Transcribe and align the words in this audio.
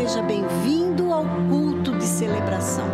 seja 0.00 0.22
bem-vindo 0.22 1.12
ao 1.12 1.26
culto 1.46 1.94
de 1.98 2.06
celebração. 2.06 2.86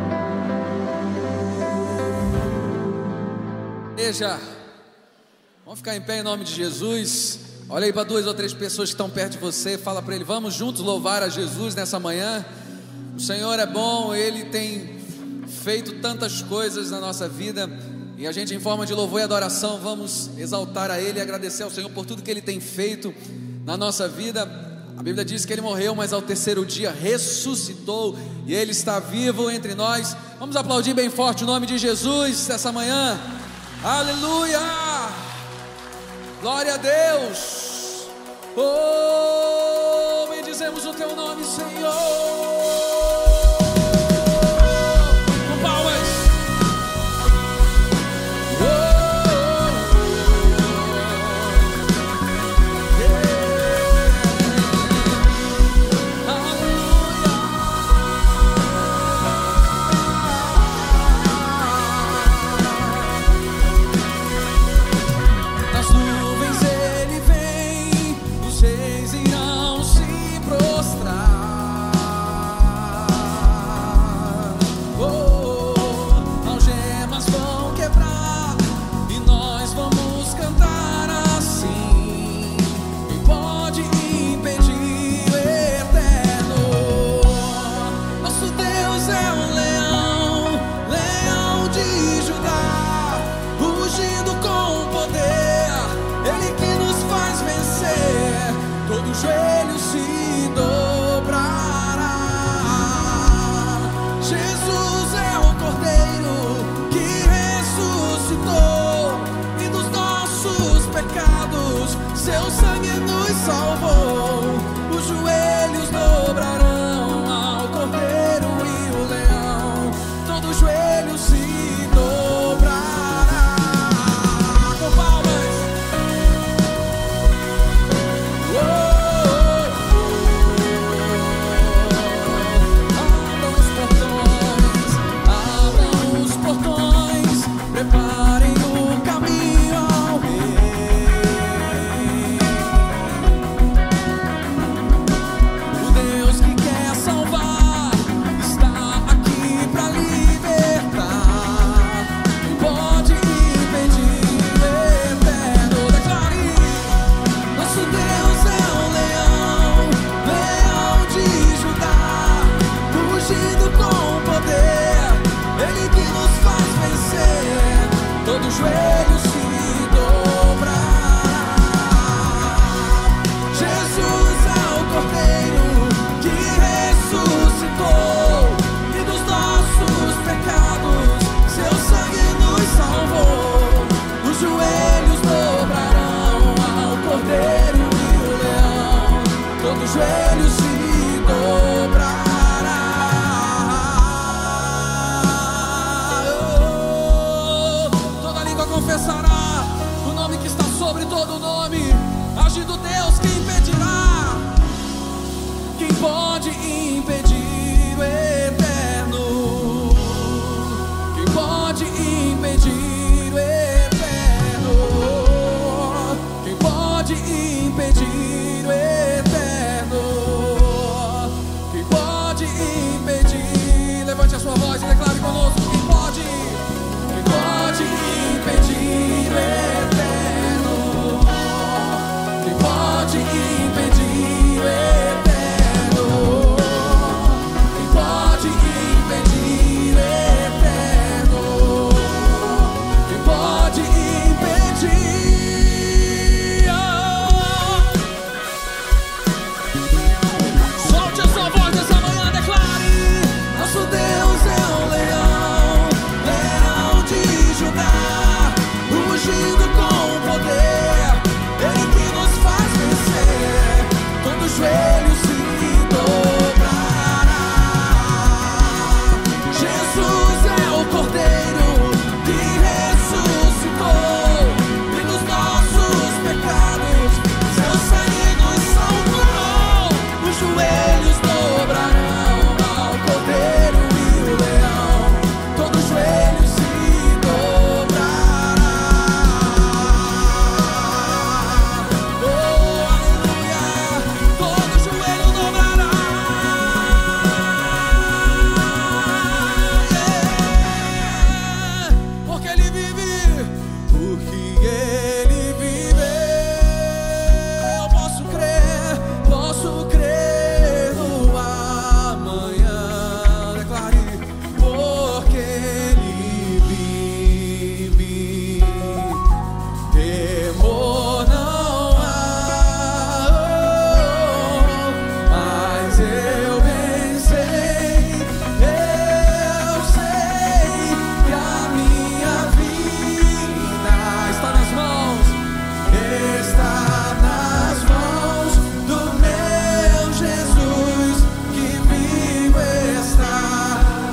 Igreja, 3.92 4.40
vamos 5.65 5.79
ficar 5.79 5.95
em 5.95 6.00
pé 6.00 6.18
em 6.18 6.22
nome 6.24 6.42
de 6.42 6.52
Jesus. 6.52 7.38
Olha 7.68 7.86
aí 7.86 7.92
para 7.92 8.02
duas 8.02 8.27
ou 8.27 8.34
três 8.34 8.52
pessoas 8.52 8.88
que 8.88 8.95
estão 8.95 9.08
perto 9.08 9.32
de 9.32 9.38
você, 9.38 9.79
fala 9.79 10.02
para 10.02 10.16
ele, 10.16 10.24
vamos 10.24 10.54
juntos 10.54 10.82
louvar 10.82 11.22
a 11.22 11.29
Jesus 11.29 11.77
nessa 11.77 12.00
manhã. 12.00 12.45
O 13.16 13.20
Senhor 13.20 13.57
é 13.57 13.66
bom, 13.66 14.12
Ele 14.12 14.46
tem 14.46 14.98
feito 15.62 16.00
tantas 16.00 16.43
coisas 16.43 16.91
na 16.91 16.98
nossa 16.98 17.29
vida 17.29 17.70
e 18.18 18.27
a 18.27 18.32
gente, 18.32 18.52
em 18.52 18.59
forma 18.59 18.84
de 18.84 18.93
louvor 18.93 19.20
e 19.20 19.23
adoração, 19.23 19.79
vamos 19.79 20.30
exaltar 20.36 20.91
a 20.91 21.00
Ele 21.00 21.20
e 21.20 21.23
agradecer 21.23 21.62
ao 21.62 21.70
Senhor 21.70 21.88
por 21.91 22.04
tudo 22.04 22.20
que 22.20 22.30
Ele 22.32 22.43
tem 22.43 22.59
feito 22.59 23.14
na 23.64 23.77
nossa 23.77 24.09
vida. 24.09 24.75
A 24.96 25.02
Bíblia 25.02 25.24
diz 25.24 25.44
que 25.44 25.52
Ele 25.52 25.60
morreu, 25.60 25.94
mas 25.94 26.12
ao 26.12 26.22
terceiro 26.22 26.64
dia 26.64 26.90
ressuscitou 26.90 28.16
e 28.46 28.54
Ele 28.54 28.72
está 28.72 28.98
vivo 28.98 29.50
entre 29.50 29.75
nós. 29.75 30.16
Vamos 30.38 30.57
aplaudir 30.57 30.94
bem 30.94 31.11
forte 31.11 31.44
o 31.44 31.46
nome 31.46 31.66
de 31.66 31.76
Jesus 31.76 32.48
essa 32.48 32.73
manhã. 32.73 33.21
Aleluia! 33.85 34.59
Glória 36.41 36.74
a 36.74 36.77
Deus! 36.79 38.07
Oh, 38.57 40.29
bendizemos 40.30 40.87
o 40.87 40.95
Teu 40.95 41.15
nome, 41.15 41.45
Senhor. 41.45 43.05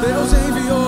Deus 0.03 0.33
enviou. 0.33 0.82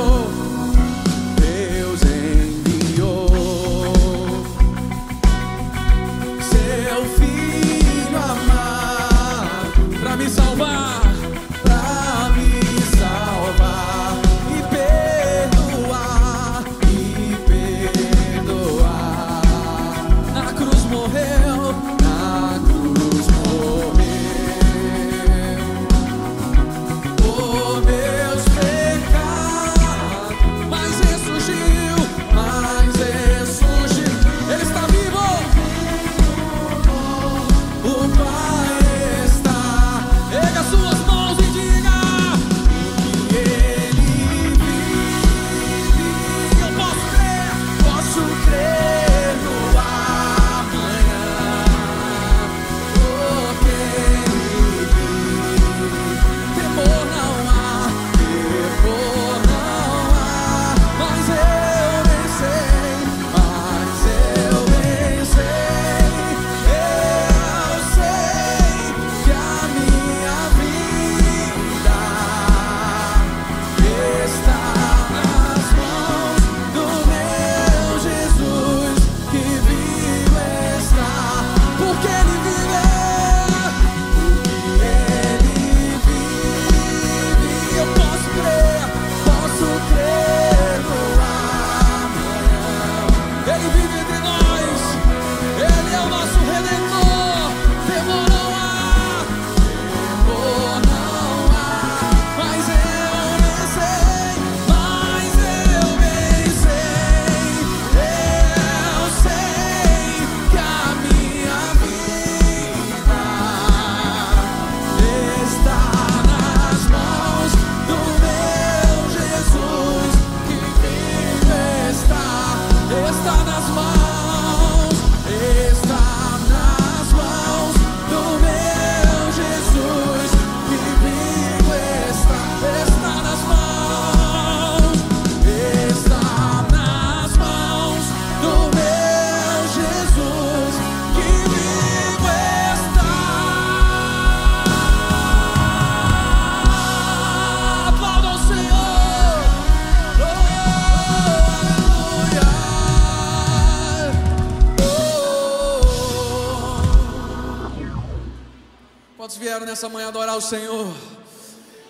Nessa 159.75 159.89
manhã 159.89 160.07
adorar 160.07 160.38
o 160.38 160.42
Senhor? 160.42 160.88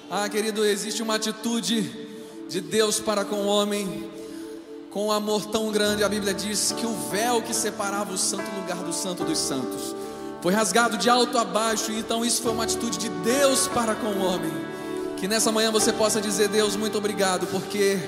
Ah, 0.09 0.27
querido, 0.27 0.65
existe 0.65 1.03
uma 1.03 1.13
atitude 1.13 1.83
de 2.49 2.59
Deus 2.59 2.99
para 2.99 3.23
com 3.23 3.35
o 3.35 3.45
homem, 3.45 4.09
com 4.89 5.05
um 5.05 5.11
amor 5.11 5.45
tão 5.45 5.71
grande. 5.71 6.03
A 6.03 6.09
Bíblia 6.09 6.33
diz 6.33 6.71
que 6.71 6.83
o 6.83 6.95
véu 7.11 7.43
que 7.43 7.53
separava 7.53 8.11
o 8.11 8.17
santo 8.17 8.49
lugar 8.59 8.77
do 8.77 8.91
santo 8.91 9.23
dos 9.23 9.37
santos 9.37 9.95
foi 10.41 10.51
rasgado 10.51 10.97
de 10.97 11.11
alto 11.11 11.37
a 11.37 11.45
baixo, 11.45 11.91
então 11.91 12.25
isso 12.25 12.41
foi 12.41 12.53
uma 12.53 12.63
atitude 12.63 12.97
de 12.97 13.07
Deus 13.07 13.67
para 13.67 13.93
com 13.93 14.07
o 14.07 14.23
homem. 14.23 14.51
Que 15.17 15.27
nessa 15.27 15.51
manhã 15.51 15.71
você 15.71 15.93
possa 15.93 16.19
dizer, 16.19 16.47
Deus, 16.47 16.75
muito 16.75 16.97
obrigado, 16.97 17.45
porque 17.51 17.99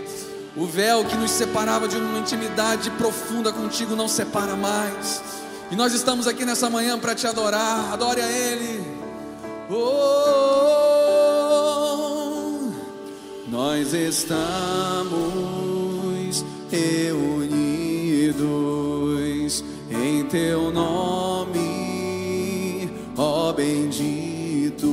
o 0.55 0.65
véu 0.65 1.05
que 1.05 1.15
nos 1.15 1.29
separava 1.29 1.87
de 1.87 1.97
uma 1.97 2.17
intimidade 2.17 2.89
profunda 2.91 3.53
contigo 3.53 3.95
não 3.95 4.07
separa 4.07 4.55
mais. 4.55 5.21
E 5.69 5.75
nós 5.75 5.93
estamos 5.93 6.25
aqui 6.25 6.45
nessa 6.45 6.67
manhã 6.67 6.97
para 6.97 7.13
te 7.13 7.27
adorar. 7.27 7.93
Adore 7.93 8.21
a 8.21 8.31
Ele. 8.31 8.86
Oh, 9.69 9.73
nós 13.49 13.93
estamos 13.93 15.11
reunidos 16.71 17.51
em 19.91 20.23
Teu 20.23 20.71
nome, 20.71 22.89
ó 23.17 23.51
bendito. 23.51 24.87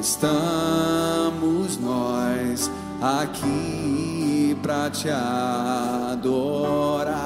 Estamos 0.00 1.78
nós 1.78 2.70
aqui 3.00 4.56
para 4.62 4.88
te 4.88 5.10
adorar. 5.10 7.21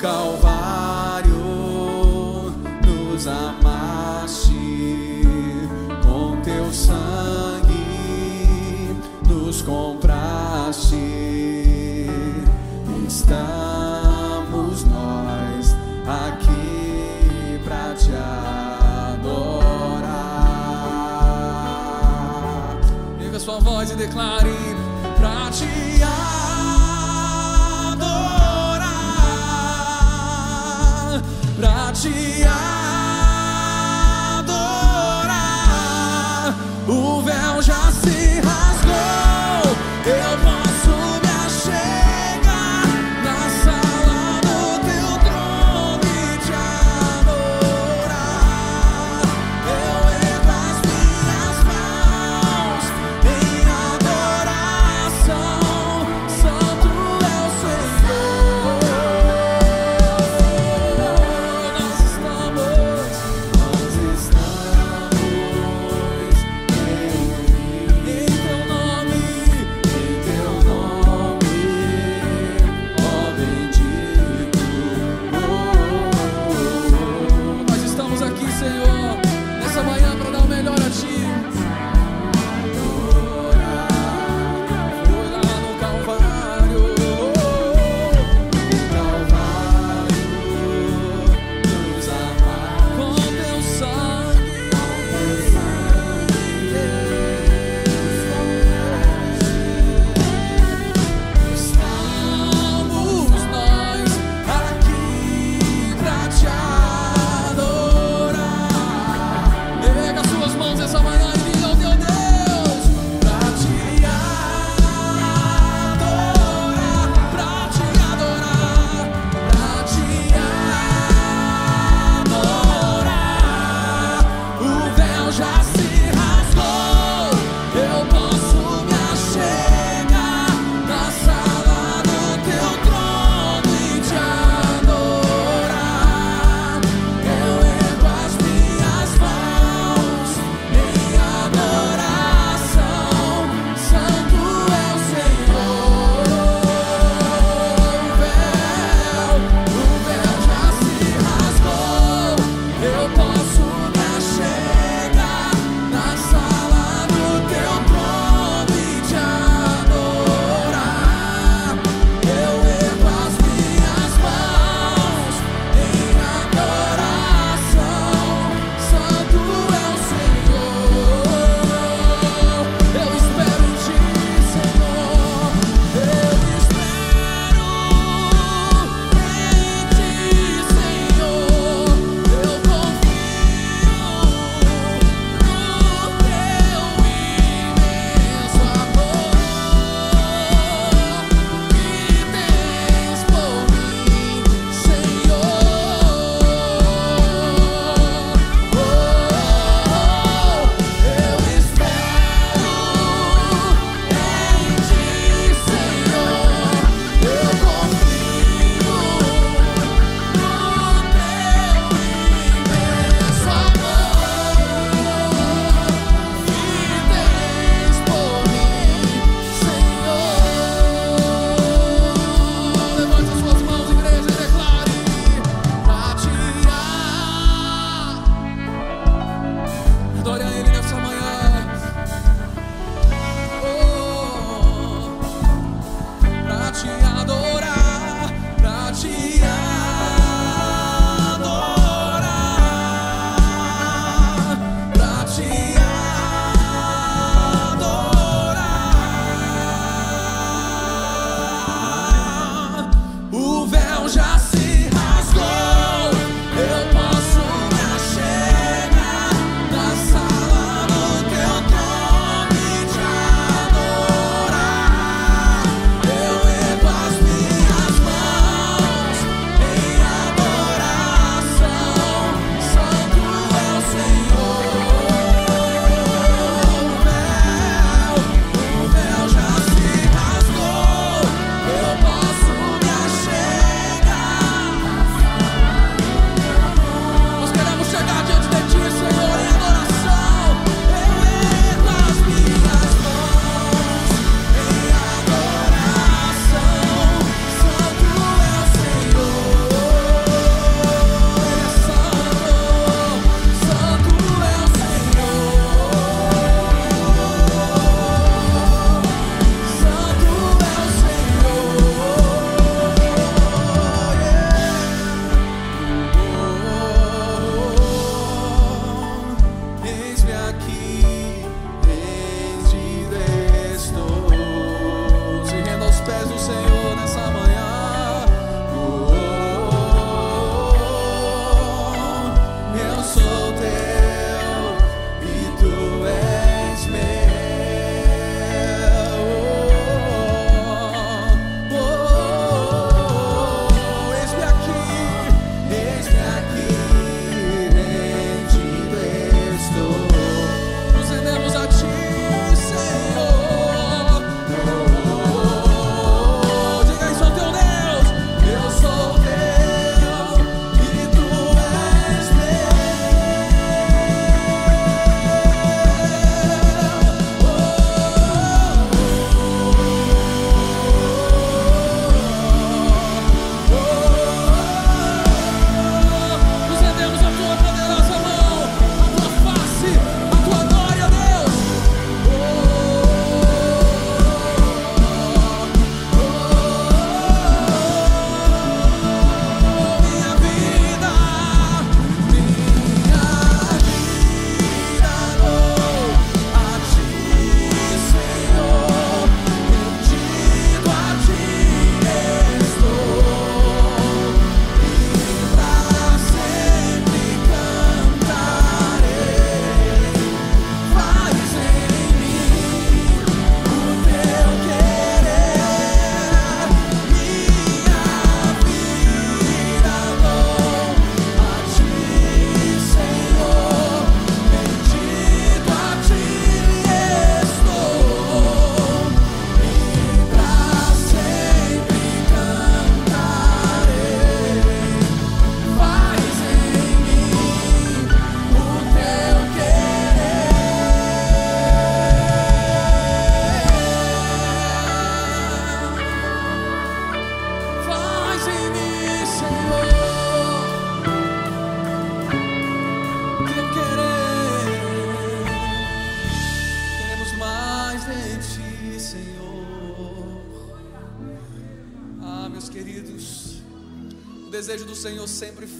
Calvário 0.00 1.34
nos 2.86 3.26
amaste 3.26 4.52
com 6.04 6.40
teu 6.40 6.72
sangue, 6.72 7.74
nos 9.28 9.60
compraste. 9.62 10.94
Estamos 13.08 14.84
nós 14.84 15.74
aqui 16.06 17.60
para 17.64 17.94
te 17.96 18.12
adorar. 18.14 19.48
Liga 23.18 23.40
sua 23.40 23.58
voz 23.58 23.90
e 23.90 23.96
declare 23.96 24.67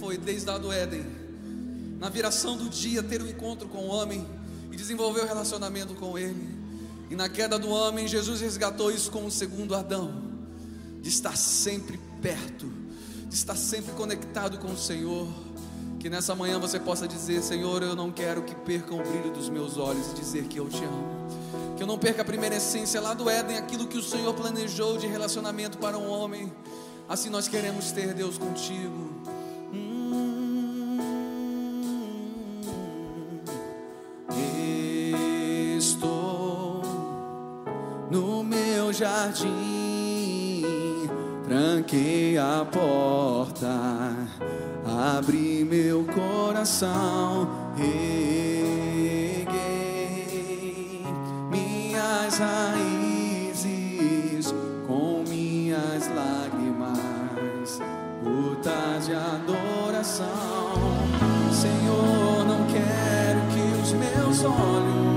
foi, 0.08 0.16
desde 0.16 0.46
lá 0.46 0.56
do 0.56 0.72
Éden, 0.72 1.04
na 2.00 2.08
viração 2.08 2.56
do 2.56 2.70
dia, 2.70 3.02
ter 3.02 3.20
um 3.20 3.28
encontro 3.28 3.68
com 3.68 3.78
o 3.78 3.88
homem 3.88 4.26
e 4.72 4.76
desenvolver 4.76 5.20
o 5.20 5.24
um 5.24 5.26
relacionamento 5.26 5.94
com 5.94 6.16
ele. 6.16 6.48
E 7.10 7.14
na 7.14 7.28
queda 7.28 7.58
do 7.58 7.68
homem, 7.68 8.08
Jesus 8.08 8.40
resgatou 8.40 8.90
isso 8.90 9.10
com 9.10 9.26
o 9.26 9.30
segundo 9.30 9.74
Adão, 9.74 10.22
de 11.02 11.10
estar 11.10 11.36
sempre 11.36 12.00
perto, 12.22 12.72
de 13.28 13.34
estar 13.34 13.54
sempre 13.54 13.92
conectado 13.92 14.56
com 14.56 14.72
o 14.72 14.78
Senhor. 14.78 15.28
Que 16.00 16.08
nessa 16.08 16.34
manhã 16.34 16.58
você 16.58 16.80
possa 16.80 17.06
dizer: 17.06 17.42
Senhor, 17.42 17.82
eu 17.82 17.94
não 17.94 18.10
quero 18.10 18.40
que 18.42 18.54
perca 18.54 18.94
o 18.94 19.02
brilho 19.02 19.30
dos 19.30 19.50
meus 19.50 19.76
olhos 19.76 20.12
e 20.12 20.14
dizer 20.14 20.44
que 20.44 20.58
eu 20.58 20.70
te 20.70 20.82
amo. 20.82 21.76
Que 21.76 21.82
eu 21.82 21.86
não 21.86 21.98
perca 21.98 22.22
a 22.22 22.24
primeira 22.24 22.56
essência 22.56 22.98
lá 22.98 23.12
do 23.12 23.28
Éden, 23.28 23.58
aquilo 23.58 23.86
que 23.86 23.98
o 23.98 24.02
Senhor 24.02 24.32
planejou 24.32 24.96
de 24.96 25.06
relacionamento 25.06 25.76
para 25.76 25.98
um 25.98 26.08
homem. 26.08 26.50
Assim 27.06 27.28
nós 27.28 27.46
queremos 27.46 27.92
ter 27.92 28.14
Deus 28.14 28.38
contigo. 28.38 29.08
Jardim, 39.28 41.08
tranquei 41.46 42.38
a 42.38 42.64
porta, 42.70 44.14
abri 45.16 45.64
meu 45.64 46.04
coração, 46.04 47.48
reguei 47.76 47.92
minhas 51.50 52.38
raízes 52.38 52.98
de 59.06 59.14
adoração. 59.14 60.26
Senhor, 61.52 62.44
não 62.46 62.66
quero 62.66 63.40
que 63.48 63.80
os 63.80 63.92
meus 63.92 64.44
olhos 64.44 65.07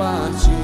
nosso 0.00 0.59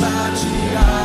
jardim 0.00 0.95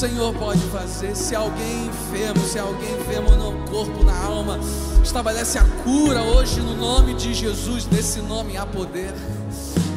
Senhor 0.00 0.32
pode 0.32 0.60
fazer. 0.70 1.14
Se 1.14 1.36
alguém 1.36 1.88
enfermo, 1.88 2.42
se 2.46 2.58
alguém 2.58 2.88
enfermo 2.98 3.32
no 3.32 3.68
corpo, 3.68 4.02
na 4.02 4.16
alma, 4.16 4.58
estabelece 5.04 5.58
a 5.58 5.64
cura 5.84 6.22
hoje 6.22 6.58
no 6.60 6.74
nome 6.74 7.12
de 7.12 7.34
Jesus. 7.34 7.86
Nesse 7.86 8.22
nome 8.22 8.56
há 8.56 8.64
poder. 8.64 9.12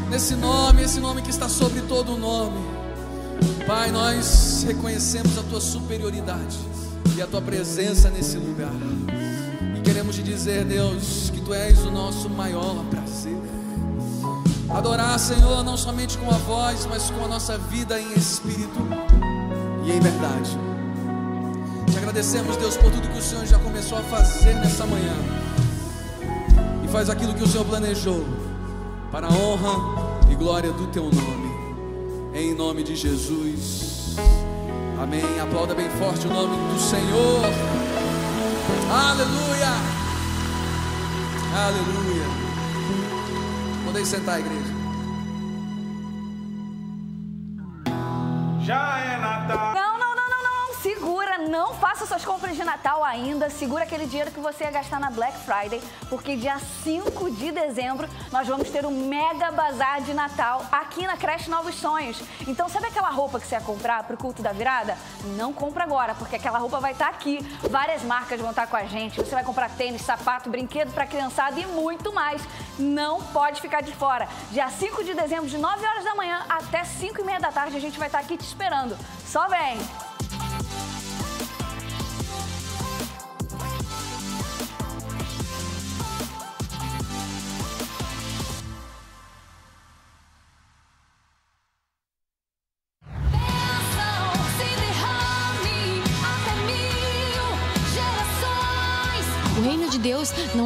Nesse 0.10 0.36
nome, 0.36 0.84
esse 0.84 1.00
nome 1.00 1.22
que 1.22 1.30
está 1.30 1.48
sobre 1.48 1.80
todo 1.84 2.16
o 2.16 2.18
nome. 2.18 2.60
Pai, 3.66 3.92
nós 3.92 4.66
reconhecemos 4.68 5.38
a 5.38 5.44
tua 5.44 5.62
superioridade 5.62 6.60
e 7.16 7.22
a 7.22 7.26
tua 7.26 7.42
presença 7.42 8.10
nesse 8.10 8.36
lugar. 8.36 8.74
E 9.78 9.80
queremos 9.80 10.18
te 10.18 10.22
dizer, 10.22 10.66
Deus, 10.66 11.30
que 11.34 11.40
tu 11.40 11.54
és 11.54 11.80
o 11.80 11.90
nosso 11.90 12.30
maior 12.30 12.84
prazer. 12.90 13.38
Adorar, 14.70 15.18
Senhor, 15.18 15.64
não 15.64 15.78
somente 15.78 16.18
com 16.18 16.30
a 16.30 16.38
voz, 16.40 16.86
mas 16.88 17.10
com 17.10 17.24
a 17.24 17.28
nossa 17.30 17.58
vida 17.58 17.98
em 17.98 18.14
espírito 18.16 18.80
e 19.84 19.92
em 19.92 20.00
verdade. 20.00 20.58
Te 21.92 21.98
agradecemos, 21.98 22.58
Deus, 22.58 22.78
por 22.78 22.92
tudo 22.92 23.08
que 23.08 23.18
o 23.18 23.22
Senhor 23.22 23.46
já 23.46 23.60
começou 23.60 23.98
a 23.98 24.02
fazer 24.02 24.56
nessa 24.56 24.86
manhã. 24.86 25.16
E 26.84 26.88
faz 26.88 27.10
aquilo 27.10 27.34
que 27.34 27.44
o 27.44 27.48
Senhor 27.48 27.66
planejou, 27.66 28.26
para 29.12 29.28
a 29.28 29.32
honra 29.32 30.30
e 30.32 30.36
glória 30.36 30.72
do 30.72 30.88
teu 30.88 31.04
nome. 31.04 31.54
Em 32.34 32.56
nome 32.56 32.84
de 32.84 32.96
Jesus. 32.96 34.16
Amém. 35.02 35.40
Aplauda 35.40 35.76
bem 35.76 35.90
forte 35.92 36.26
o 36.28 36.30
nome 36.30 36.56
do 36.74 36.80
Senhor. 36.80 37.42
Aleluia. 38.90 39.74
Aleluia. 41.56 42.26
Podem 43.86 44.06
sentar, 44.06 44.40
igreja. 44.40 44.63
Faça 51.80 52.06
suas 52.06 52.24
compras 52.24 52.56
de 52.56 52.64
Natal 52.64 53.04
ainda. 53.04 53.50
Segura 53.50 53.84
aquele 53.84 54.06
dinheiro 54.06 54.32
que 54.32 54.40
você 54.40 54.64
ia 54.64 54.72
gastar 54.72 55.00
na 55.00 55.10
Black 55.10 55.38
Friday, 55.40 55.82
porque 56.10 56.36
dia 56.36 56.58
5 56.84 57.32
de 57.32 57.52
dezembro 57.52 58.08
nós 58.32 58.48
vamos 58.48 58.70
ter 58.70 58.86
um 58.86 59.08
mega 59.08 59.52
bazar 59.52 60.02
de 60.02 60.14
Natal 60.14 60.66
aqui 60.72 61.06
na 61.06 61.18
Creche 61.18 61.50
Novos 61.50 61.76
Sonhos. 61.76 62.22
Então, 62.48 62.70
sabe 62.70 62.88
aquela 62.88 63.10
roupa 63.10 63.40
que 63.40 63.48
você 63.48 63.56
ia 63.56 63.62
comprar 63.62 64.04
pro 64.04 64.18
culto 64.18 64.42
da 64.42 64.52
virada? 64.52 64.98
Não 65.38 65.54
compra 65.54 65.84
agora, 65.84 66.16
porque 66.16 66.36
aquela 66.36 66.58
roupa 66.58 66.80
vai 66.80 66.94
estar 66.94 67.10
aqui. 67.10 67.40
Várias 67.70 68.04
marcas 68.04 68.40
vão 68.40 68.50
estar 68.52 68.68
com 68.68 68.76
a 68.76 68.86
gente. 68.86 69.18
Você 69.18 69.36
vai 69.36 69.44
comprar 69.44 69.70
tênis, 69.70 70.02
sapato, 70.02 70.50
brinquedo 70.50 70.94
para 70.94 71.06
criançada 71.06 71.60
e 71.60 71.66
muito 71.66 72.14
mais. 72.14 72.42
Não 72.78 73.22
pode 73.22 73.62
ficar 73.62 73.82
de 73.82 73.94
fora. 73.94 74.28
Dia 74.52 74.70
5 74.70 75.04
de 75.04 75.14
dezembro, 75.14 75.48
de 75.48 75.58
9 75.58 75.86
horas 75.86 76.04
da 76.04 76.16
manhã 76.16 76.46
até 76.50 76.84
5 76.84 77.22
e 77.22 77.24
meia 77.24 77.40
da 77.40 77.52
tarde, 77.52 77.76
a 77.76 77.82
gente 77.82 77.98
vai 77.98 78.08
estar 78.08 78.20
aqui 78.20 78.38
te 78.38 78.46
esperando. 78.46 78.98
Só 79.26 79.48
vem! 79.48 80.13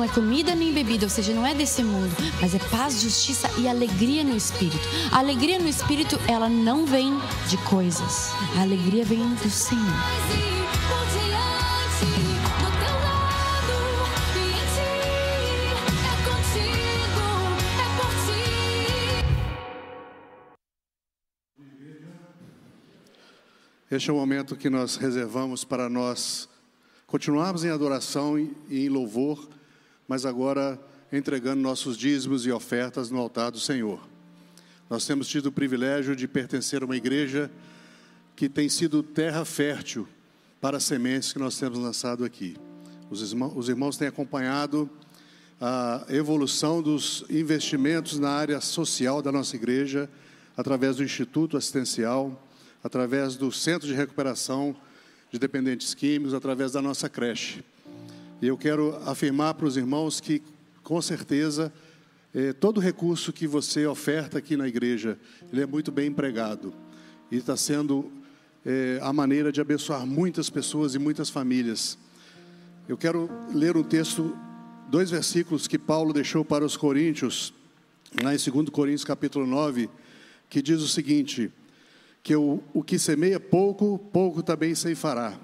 É 0.07 0.13
comida 0.13 0.55
nem 0.55 0.73
bebida, 0.73 1.05
ou 1.05 1.09
seja, 1.09 1.33
não 1.33 1.45
é 1.45 1.53
desse 1.53 1.83
mundo, 1.83 2.15
mas 2.39 2.55
é 2.55 2.59
paz, 2.59 3.01
justiça 3.01 3.49
e 3.59 3.67
alegria 3.67 4.23
no 4.23 4.35
espírito. 4.35 4.87
A 5.11 5.19
alegria 5.19 5.59
no 5.59 5.67
espírito, 5.67 6.17
ela 6.27 6.47
não 6.47 6.85
vem 6.85 7.13
de 7.49 7.57
coisas. 7.57 8.31
A 8.57 8.61
alegria 8.61 9.03
vem 9.03 9.19
do 9.35 9.49
Senhor. 9.49 9.83
Este 23.89 24.09
é 24.09 24.13
o 24.13 24.17
momento 24.17 24.55
que 24.55 24.69
nós 24.69 24.95
reservamos 24.97 25.63
para 25.63 25.89
nós 25.89 26.47
continuarmos 27.05 27.63
em 27.63 27.69
adoração 27.69 28.37
e 28.37 28.85
em 28.85 28.89
louvor, 28.89 29.47
mas 30.07 30.25
agora 30.25 30.79
entregando 31.11 31.61
nossos 31.61 31.97
dízimos 31.97 32.45
e 32.45 32.51
ofertas 32.51 33.09
no 33.09 33.19
altar 33.19 33.51
do 33.51 33.59
Senhor. 33.59 33.99
Nós 34.89 35.05
temos 35.05 35.27
tido 35.27 35.47
o 35.47 35.51
privilégio 35.51 36.15
de 36.15 36.27
pertencer 36.27 36.81
a 36.81 36.85
uma 36.85 36.95
igreja 36.95 37.51
que 38.35 38.47
tem 38.47 38.69
sido 38.69 39.03
terra 39.03 39.43
fértil 39.43 40.07
para 40.61 40.77
as 40.77 40.83
sementes 40.83 41.33
que 41.33 41.39
nós 41.39 41.57
temos 41.57 41.77
lançado 41.77 42.23
aqui. 42.23 42.55
Os 43.09 43.31
irmãos, 43.31 43.53
os 43.55 43.69
irmãos 43.69 43.97
têm 43.97 44.07
acompanhado 44.07 44.89
a 45.59 46.05
evolução 46.09 46.81
dos 46.81 47.25
investimentos 47.29 48.19
na 48.19 48.29
área 48.29 48.61
social 48.61 49.21
da 49.21 49.31
nossa 49.31 49.55
igreja, 49.55 50.09
através 50.55 50.97
do 50.97 51.03
Instituto 51.03 51.57
Assistencial, 51.57 52.47
através 52.83 53.35
do 53.35 53.51
Centro 53.51 53.87
de 53.87 53.93
Recuperação 53.93 54.75
de 55.31 55.39
Dependentes 55.39 55.93
Químicos, 55.93 56.33
através 56.33 56.71
da 56.71 56.81
nossa 56.81 57.09
creche. 57.09 57.63
E 58.39 58.47
eu 58.47 58.57
quero 58.57 58.95
afirmar 59.05 59.55
para 59.55 59.65
os 59.65 59.77
irmãos 59.77 60.19
que, 60.21 60.43
com 60.83 61.01
certeza, 61.01 61.73
eh, 62.35 62.53
todo 62.53 62.79
recurso 62.79 63.33
que 63.33 63.47
você 63.47 63.87
oferta 63.87 64.37
aqui 64.37 64.55
na 64.55 64.67
igreja, 64.67 65.17
ele 65.51 65.63
é 65.63 65.65
muito 65.65 65.91
bem 65.91 66.07
empregado. 66.07 66.71
E 67.31 67.37
está 67.37 67.57
sendo 67.57 68.11
eh, 68.63 68.99
a 69.01 69.11
maneira 69.11 69.51
de 69.51 69.59
abençoar 69.59 70.05
muitas 70.05 70.51
pessoas 70.51 70.93
e 70.93 70.99
muitas 70.99 71.31
famílias. 71.31 71.97
Eu 72.87 72.95
quero 72.95 73.27
ler 73.51 73.75
um 73.75 73.83
texto, 73.83 74.37
dois 74.87 75.09
versículos 75.09 75.67
que 75.67 75.79
Paulo 75.79 76.13
deixou 76.13 76.45
para 76.45 76.63
os 76.63 76.77
coríntios, 76.77 77.51
lá 78.21 78.35
em 78.35 78.37
2 78.37 78.69
Coríntios 78.69 79.03
capítulo 79.03 79.47
9, 79.47 79.89
que 80.47 80.61
diz 80.61 80.79
o 80.81 80.87
seguinte, 80.87 81.51
que 82.21 82.35
o, 82.35 82.61
o 82.71 82.83
que 82.83 82.99
semeia 82.99 83.39
pouco, 83.39 83.97
pouco 84.13 84.43
também 84.43 84.75
ceifará. 84.75 85.39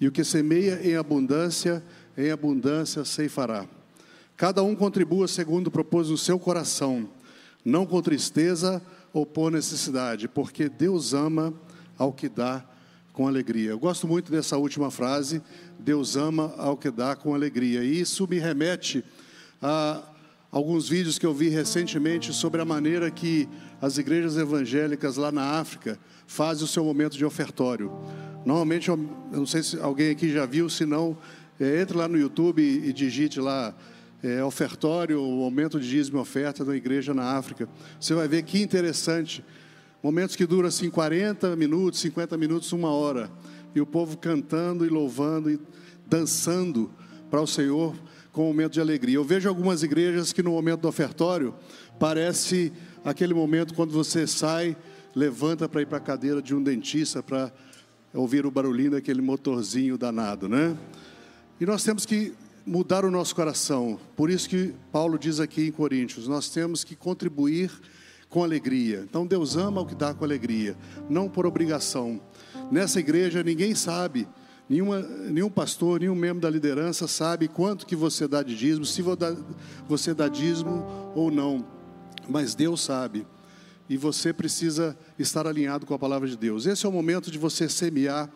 E 0.00 0.08
o 0.08 0.12
que 0.12 0.24
semeia 0.24 0.80
em 0.82 0.96
abundância, 0.96 1.82
em 2.16 2.30
abundância 2.30 3.04
ceifará. 3.04 3.66
Cada 4.36 4.62
um 4.62 4.74
contribua 4.74 5.28
segundo 5.28 5.70
propôs 5.70 6.10
no 6.10 6.18
seu 6.18 6.38
coração, 6.38 7.08
não 7.64 7.86
com 7.86 8.02
tristeza 8.02 8.82
ou 9.12 9.24
por 9.24 9.52
necessidade, 9.52 10.26
porque 10.26 10.68
Deus 10.68 11.14
ama 11.14 11.54
ao 11.96 12.12
que 12.12 12.28
dá 12.28 12.64
com 13.12 13.28
alegria. 13.28 13.70
Eu 13.70 13.78
gosto 13.78 14.08
muito 14.08 14.30
dessa 14.30 14.56
última 14.56 14.90
frase, 14.90 15.40
Deus 15.78 16.16
ama 16.16 16.52
ao 16.58 16.76
que 16.76 16.90
dá 16.90 17.14
com 17.14 17.32
alegria. 17.32 17.84
E 17.84 18.00
isso 18.00 18.26
me 18.28 18.38
remete 18.38 19.04
a 19.62 20.02
alguns 20.50 20.88
vídeos 20.88 21.18
que 21.18 21.24
eu 21.24 21.32
vi 21.32 21.48
recentemente 21.48 22.32
sobre 22.32 22.60
a 22.60 22.64
maneira 22.64 23.10
que 23.10 23.48
as 23.80 23.98
igrejas 23.98 24.36
evangélicas 24.36 25.16
lá 25.16 25.30
na 25.30 25.58
África 25.60 25.98
fazem 26.26 26.64
o 26.64 26.68
seu 26.68 26.84
momento 26.84 27.16
de 27.16 27.24
ofertório. 27.24 27.92
Normalmente, 28.44 28.88
eu 28.88 28.96
não 29.30 29.46
sei 29.46 29.62
se 29.62 29.78
alguém 29.78 30.10
aqui 30.10 30.32
já 30.32 30.44
viu, 30.44 30.68
se 30.68 30.84
não, 30.84 31.16
é, 31.58 31.80
entre 31.80 31.96
lá 31.96 32.08
no 32.08 32.18
YouTube 32.18 32.62
e, 32.62 32.92
digite 32.92 33.40
lá 33.40 33.74
é, 34.22 34.42
ofertório, 34.42 35.20
o 35.20 35.44
aumento 35.44 35.78
de 35.78 35.88
dízimo 35.88 36.18
e 36.18 36.20
oferta 36.20 36.64
da 36.64 36.74
igreja 36.76 37.12
na 37.12 37.36
África. 37.36 37.68
Você 38.00 38.14
vai 38.14 38.26
ver 38.26 38.42
que 38.42 38.60
interessante. 38.62 39.44
Momentos 40.02 40.36
que 40.36 40.46
duram 40.46 40.68
assim 40.68 40.90
40 40.90 41.54
minutos, 41.56 42.00
50 42.00 42.36
minutos, 42.36 42.72
uma 42.72 42.90
hora. 42.90 43.30
E 43.74 43.80
o 43.80 43.86
povo 43.86 44.16
cantando 44.16 44.84
e 44.84 44.88
louvando 44.88 45.50
e 45.50 45.58
dançando 46.06 46.90
para 47.30 47.40
o 47.40 47.46
Senhor 47.46 47.94
com 48.32 48.44
um 48.44 48.46
momento 48.48 48.72
de 48.72 48.80
alegria. 48.80 49.16
Eu 49.16 49.24
vejo 49.24 49.48
algumas 49.48 49.82
igrejas 49.82 50.32
que 50.32 50.42
no 50.42 50.50
momento 50.50 50.80
do 50.80 50.88
ofertório 50.88 51.54
parece 51.98 52.72
aquele 53.04 53.32
momento 53.32 53.74
quando 53.74 53.92
você 53.92 54.26
sai, 54.26 54.76
levanta 55.14 55.68
para 55.68 55.82
ir 55.82 55.86
para 55.86 55.98
a 55.98 56.00
cadeira 56.00 56.42
de 56.42 56.54
um 56.54 56.62
dentista 56.62 57.22
para 57.22 57.52
ouvir 58.12 58.44
o 58.44 58.50
barulhinho 58.50 58.92
daquele 58.92 59.22
motorzinho 59.22 59.96
danado, 59.96 60.48
né? 60.48 60.76
E 61.60 61.66
nós 61.66 61.84
temos 61.84 62.04
que 62.04 62.34
mudar 62.66 63.04
o 63.04 63.10
nosso 63.10 63.34
coração. 63.34 63.98
Por 64.16 64.28
isso 64.28 64.48
que 64.48 64.74
Paulo 64.90 65.18
diz 65.18 65.38
aqui 65.38 65.68
em 65.68 65.72
Coríntios, 65.72 66.26
nós 66.26 66.48
temos 66.48 66.82
que 66.82 66.96
contribuir 66.96 67.70
com 68.28 68.42
alegria. 68.42 69.04
Então 69.08 69.24
Deus 69.24 69.56
ama 69.56 69.80
o 69.80 69.86
que 69.86 69.94
dá 69.94 70.12
com 70.12 70.24
alegria, 70.24 70.76
não 71.08 71.28
por 71.28 71.46
obrigação. 71.46 72.20
Nessa 72.72 72.98
igreja 72.98 73.44
ninguém 73.44 73.74
sabe, 73.74 74.26
nenhuma, 74.68 75.00
nenhum 75.00 75.50
pastor, 75.50 76.00
nenhum 76.00 76.16
membro 76.16 76.40
da 76.40 76.50
liderança 76.50 77.06
sabe 77.06 77.46
quanto 77.46 77.86
que 77.86 77.94
você 77.94 78.26
dá 78.26 78.42
de 78.42 78.56
dízimo, 78.56 78.84
se 78.84 79.02
você 79.86 80.12
dá 80.12 80.28
dízimo 80.28 81.12
ou 81.14 81.30
não. 81.30 81.64
Mas 82.28 82.54
Deus 82.54 82.80
sabe. 82.80 83.24
E 83.88 83.96
você 83.96 84.32
precisa 84.32 84.98
estar 85.18 85.46
alinhado 85.46 85.86
com 85.86 85.94
a 85.94 85.98
palavra 85.98 86.26
de 86.26 86.36
Deus. 86.36 86.66
Esse 86.66 86.86
é 86.86 86.88
o 86.88 86.92
momento 86.92 87.30
de 87.30 87.38
você 87.38 87.68
semear 87.68 88.28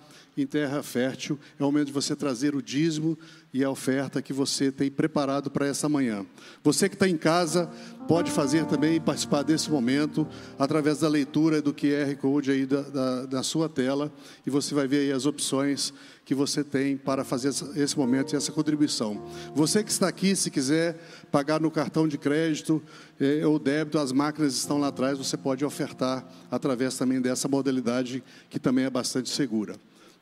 em 0.42 0.46
terra 0.46 0.83
fértil, 0.83 1.38
é 1.59 1.62
o 1.62 1.66
momento 1.66 1.88
de 1.88 1.92
você 1.92 2.14
trazer 2.14 2.55
o 2.55 2.62
dízimo 2.62 3.18
e 3.53 3.64
a 3.64 3.70
oferta 3.70 4.22
que 4.22 4.33
você 4.33 4.70
tem 4.70 4.90
preparado 4.90 5.51
para 5.51 5.66
essa 5.66 5.88
manhã. 5.88 6.24
Você 6.62 6.88
que 6.88 6.94
está 6.94 7.09
em 7.09 7.16
casa 7.16 7.68
pode 8.07 8.31
fazer 8.31 8.64
também 8.66 9.01
participar 9.01 9.42
desse 9.42 9.70
momento 9.70 10.27
através 10.59 11.01
da 11.01 11.09
leitura 11.09 11.61
do 11.61 11.74
QR 11.74 12.14
Code 12.20 12.51
aí 12.51 12.66
da, 12.66 12.83
da, 12.83 13.27
da 13.27 13.42
sua 13.42 13.68
tela 13.68 14.12
e 14.46 14.51
você 14.51 14.74
vai 14.74 14.87
ver 14.87 14.98
aí 14.98 15.12
as 15.12 15.27
opções 15.27 15.92
que 16.24 16.35
você 16.35 16.62
tem 16.62 16.96
para 16.96 17.24
fazer 17.24 17.48
esse 17.74 17.96
momento 17.96 18.33
e 18.33 18.37
essa 18.37 18.53
contribuição. 18.53 19.24
Você 19.55 19.83
que 19.83 19.90
está 19.90 20.07
aqui, 20.07 20.37
se 20.37 20.51
quiser 20.51 20.98
pagar 21.33 21.59
no 21.59 21.70
cartão 21.70 22.07
de 22.07 22.18
crédito 22.18 22.83
eh, 23.18 23.46
ou 23.46 23.59
débito, 23.59 23.98
as 23.98 24.12
máquinas 24.12 24.55
estão 24.55 24.79
lá 24.79 24.88
atrás, 24.88 25.16
você 25.16 25.38
pode 25.38 25.64
ofertar 25.64 26.27
através 26.51 26.98
também 26.98 27.18
dessa 27.18 27.48
modalidade 27.48 28.22
que 28.51 28.59
também 28.59 28.85
é 28.85 28.90
bastante 28.90 29.31
segura. 29.31 29.74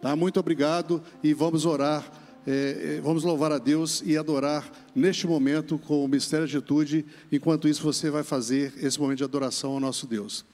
Tá? 0.07 0.15
Muito 0.15 0.39
obrigado 0.39 1.03
e 1.21 1.35
vamos 1.35 1.67
orar, 1.67 2.09
eh, 2.47 3.01
vamos 3.03 3.25
louvar 3.25 3.51
a 3.51 3.59
Deus 3.59 4.05
e 4.07 4.17
adorar 4.17 4.71
neste 4.95 5.27
momento 5.27 5.81
com 5.81 6.05
o 6.05 6.07
mistério 6.07 6.47
de 6.47 6.57
atitude. 6.57 7.05
Enquanto 7.33 7.67
isso, 7.67 7.83
você 7.83 8.09
vai 8.09 8.23
fazer 8.23 8.73
esse 8.81 9.01
momento 9.01 9.19
de 9.19 9.25
adoração 9.25 9.73
ao 9.73 9.81
nosso 9.81 10.07
Deus. 10.07 10.45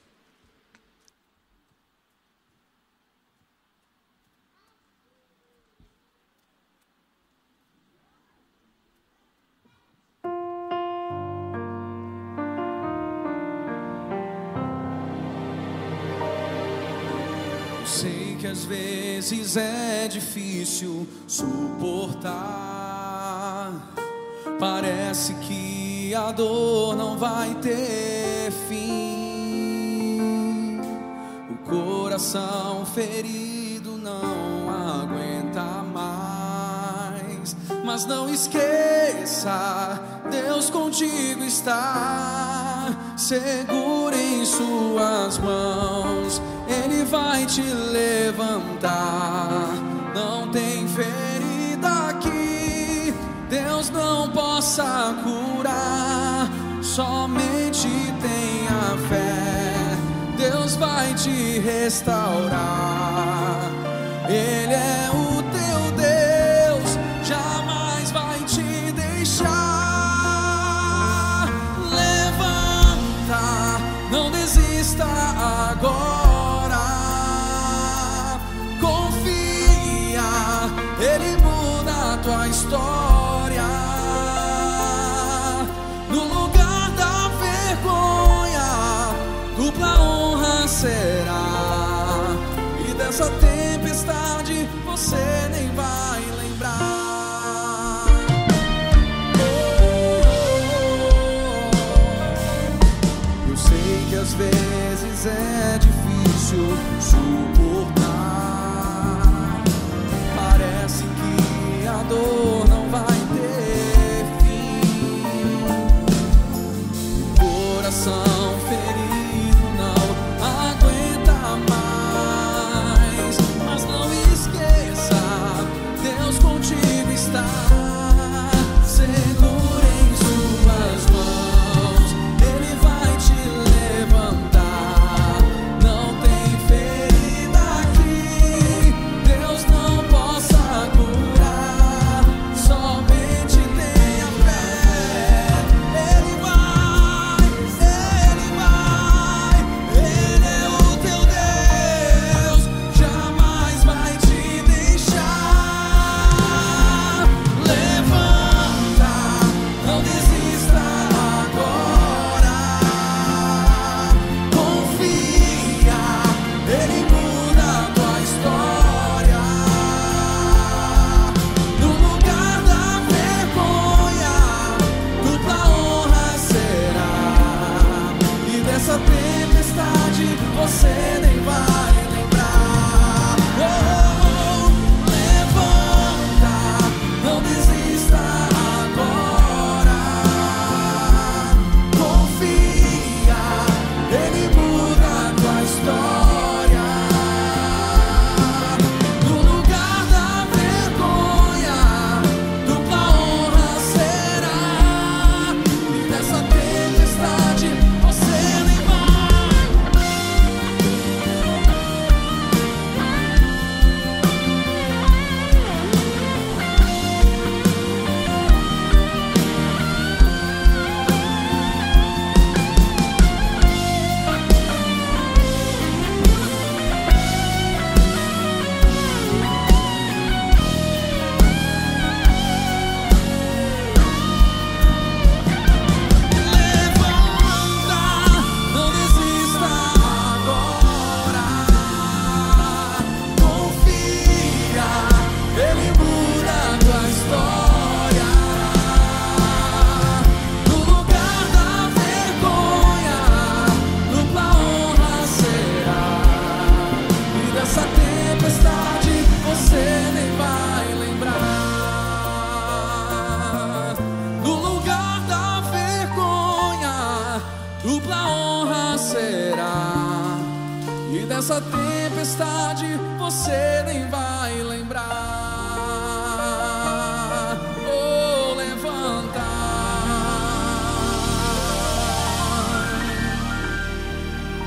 Que 17.84 18.21
às 18.52 18.64
vezes 18.66 19.56
é 19.56 20.06
difícil 20.06 21.08
suportar. 21.26 22.32
Parece 24.60 25.32
que 25.36 26.14
a 26.14 26.30
dor 26.32 26.94
não 26.94 27.16
vai 27.16 27.54
ter 27.54 28.52
fim. 28.68 30.20
O 31.50 31.54
coração 31.66 32.84
ferido 32.84 33.96
não 33.96 34.68
aguenta 34.68 35.62
mais. 35.94 37.56
Mas 37.82 38.04
não 38.04 38.28
esqueça, 38.28 39.98
Deus 40.30 40.68
contigo 40.68 41.42
está. 41.42 43.14
Segura 43.16 44.14
em 44.14 44.44
suas 44.44 45.38
mãos, 45.38 46.42
Ele 46.72 47.04
vai 47.04 47.46
te 47.46 47.62
levantar. 47.62 49.68
Não 50.14 50.48
tem 50.48 50.87
ferida 50.88 52.08
aqui, 52.08 53.14
Deus 53.48 53.88
não 53.90 54.28
possa 54.30 55.14
curar. 55.22 56.50
Somente 56.82 57.88
tenha 58.20 58.98
fé, 59.08 59.96
Deus 60.37 60.74
vai 60.76 61.14
te 61.14 61.58
restaurar. 61.61 63.70
Ele 64.28 64.74
é 64.74 65.11
o 65.14 65.21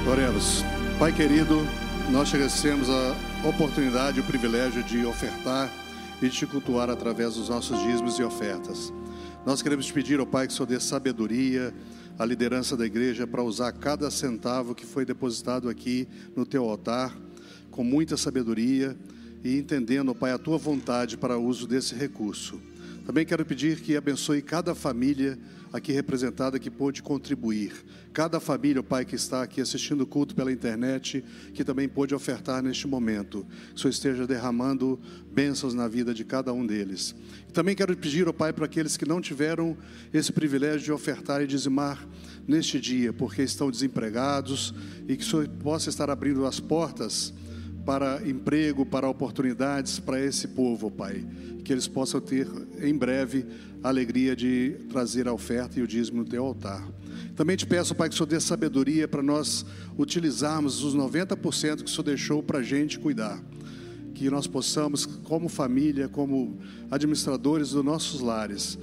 Oremos. 0.08 0.64
Pai 1.00 1.12
querido, 1.12 1.66
nós 2.12 2.30
te 2.30 2.36
agradecemos 2.36 2.88
a 2.88 3.48
oportunidade 3.50 4.20
e 4.20 4.22
o 4.22 4.24
privilégio 4.24 4.84
de 4.84 5.04
ofertar 5.04 5.72
e 6.22 6.30
te 6.30 6.46
cultuar 6.46 6.92
através 6.92 7.34
dos 7.34 7.50
nossos 7.50 7.82
dízimos 7.82 8.20
e 8.20 8.24
ofertas. 8.24 8.94
Nós 9.44 9.64
queremos 9.64 9.88
te 9.88 9.94
pedir, 9.94 10.20
ó 10.20 10.26
Pai, 10.26 10.46
que 10.46 10.54
o 10.54 10.56
Senhor 10.56 10.68
dê 10.68 10.80
sabedoria 10.80 11.74
à 12.20 12.24
liderança 12.24 12.78
da 12.78 12.86
igreja 12.86 13.26
para 13.26 13.42
usar 13.42 13.72
cada 13.72 14.12
centavo 14.12 14.76
que 14.76 14.86
foi 14.86 15.06
depositado 15.06 15.70
aqui 15.70 16.08
no 16.36 16.46
teu 16.46 16.70
altar 16.70 17.12
com 17.72 17.84
muita 17.84 18.16
sabedoria 18.16 18.96
e 19.44 19.58
entendendo, 19.58 20.12
ó 20.12 20.14
Pai, 20.14 20.32
a 20.32 20.38
tua 20.38 20.60
vontade 20.60 21.18
para 21.18 21.36
o 21.36 21.44
uso 21.44 21.68
desse 21.68 21.96
recurso. 21.96 22.62
Também 23.06 23.24
quero 23.24 23.46
pedir 23.46 23.82
que 23.82 23.96
abençoe 23.96 24.42
cada 24.42 24.74
família 24.74 25.38
aqui 25.72 25.92
representada 25.92 26.58
que 26.58 26.72
pôde 26.72 27.04
contribuir. 27.04 27.72
Cada 28.12 28.40
família, 28.40 28.80
ó 28.80 28.84
Pai, 28.84 29.06
que 29.06 29.16
está 29.16 29.44
aqui 29.44 29.62
assistindo 29.62 30.02
o 30.02 30.08
culto 30.08 30.34
pela 30.34 30.52
internet, 30.52 31.24
que 31.54 31.64
também 31.64 31.88
pôde 31.88 32.16
ofertar 32.16 32.64
neste 32.64 32.88
momento. 32.88 33.46
Que 33.70 33.76
o 33.76 33.80
Senhor 33.80 33.92
esteja 33.92 34.26
derramando 34.26 35.00
bênçãos 35.32 35.76
na 35.76 35.88
vida 35.88 36.16
de 36.16 36.24
cada 36.24 36.52
um 36.52 36.66
deles. 36.66 37.14
Também 37.54 37.76
quero 37.76 37.96
pedir, 37.96 38.28
ó 38.28 38.34
Pai, 38.34 38.52
para 38.52 38.66
aqueles 38.66 38.98
que 38.98 39.08
não 39.08 39.22
tiveram 39.22 39.78
esse 40.12 40.32
privilégio 40.32 40.86
de 40.86 40.92
ofertar 40.92 41.44
e 41.44 41.48
dizimar 41.48 42.08
neste 42.48 42.80
dia, 42.80 43.14
porque 43.14 43.44
estão 43.44 43.70
desempregados, 43.70 44.74
e 45.08 45.16
que 45.16 45.24
o 45.24 45.28
Senhor 45.28 45.48
possa 45.62 45.90
estar 45.90 46.10
abrindo 46.10 46.46
as 46.46 46.60
portas 46.60 47.34
para 47.86 48.28
emprego, 48.28 48.86
para 48.86 49.08
oportunidades 49.08 50.00
para 50.00 50.20
esse 50.20 50.48
povo, 50.48 50.90
Pai. 50.90 51.26
Que 51.64 51.72
eles 51.72 51.88
possam 51.88 52.20
ter 52.20 52.48
em 52.82 52.96
breve 52.96 53.46
a 53.84 53.90
alegria 53.90 54.36
de 54.36 54.76
trazer 54.90 55.28
a 55.28 55.34
oferta 55.34 55.80
e 55.80 55.84
o 55.84 55.88
dízimo 55.88 56.20
no 56.20 56.26
teu 56.26 56.44
altar. 56.44 56.86
Também 57.36 57.56
te 57.56 57.66
peço, 57.66 57.94
Pai, 57.94 58.10
que 58.10 58.16
o 58.16 58.18
Senhor 58.18 58.28
dê 58.28 58.40
sabedoria 58.40 59.08
para 59.08 59.22
nós 59.22 59.66
utilizarmos 59.98 60.84
os 60.84 60.96
90% 60.96 61.78
que 61.78 61.86
o 61.86 61.88
Senhor 61.88 62.04
deixou 62.04 62.42
para 62.42 62.60
a 62.60 62.64
gente 62.64 62.98
cuidar. 62.98 63.42
Que 64.14 64.30
nós 64.30 64.48
possamos, 64.48 65.06
como 65.06 65.48
família, 65.48 66.08
como 66.08 66.58
administradores 66.90 67.72
dos 67.72 67.84
nossos 67.84 68.22
lares, 68.22 68.80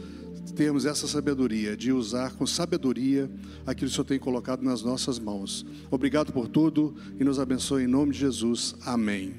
termos 0.53 0.87
essa 0.87 1.09
sabedoria, 1.09 1.77
de 1.77 1.93
usar 1.93 2.33
com 2.33 2.47
sabedoria 2.47 3.31
aquilo 3.67 3.89
que 3.89 3.93
o 3.93 3.95
Senhor 3.95 4.05
tem 4.05 4.19
colocado 4.19 4.63
nas 4.63 4.83
nossas 4.83 5.19
mãos. 5.19 5.67
Obrigado 5.91 6.33
por 6.33 6.49
tudo 6.49 6.95
e 7.19 7.25
nos 7.25 7.39
abençoe 7.39 7.85
em 7.85 7.87
nome 7.87 8.13
de 8.13 8.19
Jesus. 8.19 8.75
Amém. 8.85 9.35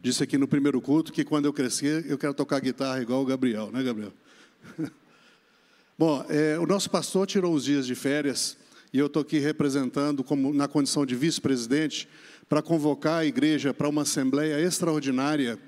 Disse 0.00 0.22
aqui 0.22 0.38
no 0.38 0.46
primeiro 0.46 0.80
culto 0.80 1.12
que 1.12 1.24
quando 1.24 1.46
eu 1.46 1.52
crescer 1.52 2.06
eu 2.08 2.16
quero 2.16 2.32
tocar 2.32 2.60
guitarra 2.60 3.02
igual 3.02 3.22
o 3.22 3.26
Gabriel, 3.26 3.70
né, 3.72 3.82
Gabriel? 3.82 4.12
Bom, 5.98 6.24
é, 6.28 6.58
o 6.58 6.66
nosso 6.66 6.88
pastor 6.88 7.26
tirou 7.26 7.54
uns 7.54 7.64
dias 7.64 7.86
de 7.86 7.94
férias 7.94 8.56
e 8.92 8.98
eu 8.98 9.06
estou 9.06 9.22
aqui 9.22 9.38
representando, 9.38 10.22
como 10.22 10.54
na 10.54 10.68
condição 10.68 11.04
de 11.04 11.14
vice-presidente, 11.14 12.08
para 12.48 12.62
convocar 12.62 13.18
a 13.18 13.26
igreja 13.26 13.74
para 13.74 13.88
uma 13.88 14.02
assembleia 14.02 14.60
extraordinária 14.60 15.58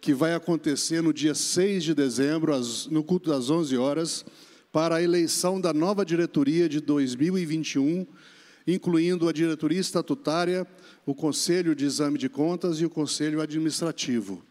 que 0.00 0.14
vai 0.14 0.34
acontecer 0.34 1.02
no 1.02 1.12
dia 1.12 1.34
6 1.34 1.84
de 1.84 1.94
dezembro, 1.94 2.52
no 2.90 3.02
culto 3.02 3.30
das 3.30 3.50
11 3.50 3.76
horas, 3.76 4.24
para 4.72 4.96
a 4.96 5.02
eleição 5.02 5.60
da 5.60 5.72
nova 5.72 6.04
diretoria 6.04 6.68
de 6.68 6.80
2021, 6.80 8.06
incluindo 8.66 9.28
a 9.28 9.32
diretoria 9.32 9.80
estatutária, 9.80 10.66
o 11.04 11.14
Conselho 11.14 11.74
de 11.74 11.84
Exame 11.84 12.18
de 12.18 12.28
Contas 12.28 12.80
e 12.80 12.84
o 12.84 12.90
Conselho 12.90 13.40
Administrativo. 13.40 14.42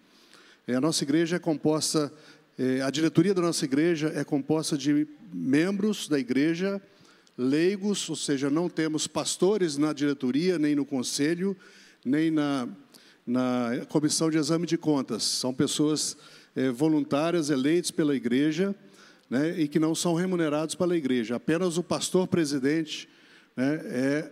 É, 0.68 0.76
A 0.76 0.82
nossa 0.82 1.04
igreja 1.04 1.38
é 1.38 1.40
composta, 1.40 2.12
é, 2.58 2.82
a 2.82 2.90
diretoria 2.90 3.34
da 3.34 3.42
nossa 3.42 3.64
igreja 3.64 4.12
é 4.16 4.24
composta 4.24 4.78
de 4.78 5.08
membros 5.32 6.08
da 6.08 6.20
igreja, 6.20 6.82
leigos, 7.38 8.10
ou 8.10 8.16
seja, 8.16 8.50
não 8.50 8.68
temos 8.68 9.06
pastores 9.06 9.78
na 9.78 9.94
diretoria, 9.94 10.58
nem 10.58 10.76
no 10.76 10.84
conselho, 10.84 11.56
nem 12.04 12.32
na, 12.32 12.68
na 13.28 13.86
comissão 13.90 14.30
de 14.30 14.38
exame 14.38 14.66
de 14.66 14.78
contas. 14.78 15.24
São 15.24 15.54
pessoas 15.54 16.16
é, 16.56 16.72
voluntárias 16.72 17.50
eleitas 17.50 17.92
pela 17.92 18.16
igreja 18.16 18.74
né, 19.30 19.60
e 19.60 19.68
que 19.68 19.80
não 19.80 19.94
são 19.94 20.14
remunerados 20.16 20.74
pela 20.76 20.96
igreja. 20.96 21.36
Apenas 21.36 21.78
o 21.78 21.84
pastor 21.84 22.26
presidente 22.28 23.10
né, 23.56 23.82
é 23.84 24.32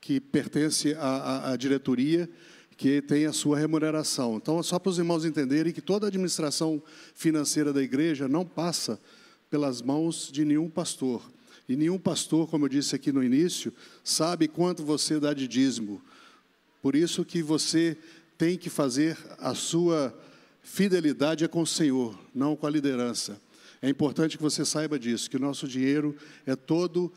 que 0.00 0.20
pertence 0.20 0.94
à, 0.94 1.50
à- 1.50 1.56
diretoria, 1.56 2.30
que 2.76 3.02
tem 3.02 3.26
a 3.26 3.32
sua 3.32 3.58
remuneração. 3.58 4.36
Então, 4.36 4.62
só 4.62 4.78
para 4.78 4.88
os 4.88 4.98
irmãos 4.98 5.26
entenderem 5.26 5.72
que 5.72 5.82
toda 5.82 6.06
a 6.06 6.08
administração 6.08 6.82
financeira 7.14 7.72
da 7.72 7.82
igreja 7.82 8.26
não 8.26 8.46
passa 8.46 8.98
pelas 9.50 9.82
mãos 9.82 10.30
de 10.32 10.44
nenhum 10.44 10.70
pastor. 10.70 11.20
E 11.68 11.76
nenhum 11.76 11.98
pastor, 11.98 12.48
como 12.48 12.64
eu 12.64 12.68
disse 12.70 12.96
aqui 12.96 13.12
no 13.12 13.22
início, 13.22 13.72
sabe 14.02 14.48
quanto 14.48 14.82
você 14.82 15.20
dá 15.20 15.34
de 15.34 15.46
dízimo. 15.46 16.00
Por 16.80 16.96
isso 16.96 17.24
que 17.24 17.42
você 17.42 17.98
tem 18.40 18.56
que 18.56 18.70
fazer 18.70 19.18
a 19.38 19.54
sua 19.54 20.18
fidelidade 20.62 21.44
é 21.44 21.48
com 21.48 21.60
o 21.60 21.66
Senhor, 21.66 22.18
não 22.34 22.56
com 22.56 22.66
a 22.66 22.70
liderança. 22.70 23.38
É 23.82 23.88
importante 23.90 24.38
que 24.38 24.42
você 24.42 24.64
saiba 24.64 24.98
disso, 24.98 25.28
que 25.28 25.36
o 25.36 25.40
nosso 25.40 25.68
dinheiro 25.68 26.16
é 26.46 26.56
todo 26.56 27.12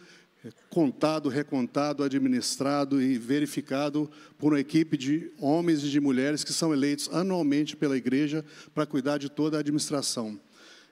contado, 0.70 1.30
recontado, 1.30 2.04
administrado 2.04 3.02
e 3.02 3.18
verificado 3.18 4.12
por 4.38 4.52
uma 4.52 4.60
equipe 4.60 4.98
de 4.98 5.32
homens 5.40 5.82
e 5.82 5.90
de 5.90 6.02
mulheres 6.02 6.44
que 6.44 6.52
são 6.52 6.74
eleitos 6.74 7.10
anualmente 7.10 7.78
pela 7.78 7.96
igreja 7.96 8.44
para 8.76 8.86
cuidar 8.86 9.18
de 9.18 9.30
toda 9.30 9.56
a 9.56 9.62
administração. 9.62 10.38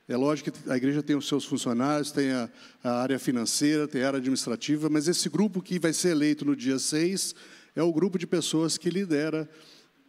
É 0.08 0.16
lógico 0.16 0.50
que 0.50 0.70
a 0.72 0.78
igreja 0.78 1.04
tem 1.04 1.18
os 1.18 1.28
seus 1.28 1.44
funcionários, 1.44 2.10
tem 2.10 2.32
a, 2.32 2.50
a 2.82 3.02
área 3.02 3.20
financeira, 3.20 3.86
tem 3.86 4.02
a 4.02 4.08
área 4.08 4.20
administrativa, 4.20 4.90
mas 4.90 5.10
esse 5.10 5.28
grupo 5.28 5.62
que 5.62 5.78
vai 5.78 5.92
ser 5.92 6.12
eleito 6.12 6.46
no 6.46 6.56
dia 6.56 6.80
6 6.80 7.36
é 7.76 7.84
o 7.84 7.92
grupo 7.92 8.18
de 8.18 8.26
pessoas 8.26 8.78
que 8.78 8.90
lidera 8.90 9.50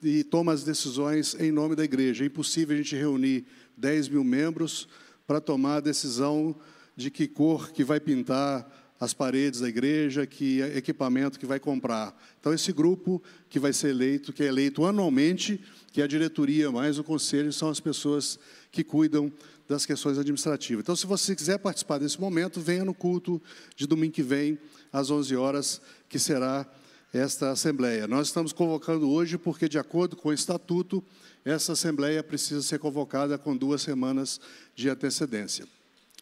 e 0.02 0.24
toma 0.24 0.52
as 0.52 0.64
decisões 0.64 1.34
em 1.38 1.52
nome 1.52 1.76
da 1.76 1.84
igreja. 1.84 2.24
É 2.24 2.26
impossível 2.26 2.74
a 2.74 2.78
gente 2.78 2.96
reunir 2.96 3.46
10 3.76 4.08
mil 4.08 4.24
membros 4.24 4.88
para 5.26 5.40
tomar 5.40 5.76
a 5.76 5.80
decisão 5.80 6.56
de 6.96 7.10
que 7.10 7.28
cor 7.28 7.70
que 7.70 7.84
vai 7.84 8.00
pintar 8.00 8.80
as 8.98 9.12
paredes 9.12 9.60
da 9.60 9.68
igreja, 9.68 10.26
que 10.26 10.60
equipamento 10.60 11.38
que 11.38 11.46
vai 11.46 11.58
comprar. 11.58 12.16
Então, 12.38 12.52
esse 12.54 12.72
grupo 12.72 13.20
que 13.48 13.58
vai 13.58 13.72
ser 13.72 13.88
eleito, 13.88 14.32
que 14.32 14.44
é 14.44 14.46
eleito 14.46 14.84
anualmente, 14.84 15.60
que 15.92 16.00
é 16.00 16.04
a 16.04 16.06
diretoria 16.06 16.70
mais 16.70 16.98
o 16.98 17.04
conselho, 17.04 17.52
são 17.52 17.68
as 17.68 17.80
pessoas 17.80 18.38
que 18.70 18.84
cuidam 18.84 19.32
das 19.68 19.84
questões 19.84 20.18
administrativas. 20.18 20.82
Então, 20.82 20.94
se 20.94 21.06
você 21.06 21.34
quiser 21.34 21.58
participar 21.58 21.98
desse 21.98 22.20
momento, 22.20 22.60
venha 22.60 22.84
no 22.84 22.94
culto 22.94 23.42
de 23.74 23.88
domingo 23.88 24.12
que 24.12 24.22
vem, 24.22 24.56
às 24.92 25.10
11 25.10 25.34
horas, 25.34 25.80
que 26.08 26.18
será 26.18 26.64
esta 27.12 27.50
assembleia. 27.50 28.06
Nós 28.06 28.28
estamos 28.28 28.52
convocando 28.52 29.10
hoje 29.10 29.36
porque, 29.36 29.68
de 29.68 29.78
acordo 29.78 30.16
com 30.16 30.30
o 30.30 30.32
estatuto, 30.32 31.04
essa 31.44 31.72
assembleia 31.72 32.22
precisa 32.22 32.62
ser 32.62 32.78
convocada 32.78 33.36
com 33.36 33.56
duas 33.56 33.82
semanas 33.82 34.40
de 34.74 34.88
antecedência. 34.88 35.66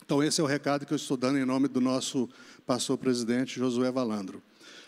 Então, 0.05 0.23
esse 0.23 0.41
é 0.41 0.45
o 0.45 0.47
recado 0.47 0.85
que 0.85 0.93
eu 0.93 0.97
estou 0.97 1.17
dando 1.17 1.39
em 1.39 1.45
nome 1.45 1.69
do 1.69 1.81
nosso 1.81 2.29
pastor 2.67 2.99
presidente, 2.99 3.59
Josué 3.59 3.93
Valandro. 3.93 4.43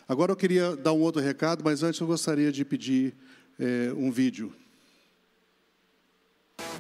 Agora, 0.08 0.32
eu 0.32 0.36
queria 0.36 0.74
dar 0.74 0.92
um 0.92 1.00
outro 1.00 1.22
recado, 1.22 1.62
mas 1.64 1.82
antes 1.82 2.00
eu 2.00 2.06
gostaria 2.06 2.50
de 2.50 2.64
pedir 2.64 3.14
eh, 3.60 3.92
um 3.96 4.10
vídeo. 4.10 4.52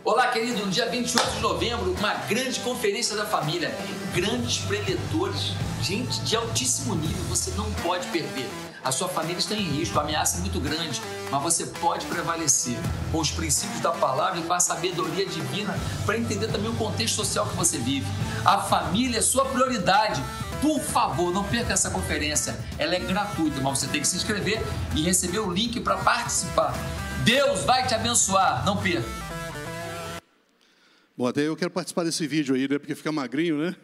Olá, 0.04 0.32
querido. 0.32 0.66
No 0.66 0.70
dia 0.72 0.90
28 0.90 1.30
de 1.30 1.40
novembro, 1.40 1.92
uma 1.92 2.14
grande 2.26 2.58
conferência 2.60 3.14
da 3.16 3.24
família. 3.24 3.70
Grandes 4.12 4.58
preletores, 4.58 5.52
gente 5.80 6.20
de 6.22 6.34
altíssimo 6.34 6.96
nível, 6.96 7.22
você 7.28 7.52
não 7.52 7.72
pode 7.74 8.08
perder. 8.08 8.71
A 8.84 8.90
sua 8.90 9.08
família 9.08 9.38
está 9.38 9.54
em 9.54 9.62
risco, 9.62 9.96
a 9.98 10.02
ameaça 10.02 10.38
é 10.38 10.40
muito 10.40 10.58
grande, 10.58 11.00
mas 11.30 11.42
você 11.42 11.66
pode 11.66 12.04
prevalecer 12.06 12.76
com 13.12 13.18
os 13.18 13.30
princípios 13.30 13.80
da 13.80 13.92
palavra 13.92 14.40
e 14.40 14.42
com 14.42 14.52
a 14.52 14.58
sabedoria 14.58 15.24
divina 15.24 15.78
para 16.04 16.18
entender 16.18 16.48
também 16.48 16.68
o 16.68 16.74
contexto 16.74 17.14
social 17.14 17.46
que 17.46 17.54
você 17.54 17.78
vive. 17.78 18.06
A 18.44 18.58
família 18.58 19.18
é 19.18 19.22
sua 19.22 19.44
prioridade. 19.44 20.20
Por 20.60 20.80
favor, 20.80 21.32
não 21.32 21.44
perca 21.44 21.72
essa 21.72 21.90
conferência. 21.90 22.58
Ela 22.76 22.96
é 22.96 23.00
gratuita, 23.00 23.60
mas 23.60 23.78
você 23.78 23.86
tem 23.86 24.00
que 24.00 24.06
se 24.06 24.16
inscrever 24.16 24.60
e 24.96 25.02
receber 25.02 25.38
o 25.38 25.50
link 25.50 25.80
para 25.80 25.96
participar. 25.98 26.74
Deus 27.24 27.64
vai 27.64 27.86
te 27.86 27.94
abençoar. 27.94 28.64
Não 28.64 28.76
perca. 28.76 29.08
Bom, 31.16 31.26
até 31.26 31.42
eu 31.42 31.56
quero 31.56 31.70
participar 31.70 32.04
desse 32.04 32.26
vídeo 32.26 32.54
aí, 32.54 32.68
né? 32.68 32.78
Porque 32.78 32.94
fica 32.94 33.12
magrinho, 33.12 33.58
né? 33.58 33.76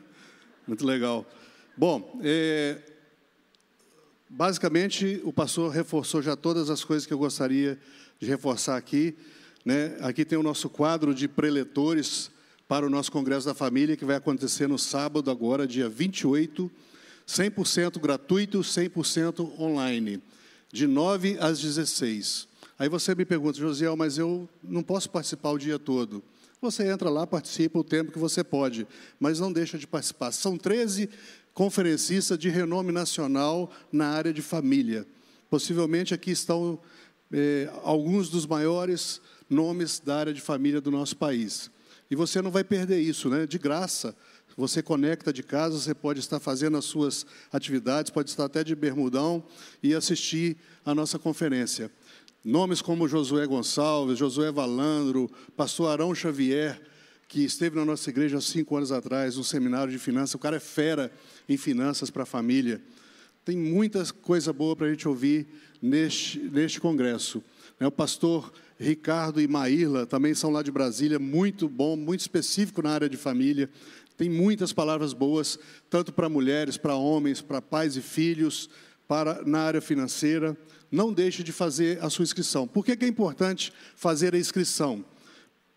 Muito 0.66 0.84
legal. 0.84 1.24
Bom, 1.76 2.18
é, 2.22 2.78
basicamente 4.28 5.20
o 5.24 5.32
pastor 5.32 5.70
reforçou 5.70 6.20
já 6.20 6.36
todas 6.36 6.70
as 6.70 6.84
coisas 6.84 7.06
que 7.06 7.12
eu 7.12 7.18
gostaria 7.18 7.78
de 8.20 8.26
reforçar 8.26 8.76
aqui. 8.76 9.16
Né? 9.64 9.96
Aqui 10.00 10.24
tem 10.24 10.38
o 10.38 10.42
nosso 10.42 10.68
quadro 10.68 11.14
de 11.14 11.26
preletores 11.26 12.30
para 12.66 12.86
o 12.86 12.90
nosso 12.90 13.10
Congresso 13.10 13.46
da 13.46 13.54
Família, 13.54 13.96
que 13.96 14.04
vai 14.04 14.16
acontecer 14.16 14.68
no 14.68 14.78
sábado, 14.78 15.30
agora, 15.30 15.66
dia 15.66 15.88
28, 15.88 16.70
100% 17.26 17.98
gratuito, 17.98 18.60
100% 18.60 19.58
online, 19.58 20.22
de 20.70 20.86
9 20.86 21.38
às 21.40 21.60
16. 21.60 22.46
Aí 22.78 22.88
você 22.88 23.14
me 23.14 23.24
pergunta, 23.24 23.58
Josiel, 23.58 23.96
mas 23.96 24.18
eu 24.18 24.48
não 24.62 24.82
posso 24.82 25.08
participar 25.10 25.50
o 25.50 25.58
dia 25.58 25.78
todo. 25.78 26.22
Você 26.60 26.88
entra 26.88 27.08
lá, 27.08 27.26
participa 27.26 27.78
o 27.78 27.84
tempo 27.84 28.10
que 28.10 28.18
você 28.18 28.42
pode, 28.42 28.86
mas 29.18 29.38
não 29.38 29.52
deixa 29.52 29.78
de 29.78 29.86
participar. 29.86 30.32
São 30.32 30.58
13 30.58 31.08
conferencistas 31.58 32.38
de 32.38 32.48
renome 32.48 32.92
nacional 32.92 33.68
na 33.90 34.06
área 34.10 34.32
de 34.32 34.40
família. 34.40 35.04
Possivelmente 35.50 36.14
aqui 36.14 36.30
estão 36.30 36.78
eh, 37.32 37.68
alguns 37.82 38.28
dos 38.28 38.46
maiores 38.46 39.20
nomes 39.50 39.98
da 39.98 40.18
área 40.18 40.32
de 40.32 40.40
família 40.40 40.80
do 40.80 40.88
nosso 40.88 41.16
país. 41.16 41.68
E 42.08 42.14
você 42.14 42.40
não 42.40 42.52
vai 42.52 42.62
perder 42.62 43.00
isso, 43.00 43.28
né? 43.28 43.44
De 43.44 43.58
graça. 43.58 44.14
Você 44.56 44.80
conecta 44.80 45.32
de 45.32 45.42
casa, 45.42 45.80
você 45.80 45.92
pode 45.92 46.20
estar 46.20 46.38
fazendo 46.38 46.76
as 46.78 46.84
suas 46.84 47.26
atividades, 47.52 48.12
pode 48.12 48.30
estar 48.30 48.44
até 48.44 48.62
de 48.62 48.76
bermudão 48.76 49.42
e 49.82 49.96
assistir 49.96 50.56
a 50.86 50.94
nossa 50.94 51.18
conferência. 51.18 51.90
Nomes 52.44 52.80
como 52.80 53.08
Josué 53.08 53.44
Gonçalves, 53.48 54.16
Josué 54.16 54.52
Valandro, 54.52 55.28
pastor 55.56 55.90
Arão 55.90 56.14
Xavier, 56.14 56.80
que 57.28 57.44
esteve 57.44 57.76
na 57.76 57.84
nossa 57.84 58.08
igreja 58.08 58.38
há 58.38 58.40
cinco 58.40 58.74
anos 58.74 58.90
atrás, 58.90 59.36
no 59.36 59.44
seminário 59.44 59.92
de 59.92 59.98
finanças. 59.98 60.34
O 60.34 60.38
cara 60.38 60.56
é 60.56 60.60
fera 60.60 61.12
em 61.46 61.58
finanças 61.58 62.08
para 62.08 62.22
a 62.22 62.26
família. 62.26 62.80
Tem 63.44 63.56
muita 63.56 64.02
coisa 64.22 64.50
boa 64.50 64.74
para 64.74 64.86
a 64.86 64.90
gente 64.90 65.06
ouvir 65.06 65.46
neste, 65.80 66.38
neste 66.38 66.80
congresso. 66.80 67.44
Né, 67.78 67.86
O 67.86 67.92
pastor 67.92 68.50
Ricardo 68.80 69.42
e 69.42 69.46
Maíla 69.46 70.06
também 70.06 70.32
são 70.32 70.50
lá 70.50 70.62
de 70.62 70.70
Brasília, 70.70 71.18
muito 71.18 71.68
bom, 71.68 71.96
muito 71.96 72.20
específico 72.20 72.80
na 72.80 72.90
área 72.90 73.08
de 73.10 73.18
família. 73.18 73.68
Tem 74.16 74.30
muitas 74.30 74.72
palavras 74.72 75.12
boas, 75.12 75.58
tanto 75.90 76.12
para 76.12 76.30
mulheres, 76.30 76.78
para 76.78 76.94
homens, 76.94 77.42
para 77.42 77.60
pais 77.60 77.94
e 77.94 78.00
filhos, 78.00 78.70
para 79.06 79.42
na 79.44 79.60
área 79.60 79.82
financeira. 79.82 80.56
Não 80.90 81.12
deixe 81.12 81.42
de 81.42 81.52
fazer 81.52 82.02
a 82.02 82.08
sua 82.08 82.22
inscrição. 82.22 82.66
Por 82.66 82.84
que, 82.84 82.96
que 82.96 83.04
é 83.04 83.08
importante 83.08 83.70
fazer 83.94 84.34
a 84.34 84.38
inscrição? 84.38 85.04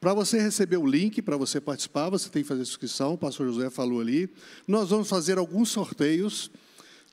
Para 0.02 0.16
você 0.16 0.42
receber 0.42 0.78
o 0.78 0.88
link, 0.88 1.22
para 1.22 1.38
você 1.38 1.62
participar, 1.62 2.10
você 2.10 2.28
tem 2.28 2.42
que 2.42 2.50
fazer 2.50 2.64
inscrição, 2.64 3.14
o 3.14 3.18
pastor 3.20 3.46
José 3.46 3.70
falou 3.70 4.02
ali. 4.02 4.34
Nós 4.68 4.90
vamos 4.90 5.08
fazer 5.08 5.38
alguns 5.38 5.70
sorteios, 5.70 6.50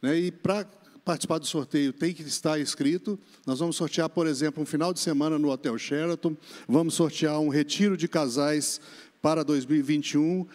né, 0.01 0.19
e 0.19 0.31
para 0.31 0.67
participar 1.05 1.37
do 1.37 1.47
sorteio 1.47 1.93
tem 1.93 2.15
que 2.15 2.23
estar 2.23 2.59
inscrito. 2.59 3.19
Nós 3.45 3.59
vamos 3.59 3.77
sortear, 3.77 4.09
por 4.09 4.27
exemplo, 4.27 4.63
um 4.63 4.67
final 4.67 4.95
de 4.95 5.01
semana 5.01 5.39
no 5.39 5.51
Hotel 5.51 5.77
Sheraton, 5.77 6.35
vamos 6.67 6.95
sortear 6.95 7.39
um 7.39 7.51
retiro 7.51 7.95
de 7.95 8.09
casais 8.09 8.81
para 9.21 9.45
2021, 9.45 10.47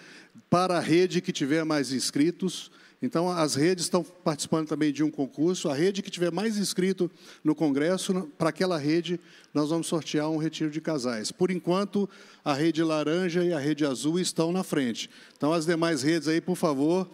para 0.50 0.78
a 0.78 0.82
rede 0.82 1.22
que 1.22 1.32
tiver 1.32 1.64
mais 1.64 1.92
inscritos. 1.92 2.72
Então, 3.04 3.30
as 3.30 3.54
redes 3.56 3.84
estão 3.84 4.02
participando 4.02 4.70
também 4.70 4.94
de 4.94 5.04
um 5.04 5.12
concurso. 5.12 5.68
A 5.68 5.74
rede 5.74 6.02
que 6.02 6.10
tiver 6.10 6.32
mais 6.32 6.58
inscrito 6.58 7.12
no 7.44 7.54
Congresso, 7.54 8.32
para 8.38 8.48
aquela 8.48 8.78
rede, 8.78 9.20
nós 9.54 9.72
vamos 9.72 9.88
sortear 9.88 10.30
um 10.30 10.38
retiro 10.38 10.72
de 10.72 10.80
casais. 10.80 11.30
Por 11.30 11.52
enquanto, 11.52 12.10
a 12.46 12.54
rede 12.54 12.82
laranja 12.82 13.44
e 13.44 13.52
a 13.52 13.60
rede 13.60 13.86
azul 13.86 14.22
estão 14.22 14.54
na 14.54 14.64
frente. 14.64 15.10
Então, 15.36 15.52
as 15.52 15.66
demais 15.66 16.02
redes 16.02 16.30
aí, 16.30 16.40
por 16.40 16.56
favor, 16.56 17.06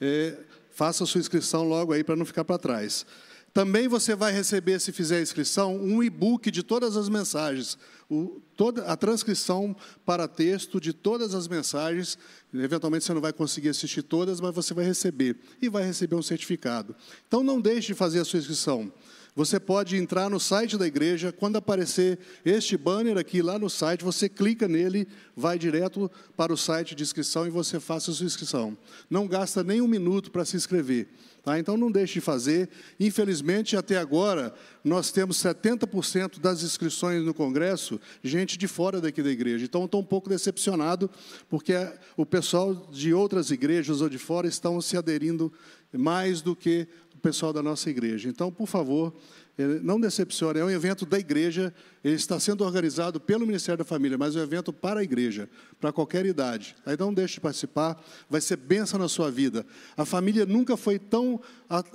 eh, 0.00 0.34
faça 0.70 1.04
sua 1.04 1.20
inscrição 1.20 1.62
logo 1.68 1.92
aí 1.92 2.02
para 2.02 2.16
não 2.16 2.24
ficar 2.24 2.46
para 2.46 2.56
trás. 2.56 3.04
Também 3.52 3.86
você 3.86 4.16
vai 4.16 4.32
receber, 4.32 4.80
se 4.80 4.92
fizer 4.92 5.18
a 5.18 5.22
inscrição, 5.22 5.76
um 5.76 6.02
e-book 6.02 6.50
de 6.50 6.62
todas 6.62 6.96
as 6.96 7.10
mensagens, 7.10 7.76
o, 8.14 8.42
toda, 8.56 8.84
a 8.84 8.96
transcrição 8.96 9.74
para 10.04 10.28
texto 10.28 10.80
de 10.80 10.92
todas 10.92 11.34
as 11.34 11.48
mensagens. 11.48 12.16
Eventualmente 12.52 13.04
você 13.04 13.12
não 13.12 13.20
vai 13.20 13.32
conseguir 13.32 13.70
assistir 13.70 14.02
todas, 14.02 14.40
mas 14.40 14.54
você 14.54 14.72
vai 14.72 14.84
receber. 14.84 15.36
E 15.60 15.68
vai 15.68 15.84
receber 15.84 16.14
um 16.14 16.22
certificado. 16.22 16.94
Então 17.26 17.42
não 17.42 17.60
deixe 17.60 17.88
de 17.88 17.94
fazer 17.94 18.20
a 18.20 18.24
sua 18.24 18.38
inscrição. 18.38 18.92
Você 19.36 19.58
pode 19.58 19.96
entrar 19.96 20.30
no 20.30 20.38
site 20.38 20.78
da 20.78 20.86
igreja, 20.86 21.32
quando 21.32 21.56
aparecer 21.56 22.20
este 22.44 22.76
banner 22.76 23.18
aqui 23.18 23.42
lá 23.42 23.58
no 23.58 23.68
site, 23.68 24.04
você 24.04 24.28
clica 24.28 24.68
nele, 24.68 25.08
vai 25.36 25.58
direto 25.58 26.08
para 26.36 26.52
o 26.52 26.56
site 26.56 26.94
de 26.94 27.02
inscrição 27.02 27.44
e 27.44 27.50
você 27.50 27.80
faça 27.80 28.12
a 28.12 28.14
sua 28.14 28.26
inscrição. 28.26 28.78
Não 29.10 29.26
gasta 29.26 29.64
nem 29.64 29.80
um 29.80 29.88
minuto 29.88 30.30
para 30.30 30.44
se 30.44 30.56
inscrever. 30.56 31.08
Tá? 31.42 31.58
Então 31.58 31.76
não 31.76 31.90
deixe 31.90 32.14
de 32.14 32.20
fazer. 32.20 32.70
Infelizmente, 32.98 33.76
até 33.76 33.98
agora, 33.98 34.54
nós 34.84 35.10
temos 35.10 35.36
70% 35.38 36.38
das 36.38 36.62
inscrições 36.62 37.24
no 37.24 37.34
Congresso, 37.34 38.00
gente 38.22 38.56
de 38.56 38.68
fora 38.68 39.00
daqui 39.00 39.20
da 39.20 39.30
igreja. 39.30 39.64
Então 39.64 39.84
estou 39.84 40.00
um 40.00 40.04
pouco 40.04 40.28
decepcionado, 40.28 41.10
porque 41.50 41.74
o 42.16 42.24
pessoal 42.24 42.72
de 42.90 43.12
outras 43.12 43.50
igrejas 43.50 44.00
ou 44.00 44.08
de 44.08 44.16
fora 44.16 44.46
estão 44.46 44.80
se 44.80 44.96
aderindo 44.96 45.52
mais 45.92 46.40
do 46.40 46.56
que 46.56 46.88
pessoal 47.24 47.54
da 47.54 47.62
nossa 47.62 47.88
igreja. 47.88 48.28
Então, 48.28 48.52
por 48.52 48.68
favor, 48.68 49.10
eh, 49.56 49.80
não 49.82 49.98
decepcione, 49.98 50.60
é 50.60 50.64
um 50.64 50.68
evento 50.68 51.06
da 51.06 51.18
igreja, 51.18 51.74
ele 52.04 52.16
está 52.16 52.38
sendo 52.38 52.62
organizado 52.62 53.18
pelo 53.18 53.46
Ministério 53.46 53.78
da 53.78 53.84
Família, 53.84 54.18
mas 54.18 54.36
é 54.36 54.40
um 54.40 54.42
evento 54.42 54.74
para 54.74 55.00
a 55.00 55.02
igreja, 55.02 55.48
para 55.80 55.90
qualquer 55.90 56.26
idade. 56.26 56.76
Aí 56.84 56.98
não 56.98 57.14
deixe 57.14 57.34
de 57.34 57.40
participar, 57.40 57.98
vai 58.28 58.42
ser 58.42 58.56
bênção 58.56 58.98
na 58.98 59.08
sua 59.08 59.30
vida. 59.30 59.64
A 59.96 60.04
família 60.04 60.44
nunca 60.44 60.76
foi 60.76 60.98
tão 60.98 61.40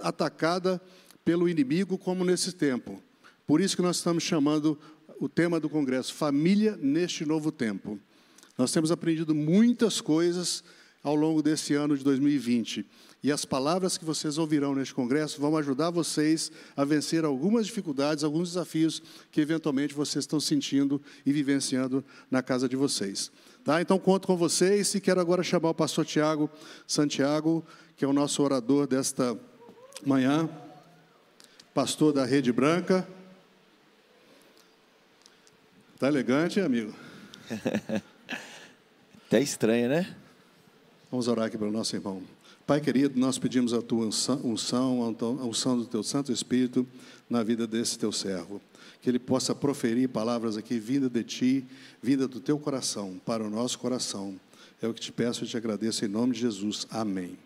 atacada 0.02 0.82
pelo 1.24 1.48
inimigo 1.48 1.96
como 1.96 2.26
nesse 2.26 2.52
tempo. 2.52 3.00
Por 3.46 3.62
isso 3.62 3.76
que 3.76 3.84
nós 3.84 3.98
estamos 3.98 4.24
chamando 4.24 4.80
o 5.20 5.30
tema 5.30 5.60
do 5.60 5.70
congresso, 5.70 6.12
Família 6.12 6.76
neste 6.82 7.24
novo 7.24 7.52
tempo. 7.52 8.00
Nós 8.58 8.72
temos 8.72 8.92
aprendido 8.92 9.36
muitas 9.36 10.02
coisas 10.02 10.64
ao 11.04 11.16
longo 11.16 11.44
desse 11.44 11.76
ano 11.76 11.96
de 11.96 12.04
2020. 12.04 12.84
E 13.22 13.32
as 13.34 13.44
palavras 13.44 13.98
que 13.98 14.06
vocês 14.06 14.38
ouvirão 14.38 14.74
neste 14.74 14.94
congresso 14.94 15.42
vão 15.42 15.58
ajudar 15.58 15.90
vocês 15.90 16.50
a 16.76 16.86
vencer 16.86 17.26
algumas 17.26 17.66
dificuldades, 17.66 18.24
alguns 18.24 18.50
desafios 18.50 19.02
que 19.30 19.42
eventualmente 19.42 19.94
vocês 19.94 20.24
estão 20.24 20.40
sentindo 20.40 21.02
e 21.26 21.34
vivenciando 21.34 22.04
na 22.32 22.42
casa 22.42 22.70
de 22.70 22.78
vocês. 22.78 23.30
Tá? 23.64 23.82
Então 23.82 24.00
conto 24.00 24.26
com 24.26 24.38
vocês 24.38 24.96
e 24.96 25.02
quero 25.02 25.20
agora 25.20 25.44
chamar 25.44 25.72
o 25.72 25.74
pastor 25.74 26.06
Tiago 26.06 26.50
Santiago, 26.88 27.66
que 27.98 28.06
é 28.06 28.08
o 28.08 28.14
nosso 28.14 28.42
orador 28.42 28.88
desta 28.88 29.38
manhã, 30.06 30.50
pastor 31.74 32.14
da 32.14 32.24
Rede 32.24 32.54
Branca. 32.54 33.06
Tá 36.00 36.08
elegante, 36.08 36.62
amigo? 36.62 36.96
Até 39.28 39.42
estranho, 39.42 39.90
né? 39.90 40.16
Vamos 41.12 41.28
orar 41.28 41.48
aqui 41.48 41.58
para 41.58 41.68
o 41.68 41.72
nosso 41.72 41.94
irmão. 41.94 42.24
Pai 42.70 42.80
querido, 42.80 43.20
nós 43.20 43.40
pedimos 43.40 43.74
a 43.74 43.82
tua 43.82 44.06
unção, 44.06 45.02
a 45.42 45.44
unção 45.44 45.76
do 45.76 45.88
teu 45.88 46.04
Santo 46.04 46.32
Espírito 46.32 46.88
na 47.28 47.42
vida 47.42 47.66
desse 47.66 47.98
teu 47.98 48.12
servo. 48.12 48.62
Que 49.02 49.10
ele 49.10 49.18
possa 49.18 49.56
proferir 49.56 50.08
palavras 50.08 50.56
aqui, 50.56 50.78
vinda 50.78 51.10
de 51.10 51.24
ti, 51.24 51.66
vinda 52.00 52.28
do 52.28 52.40
teu 52.40 52.60
coração, 52.60 53.20
para 53.26 53.44
o 53.44 53.50
nosso 53.50 53.80
coração. 53.80 54.40
É 54.80 54.88
o 54.88 54.94
que 54.94 55.02
te 55.02 55.12
peço 55.12 55.44
e 55.44 55.48
te 55.48 55.58
agradeço 55.58 56.06
em 56.06 56.08
nome 56.08 56.36
de 56.36 56.42
Jesus. 56.42 56.86
Amém. 56.92 57.40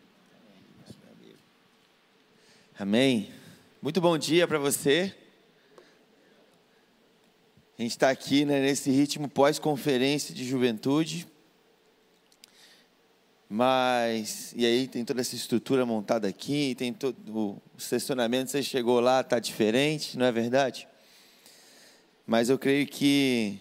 Amém. 2.78 3.32
Muito 3.82 4.02
bom 4.02 4.18
dia 4.18 4.46
para 4.46 4.60
você. 4.60 5.16
A 7.80 7.82
gente 7.82 7.92
está 7.92 8.10
aqui 8.10 8.44
né, 8.44 8.60
nesse 8.60 8.92
ritmo 8.92 9.30
pós-conferência 9.30 10.36
de 10.36 10.44
juventude. 10.44 11.26
Mas, 13.50 14.54
e 14.56 14.66
aí 14.66 14.88
tem 14.88 15.06
toda 15.06 15.22
essa 15.22 15.36
estrutura 15.36 15.86
montada 15.86 16.28
aqui, 16.28 16.74
tem 16.76 16.92
todo 16.94 17.16
o 17.30 17.62
estacionamento, 17.78 18.50
você 18.50 18.64
chegou 18.64 19.00
lá, 19.00 19.22
está 19.22 19.38
diferente, 19.40 20.18
não 20.18 20.26
é 20.26 20.32
verdade? 20.32 20.88
Mas 22.26 22.50
eu 22.50 22.58
creio 22.58 22.88
que, 22.88 23.60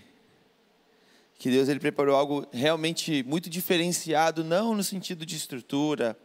que 1.38 1.50
Deus 1.50 1.68
ele 1.68 1.80
preparou 1.80 2.16
algo 2.16 2.46
realmente 2.52 3.22
muito 3.24 3.50
diferenciado, 3.50 4.42
não 4.44 4.74
no 4.74 4.82
sentido 4.82 5.26
de 5.26 5.36
estrutura 5.36 6.16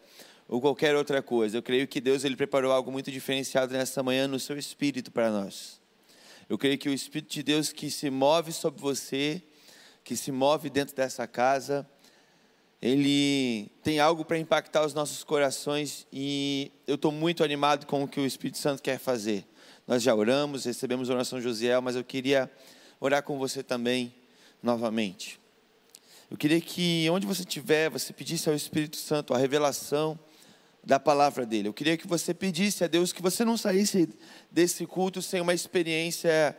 ou 0.47 0.62
qualquer 0.62 0.95
outra 0.95 1.22
coisa. 1.22 1.58
Eu 1.58 1.64
creio 1.64 1.88
que 1.88 1.99
Deus 1.99 2.24
ele 2.24 2.36
preparou 2.36 2.72
algo 2.72 2.91
muito 2.91 3.12
diferenciado 3.12 3.74
nessa 3.74 4.01
manhã 4.01 4.28
no 4.28 4.39
seu 4.39 4.58
espírito 4.58 5.12
para 5.12 5.30
nós. 5.30 5.82
Eu 6.49 6.58
creio 6.58 6.78
que 6.78 6.88
o 6.88 6.93
Espírito 6.93 7.34
de 7.34 7.43
Deus 7.43 7.74
que 7.74 7.91
se 7.91 8.10
move 8.10 8.53
sobre 8.53 8.80
você, 8.80 9.43
que 10.01 10.16
se 10.16 10.32
move 10.32 10.70
dentro 10.70 10.95
dessa 10.95 11.28
casa, 11.28 11.86
ele 12.82 13.71
tem 13.82 13.99
algo 13.99 14.23
para 14.23 14.38
impactar 14.38 14.86
os 14.86 14.93
nossos 14.93 15.23
corações 15.23 16.05
e 16.13 16.71
eu 16.86 16.95
estou 16.95 17.11
muito 17.11 17.43
animado 17.43 17.86
com 17.88 18.03
o 18.03 18.07
que 18.07 18.19
o 18.19 18.25
Espírito 18.25 18.59
Santo 18.59 18.84
quer 18.84 18.99
fazer. 18.99 19.45
Nós 19.88 20.03
já 20.03 20.13
oramos, 20.13 20.65
recebemos 20.65 21.09
a 21.09 21.13
oração 21.13 21.41
Josiel, 21.41 21.82
mas 21.82 21.95
eu 21.95 22.03
queria 22.03 22.51
orar 22.99 23.23
com 23.23 23.38
você 23.39 23.63
também 23.63 24.13
novamente. 24.61 25.39
Eu 26.30 26.38
queria 26.38 26.59
que 26.59 27.09
onde 27.09 27.25
você 27.25 27.41
estiver, 27.41 27.89
você 27.89 28.13
pedisse 28.13 28.49
ao 28.49 28.55
Espírito 28.55 28.97
Santo 28.97 29.34
a 29.34 29.38
revelação 29.38 30.19
da 30.84 30.99
palavra 30.99 31.45
dele. 31.45 31.67
Eu 31.67 31.73
queria 31.73 31.97
que 31.97 32.07
você 32.07 32.34
pedisse 32.34 32.84
a 32.84 32.88
Deus 32.88 33.11
que 33.11 33.21
você 33.21 33.43
não 33.43 33.57
saísse 33.57 34.09
desse 34.51 34.86
culto 34.86 35.21
sem 35.21 35.41
uma 35.41 35.53
experiência 35.53 36.55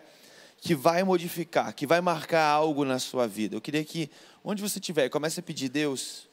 que 0.60 0.74
vai 0.74 1.04
modificar, 1.04 1.72
que 1.72 1.86
vai 1.86 2.00
marcar 2.00 2.44
algo 2.44 2.84
na 2.84 2.98
sua 2.98 3.28
vida. 3.28 3.54
Eu 3.54 3.60
queria 3.60 3.84
que 3.84 4.10
onde 4.50 4.62
você 4.62 4.78
estiver, 4.78 5.10
comece 5.10 5.40
a 5.40 5.42
pedir, 5.42 5.68
Deus, 5.68 6.26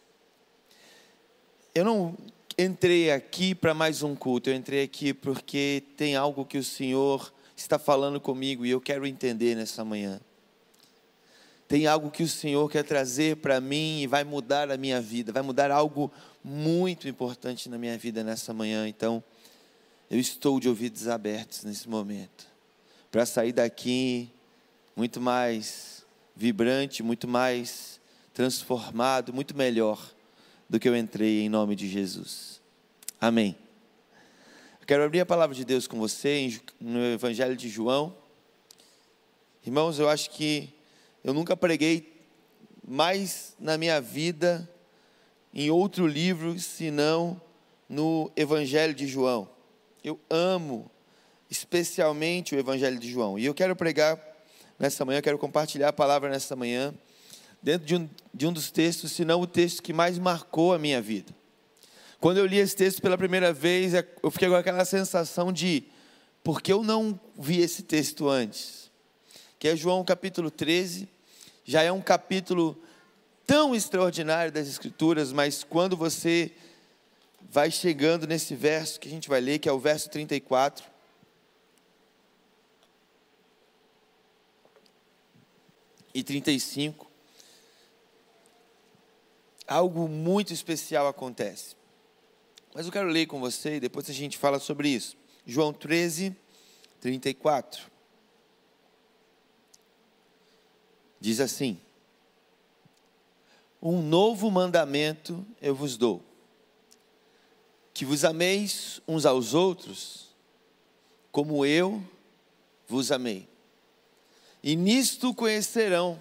eu 1.73 1.83
não 1.83 2.15
entrei 2.57 3.11
aqui 3.11 3.53
para 3.53 3.73
mais 3.73 4.03
um 4.03 4.15
culto. 4.15 4.49
Eu 4.49 4.55
entrei 4.55 4.83
aqui 4.83 5.13
porque 5.13 5.83
tem 5.97 6.15
algo 6.15 6.45
que 6.45 6.57
o 6.57 6.63
Senhor 6.63 7.33
está 7.57 7.77
falando 7.77 8.21
comigo 8.21 8.65
e 8.65 8.69
eu 8.69 8.79
quero 8.79 9.05
entender 9.05 9.53
nessa 9.53 9.83
manhã. 9.83 10.21
Tem 11.67 11.87
algo 11.87 12.09
que 12.09 12.23
o 12.23 12.27
Senhor 12.27 12.71
quer 12.71 12.85
trazer 12.85 13.35
para 13.35 13.59
mim 13.59 13.99
e 13.99 14.07
vai 14.07 14.23
mudar 14.23 14.71
a 14.71 14.77
minha 14.77 15.01
vida, 15.01 15.33
vai 15.33 15.43
mudar 15.43 15.69
algo 15.69 16.09
muito 16.41 17.09
importante 17.09 17.67
na 17.67 17.77
minha 17.77 17.97
vida 17.97 18.23
nessa 18.23 18.53
manhã. 18.53 18.87
Então, 18.87 19.21
eu 20.09 20.17
estou 20.17 20.57
de 20.57 20.69
ouvidos 20.69 21.09
abertos 21.09 21.65
nesse 21.65 21.89
momento, 21.89 22.47
para 23.11 23.25
sair 23.25 23.51
daqui 23.51 24.31
muito 24.95 25.19
mais 25.19 26.05
vibrante, 26.33 27.03
muito 27.03 27.27
mais 27.27 27.94
transformado, 28.35 29.33
muito 29.33 29.55
melhor 29.55 30.13
do 30.69 30.77
que 30.77 30.89
eu 30.89 30.95
entrei 30.95 31.39
em 31.39 31.47
nome 31.47 31.73
de 31.73 31.87
Jesus. 31.87 32.61
Amém. 33.19 33.55
Eu 34.81 34.85
quero 34.85 35.05
abrir 35.05 35.21
a 35.21 35.25
palavra 35.25 35.55
de 35.55 35.63
Deus 35.63 35.87
com 35.87 35.97
você 35.97 36.59
no 36.77 36.99
Evangelho 36.99 37.55
de 37.55 37.69
João. 37.69 38.13
Irmãos, 39.65 39.99
eu 39.99 40.09
acho 40.09 40.31
que 40.31 40.69
eu 41.23 41.33
nunca 41.33 41.55
preguei 41.55 42.13
mais 42.85 43.55
na 43.57 43.77
minha 43.77 44.01
vida 44.01 44.69
em 45.53 45.71
outro 45.71 46.05
livro 46.05 46.59
senão 46.59 47.41
no 47.87 48.29
Evangelho 48.35 48.93
de 48.93 49.07
João. 49.07 49.49
Eu 50.03 50.19
amo 50.29 50.91
especialmente 51.49 52.53
o 52.53 52.59
Evangelho 52.59 52.99
de 52.99 53.09
João. 53.09 53.39
E 53.39 53.45
eu 53.45 53.53
quero 53.53 53.77
pregar 53.77 54.19
nessa 54.77 55.05
manhã, 55.05 55.19
eu 55.19 55.23
quero 55.23 55.37
compartilhar 55.37 55.87
a 55.87 55.93
palavra 55.93 56.29
nessa 56.29 56.53
manhã, 56.53 56.93
dentro 57.65 57.87
de 57.87 57.95
um, 57.95 58.07
de 58.31 58.45
um 58.45 58.53
dos 58.53 58.69
textos, 58.69 59.11
se 59.11 59.25
não 59.25 59.41
o 59.41 59.47
texto 59.47 59.81
que 59.81 59.91
mais 59.91 60.19
marcou 60.19 60.71
a 60.71 60.77
minha 60.77 61.01
vida. 61.01 61.33
Quando 62.19 62.37
eu 62.37 62.45
li 62.45 62.59
esse 62.59 62.75
texto 62.75 63.01
pela 63.01 63.17
primeira 63.17 63.51
vez, 63.51 63.95
é- 63.95 64.07
eu 64.21 64.29
fiquei 64.29 64.47
com 64.47 64.53
aquela 64.53 64.85
sensação 64.85 65.51
de 65.51 65.83
por 66.43 66.61
que 66.61 66.71
eu 66.71 66.83
não 66.83 67.19
vi 67.35 67.61
esse 67.61 67.81
texto 67.81 68.29
antes? 68.29 68.91
Que 69.57 69.69
é 69.69 69.75
João 69.75 70.05
capítulo 70.05 70.51
13, 70.51 71.09
já 71.63 71.81
é 71.81 71.91
um 71.91 72.01
capítulo 72.01 72.79
tão 73.47 73.73
extraordinário 73.73 74.51
das 74.51 74.67
Escrituras, 74.67 75.33
mas 75.33 75.63
quando 75.63 75.97
você 75.97 76.51
vai 77.49 77.71
chegando 77.71 78.27
nesse 78.27 78.53
verso 78.53 78.99
que 78.99 79.07
a 79.07 79.11
gente 79.11 79.27
vai 79.27 79.41
ler, 79.41 79.57
que 79.57 79.67
é 79.67 79.71
o 79.71 79.79
verso 79.79 80.07
34. 80.11 80.85
E 86.13 86.23
35. 86.23 87.04
Algo 89.67 90.07
muito 90.07 90.53
especial 90.53 91.07
acontece. 91.07 91.75
Mas 92.73 92.85
eu 92.85 92.91
quero 92.91 93.07
ler 93.07 93.25
com 93.25 93.39
você 93.39 93.75
e 93.75 93.79
depois 93.79 94.09
a 94.09 94.13
gente 94.13 94.37
fala 94.37 94.59
sobre 94.59 94.89
isso. 94.89 95.17
João 95.45 95.71
13, 95.73 96.35
34. 96.99 97.83
Diz 101.19 101.39
assim: 101.39 101.79
Um 103.81 104.01
novo 104.01 104.51
mandamento 104.51 105.45
eu 105.61 105.73
vos 105.73 105.97
dou 105.97 106.23
que 107.95 108.03
vos 108.03 108.25
ameis 108.25 109.01
uns 109.07 109.25
aos 109.25 109.53
outros, 109.53 110.27
como 111.31 111.65
eu 111.65 112.03
vos 112.85 113.09
amei. 113.09 113.47
E 114.61 114.75
nisto 114.75 115.33
conhecerão 115.33 116.19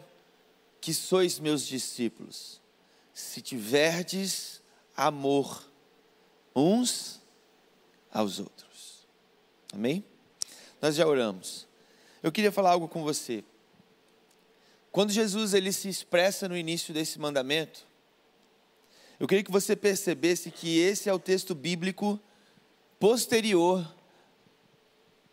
que 0.81 0.95
sois 0.95 1.41
meus 1.41 1.67
discípulos, 1.67 2.61
se 3.15 3.41
tiverdes 3.41 4.61
amor 4.97 5.65
uns 6.55 7.21
aos 8.13 8.41
outros. 8.41 9.07
Amém? 9.73 10.05
Nós 10.83 10.97
já 10.97 11.07
oramos. 11.07 11.67
Eu 12.23 12.33
queria 12.33 12.53
falar 12.53 12.73
algo 12.73 12.89
com 12.89 13.03
você. 13.03 13.45
Quando 14.91 15.13
Jesus 15.13 15.55
ele 15.55 15.73
se 15.73 15.89
expressa 15.89 16.49
no 16.49 16.57
início 16.57 16.93
desse 16.93 17.19
mandamento, 17.19 17.87
eu 19.19 19.29
queria 19.29 19.45
que 19.45 19.51
você 19.51 19.77
percebesse 19.77 20.51
que 20.51 20.79
esse 20.79 21.09
é 21.09 21.13
o 21.13 21.19
texto 21.19 21.55
bíblico 21.55 22.21
posterior 22.99 23.95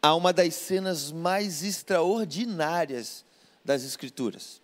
a 0.01 0.15
uma 0.15 0.31
das 0.31 0.55
cenas 0.55 1.11
mais 1.11 1.63
extraordinárias 1.63 3.25
das 3.63 3.83
Escrituras. 3.83 4.60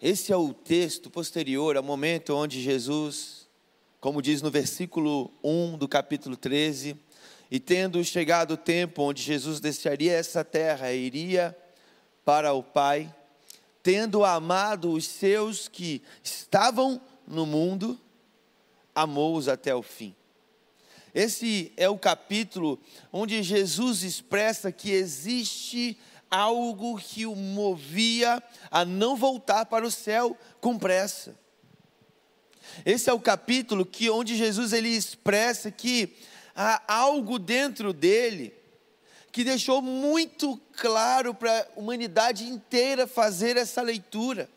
Esse 0.00 0.30
é 0.30 0.36
o 0.36 0.52
texto 0.52 1.08
posterior 1.08 1.74
ao 1.74 1.82
momento 1.82 2.34
onde 2.34 2.60
Jesus, 2.60 3.48
como 3.98 4.20
diz 4.20 4.42
no 4.42 4.50
versículo 4.50 5.32
1 5.42 5.78
do 5.78 5.88
capítulo 5.88 6.36
13, 6.36 6.94
e 7.50 7.58
tendo 7.58 8.04
chegado 8.04 8.52
o 8.52 8.56
tempo 8.58 9.02
onde 9.02 9.22
Jesus 9.22 9.58
deixaria 9.58 10.12
essa 10.12 10.44
terra 10.44 10.92
e 10.92 11.06
iria 11.06 11.56
para 12.26 12.52
o 12.52 12.62
Pai, 12.62 13.14
tendo 13.82 14.22
amado 14.22 14.92
os 14.92 15.06
seus 15.06 15.66
que 15.66 16.02
estavam 16.22 17.00
no 17.26 17.46
mundo, 17.46 17.98
amou-os 18.94 19.48
até 19.48 19.74
o 19.74 19.82
fim. 19.82 20.14
Esse 21.14 21.72
é 21.74 21.88
o 21.88 21.96
capítulo 21.96 22.78
onde 23.10 23.42
Jesus 23.42 24.02
expressa 24.02 24.70
que 24.70 24.90
existe 24.90 25.96
algo 26.30 26.98
que 26.98 27.26
o 27.26 27.34
movia 27.34 28.42
a 28.70 28.84
não 28.84 29.16
voltar 29.16 29.66
para 29.66 29.86
o 29.86 29.90
céu 29.90 30.36
com 30.60 30.78
pressa. 30.78 31.36
Esse 32.84 33.08
é 33.08 33.12
o 33.12 33.20
capítulo 33.20 33.86
que 33.86 34.10
onde 34.10 34.36
Jesus 34.36 34.72
ele 34.72 34.88
expressa 34.88 35.70
que 35.70 36.16
há 36.54 36.82
algo 36.92 37.38
dentro 37.38 37.92
dele 37.92 38.54
que 39.30 39.44
deixou 39.44 39.82
muito 39.82 40.58
claro 40.76 41.34
para 41.34 41.60
a 41.60 41.78
humanidade 41.78 42.44
inteira 42.44 43.06
fazer 43.06 43.56
essa 43.56 43.82
leitura 43.82 44.48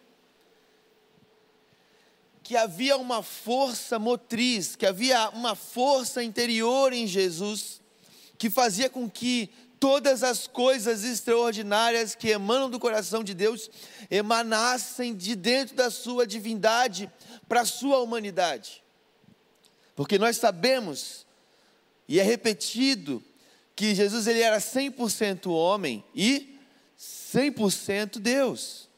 que 2.49 2.57
havia 2.57 2.97
uma 2.97 3.21
força 3.21 3.99
motriz, 3.99 4.75
que 4.75 4.85
havia 4.85 5.29
uma 5.29 5.53
força 5.53 6.23
interior 6.23 6.93
em 6.93 7.05
Jesus, 7.05 7.79
que 8.39 8.49
fazia 8.49 8.89
com 8.89 9.07
que 9.07 9.51
todas 9.79 10.23
as 10.23 10.47
coisas 10.47 11.03
extraordinárias 11.03 12.15
que 12.15 12.29
emanam 12.29 12.69
do 12.69 12.79
coração 12.79 13.23
de 13.23 13.33
Deus 13.33 13.69
emanassem 14.11 15.15
de 15.15 15.35
dentro 15.35 15.75
da 15.75 15.89
sua 15.89 16.27
divindade 16.27 17.09
para 17.47 17.61
a 17.61 17.65
sua 17.65 17.99
humanidade. 17.99 18.83
Porque 19.95 20.17
nós 20.17 20.37
sabemos, 20.37 21.25
e 22.07 22.19
é 22.19 22.23
repetido, 22.23 23.23
que 23.75 23.95
Jesus 23.95 24.27
ele 24.27 24.41
era 24.41 24.57
100% 24.57 25.49
homem 25.51 26.03
e 26.13 26.59
100% 26.99 28.19
Deus. 28.19 28.89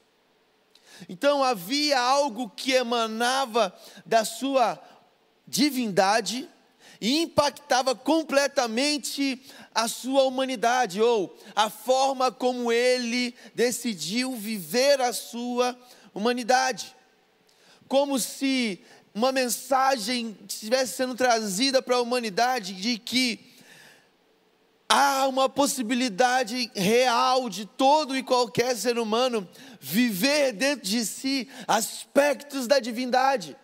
Então 1.07 1.43
havia 1.43 1.99
algo 1.99 2.49
que 2.49 2.71
emanava 2.71 3.75
da 4.05 4.25
sua 4.25 4.79
divindade 5.47 6.49
e 6.99 7.21
impactava 7.23 7.95
completamente 7.95 9.41
a 9.74 9.88
sua 9.88 10.24
humanidade, 10.24 11.01
ou 11.01 11.38
a 11.55 11.69
forma 11.69 12.32
como 12.32 12.72
ele 12.72 13.34
decidiu 13.55 14.36
viver 14.36 14.99
a 15.01 15.13
sua 15.13 15.78
humanidade. 16.13 16.95
Como 17.88 18.19
se 18.19 18.82
uma 19.13 19.32
mensagem 19.32 20.38
estivesse 20.47 20.93
sendo 20.93 21.15
trazida 21.15 21.82
para 21.82 21.97
a 21.97 22.01
humanidade 22.01 22.74
de 22.74 22.97
que 22.97 23.51
há 24.88 25.26
uma 25.28 25.47
possibilidade 25.47 26.69
real 26.76 27.49
de 27.49 27.65
todo 27.65 28.15
e 28.15 28.24
qualquer 28.24 28.76
ser 28.76 28.99
humano 28.99 29.47
viver 29.80 30.51
dentro 30.51 30.88
de 30.88 31.05
si 31.05 31.47
aspectos 31.67 32.67
da 32.67 32.80
divindade. 32.80 33.55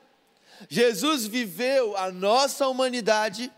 Jesus 0.70 1.26
viveu 1.26 1.96
a 1.98 2.12
nossa 2.12 2.68
humanidade 2.68 3.52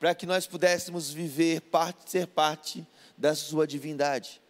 para 0.00 0.14
que 0.14 0.24
nós 0.24 0.46
pudéssemos 0.46 1.10
viver, 1.10 1.60
parte, 1.60 2.10
ser 2.10 2.26
parte 2.26 2.86
da 3.18 3.34
sua 3.34 3.66
divindade. 3.66 4.40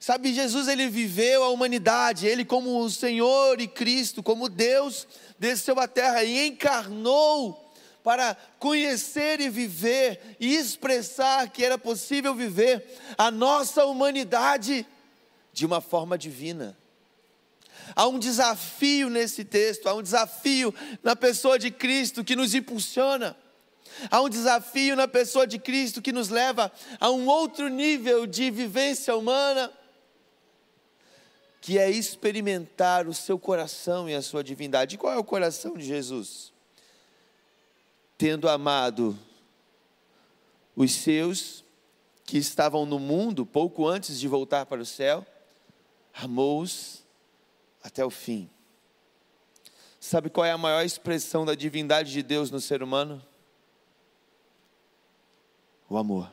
Sabe, 0.00 0.32
Jesus 0.32 0.66
ele 0.66 0.88
viveu 0.88 1.44
a 1.44 1.50
humanidade, 1.50 2.26
ele 2.26 2.42
como 2.42 2.80
o 2.80 2.88
Senhor 2.88 3.60
e 3.60 3.68
Cristo, 3.68 4.22
como 4.22 4.48
Deus, 4.48 5.06
desceu 5.38 5.78
à 5.78 5.86
terra 5.86 6.24
e 6.24 6.46
encarnou 6.46 7.70
para 8.02 8.34
conhecer 8.58 9.42
e 9.42 9.50
viver 9.50 10.36
e 10.40 10.56
expressar 10.56 11.50
que 11.50 11.62
era 11.62 11.76
possível 11.76 12.34
viver 12.34 12.98
a 13.18 13.30
nossa 13.30 13.84
humanidade 13.84 14.86
de 15.52 15.66
uma 15.66 15.82
forma 15.82 16.16
divina. 16.16 16.74
Há 17.94 18.06
um 18.06 18.18
desafio 18.18 19.10
nesse 19.10 19.44
texto, 19.44 19.86
há 19.86 19.92
um 19.92 20.02
desafio 20.02 20.74
na 21.02 21.14
pessoa 21.14 21.58
de 21.58 21.70
Cristo 21.70 22.24
que 22.24 22.34
nos 22.34 22.54
impulsiona. 22.54 23.36
Há 24.10 24.20
um 24.20 24.28
desafio 24.28 24.96
na 24.96 25.08
pessoa 25.08 25.46
de 25.46 25.58
Cristo 25.58 26.02
que 26.02 26.12
nos 26.12 26.28
leva 26.28 26.70
a 26.98 27.10
um 27.10 27.26
outro 27.26 27.68
nível 27.68 28.26
de 28.26 28.50
vivência 28.50 29.16
humana, 29.16 29.72
que 31.60 31.78
é 31.78 31.90
experimentar 31.90 33.06
o 33.06 33.14
seu 33.14 33.38
coração 33.38 34.08
e 34.08 34.14
a 34.14 34.22
sua 34.22 34.42
divindade. 34.42 34.94
E 34.94 34.98
qual 34.98 35.12
é 35.12 35.18
o 35.18 35.24
coração 35.24 35.74
de 35.74 35.84
Jesus? 35.84 36.50
tendo 38.20 38.50
amado 38.50 39.18
os 40.76 40.92
seus 40.92 41.64
que 42.26 42.36
estavam 42.36 42.84
no 42.84 42.98
mundo 42.98 43.46
pouco 43.46 43.88
antes 43.88 44.20
de 44.20 44.28
voltar 44.28 44.66
para 44.66 44.82
o 44.82 44.84
céu, 44.84 45.26
amou-os 46.12 47.02
até 47.82 48.04
o 48.04 48.10
fim. 48.10 48.50
Sabe 49.98 50.28
qual 50.28 50.44
é 50.44 50.52
a 50.52 50.58
maior 50.58 50.84
expressão 50.84 51.46
da 51.46 51.54
divindade 51.54 52.12
de 52.12 52.22
Deus 52.22 52.50
no 52.50 52.60
ser 52.60 52.82
humano? 52.82 53.24
O 55.90 55.98
amor. 55.98 56.32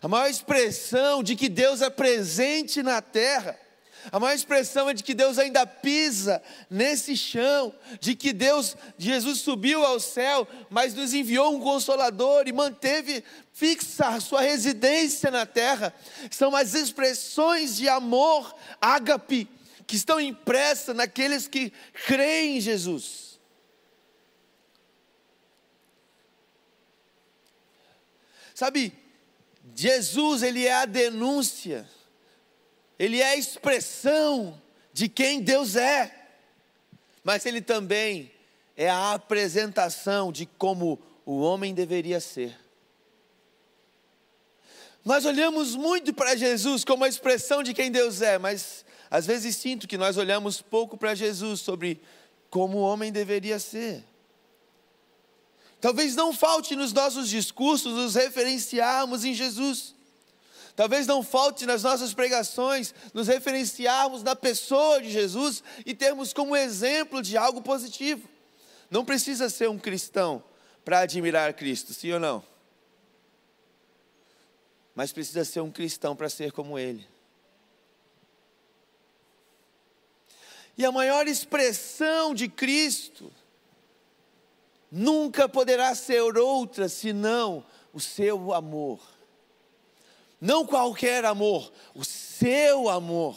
A 0.00 0.08
maior 0.08 0.30
expressão 0.30 1.22
de 1.22 1.36
que 1.36 1.48
Deus 1.48 1.82
é 1.82 1.90
presente 1.90 2.82
na 2.82 3.02
terra, 3.02 3.58
a 4.10 4.18
maior 4.18 4.34
expressão 4.34 4.88
é 4.88 4.94
de 4.94 5.02
que 5.02 5.12
Deus 5.12 5.38
ainda 5.38 5.66
pisa 5.66 6.42
nesse 6.70 7.14
chão, 7.14 7.74
de 8.00 8.14
que 8.14 8.32
Deus, 8.32 8.76
Jesus 8.96 9.40
subiu 9.40 9.84
ao 9.84 10.00
céu, 10.00 10.48
mas 10.70 10.94
nos 10.94 11.12
enviou 11.12 11.54
um 11.54 11.60
consolador 11.60 12.48
e 12.48 12.52
manteve 12.52 13.22
fixa 13.52 14.06
a 14.06 14.20
sua 14.20 14.40
residência 14.40 15.30
na 15.30 15.44
terra. 15.44 15.92
São 16.30 16.56
as 16.56 16.72
expressões 16.72 17.76
de 17.76 17.90
amor, 17.90 18.54
ágape, 18.80 19.46
que 19.86 19.96
estão 19.96 20.18
impressas 20.18 20.96
naqueles 20.96 21.46
que 21.46 21.70
creem 22.06 22.56
em 22.56 22.60
Jesus. 22.60 23.27
Sabe, 28.58 28.92
Jesus, 29.72 30.42
ele 30.42 30.66
é 30.66 30.74
a 30.74 30.84
denúncia, 30.84 31.88
ele 32.98 33.20
é 33.20 33.28
a 33.30 33.36
expressão 33.36 34.60
de 34.92 35.08
quem 35.08 35.40
Deus 35.40 35.76
é, 35.76 36.12
mas 37.22 37.46
ele 37.46 37.60
também 37.60 38.32
é 38.76 38.90
a 38.90 39.12
apresentação 39.12 40.32
de 40.32 40.44
como 40.44 40.98
o 41.24 41.38
homem 41.38 41.72
deveria 41.72 42.18
ser. 42.18 42.58
Nós 45.04 45.24
olhamos 45.24 45.76
muito 45.76 46.12
para 46.12 46.34
Jesus 46.34 46.84
como 46.84 47.04
a 47.04 47.08
expressão 47.08 47.62
de 47.62 47.72
quem 47.72 47.92
Deus 47.92 48.20
é, 48.22 48.38
mas 48.38 48.84
às 49.08 49.24
vezes 49.24 49.54
sinto 49.54 49.86
que 49.86 49.96
nós 49.96 50.16
olhamos 50.16 50.60
pouco 50.60 50.96
para 50.96 51.14
Jesus 51.14 51.60
sobre 51.60 52.00
como 52.50 52.78
o 52.78 52.82
homem 52.82 53.12
deveria 53.12 53.60
ser. 53.60 54.02
Talvez 55.80 56.16
não 56.16 56.32
falte 56.32 56.74
nos 56.74 56.92
nossos 56.92 57.28
discursos 57.28 57.92
nos 57.94 58.14
referenciarmos 58.14 59.24
em 59.24 59.32
Jesus. 59.32 59.94
Talvez 60.74 61.06
não 61.06 61.22
falte 61.22 61.66
nas 61.66 61.82
nossas 61.82 62.14
pregações 62.14 62.94
nos 63.12 63.26
referenciarmos 63.26 64.22
na 64.22 64.36
pessoa 64.36 65.00
de 65.00 65.10
Jesus 65.10 65.62
e 65.84 65.94
termos 65.94 66.32
como 66.32 66.56
exemplo 66.56 67.22
de 67.22 67.36
algo 67.36 67.60
positivo. 67.60 68.28
Não 68.90 69.04
precisa 69.04 69.48
ser 69.48 69.68
um 69.68 69.78
cristão 69.78 70.42
para 70.84 71.00
admirar 71.00 71.52
Cristo, 71.54 71.92
sim 71.92 72.12
ou 72.12 72.20
não? 72.20 72.42
Mas 74.94 75.12
precisa 75.12 75.44
ser 75.44 75.60
um 75.60 75.70
cristão 75.70 76.16
para 76.16 76.28
ser 76.28 76.50
como 76.52 76.78
Ele. 76.78 77.06
E 80.76 80.84
a 80.84 80.92
maior 80.92 81.26
expressão 81.26 82.32
de 82.32 82.48
Cristo 82.48 83.32
nunca 84.90 85.48
poderá 85.48 85.94
ser 85.94 86.36
outra 86.38 86.88
senão 86.88 87.64
o 87.92 88.00
seu 88.00 88.52
amor. 88.52 89.00
Não 90.40 90.64
qualquer 90.64 91.24
amor, 91.24 91.72
o 91.94 92.04
seu 92.04 92.88
amor. 92.88 93.36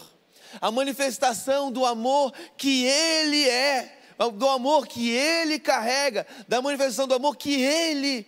A 0.60 0.70
manifestação 0.70 1.72
do 1.72 1.86
amor 1.86 2.34
que 2.58 2.86
Ele 2.86 3.48
é, 3.50 4.00
do 4.36 4.48
amor 4.48 4.86
que 4.88 5.10
Ele 5.10 5.58
carrega, 5.60 6.28
da 6.48 6.62
manifestação 6.62 7.08
do 7.08 7.16
amor 7.16 7.36
que 7.36 7.62
Ele 7.62 8.28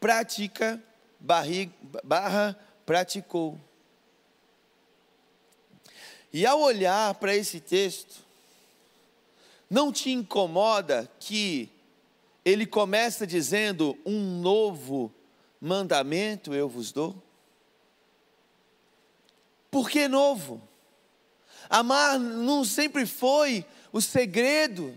pratica, 0.00 0.82
barri, 1.18 1.70
barra, 2.02 2.58
praticou. 2.86 3.58
E 6.32 6.46
ao 6.46 6.60
olhar 6.60 7.14
para 7.14 7.36
esse 7.36 7.60
texto, 7.60 8.24
não 9.68 9.92
te 9.92 10.10
incomoda 10.10 11.08
que 11.20 11.73
ele 12.44 12.66
começa 12.66 13.26
dizendo: 13.26 13.96
Um 14.04 14.40
novo 14.40 15.12
mandamento 15.60 16.52
eu 16.52 16.68
vos 16.68 16.92
dou? 16.92 17.22
Por 19.70 19.88
que 19.88 20.06
novo? 20.06 20.62
Amar 21.68 22.18
não 22.18 22.64
sempre 22.64 23.06
foi 23.06 23.64
o 23.90 24.00
segredo, 24.00 24.96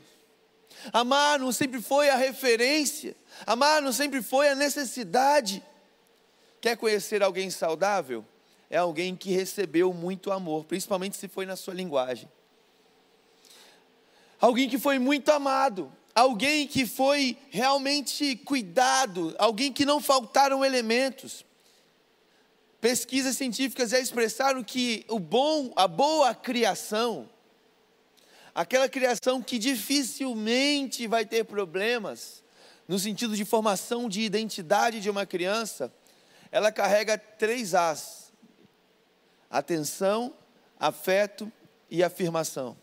amar 0.92 1.40
não 1.40 1.52
sempre 1.52 1.82
foi 1.82 2.10
a 2.10 2.16
referência, 2.16 3.16
amar 3.46 3.82
não 3.82 3.94
sempre 3.94 4.22
foi 4.22 4.50
a 4.50 4.56
necessidade. 4.56 5.64
Quer 6.60 6.76
conhecer 6.76 7.24
alguém 7.24 7.50
saudável? 7.50 8.26
É 8.70 8.78
alguém 8.78 9.16
que 9.16 9.32
recebeu 9.32 9.94
muito 9.94 10.32
amor, 10.32 10.66
principalmente 10.66 11.16
se 11.16 11.28
foi 11.28 11.46
na 11.46 11.56
sua 11.56 11.74
linguagem. 11.74 12.30
Alguém 14.40 14.70
que 14.70 14.78
foi 14.78 15.00
muito 15.00 15.32
amado, 15.32 15.92
alguém 16.18 16.66
que 16.66 16.84
foi 16.84 17.38
realmente 17.52 18.36
cuidado, 18.38 19.36
alguém 19.38 19.72
que 19.72 19.86
não 19.86 20.02
faltaram 20.02 20.66
elementos. 20.66 21.46
Pesquisas 22.82 23.38
científicas 23.38 23.92
já 23.92 24.00
expressaram 24.00 24.64
que 24.64 25.06
o 25.10 25.20
bom, 25.20 25.72
a 25.76 25.88
boa 25.88 26.34
criação, 26.34 27.30
aquela 28.56 28.90
criação 28.90 29.44
que 29.44 29.60
dificilmente 29.60 31.06
vai 31.06 31.24
ter 31.24 31.44
problemas, 31.44 32.44
no 32.88 32.98
sentido 32.98 33.36
de 33.36 33.46
formação 33.46 34.10
de 34.10 34.22
identidade 34.22 35.00
de 35.00 35.12
uma 35.12 35.24
criança, 35.24 35.94
ela 36.52 36.72
carrega 36.72 37.16
três 37.16 37.76
As: 37.76 38.34
atenção, 39.52 40.34
afeto 40.80 41.52
e 41.92 42.04
afirmação. 42.04 42.76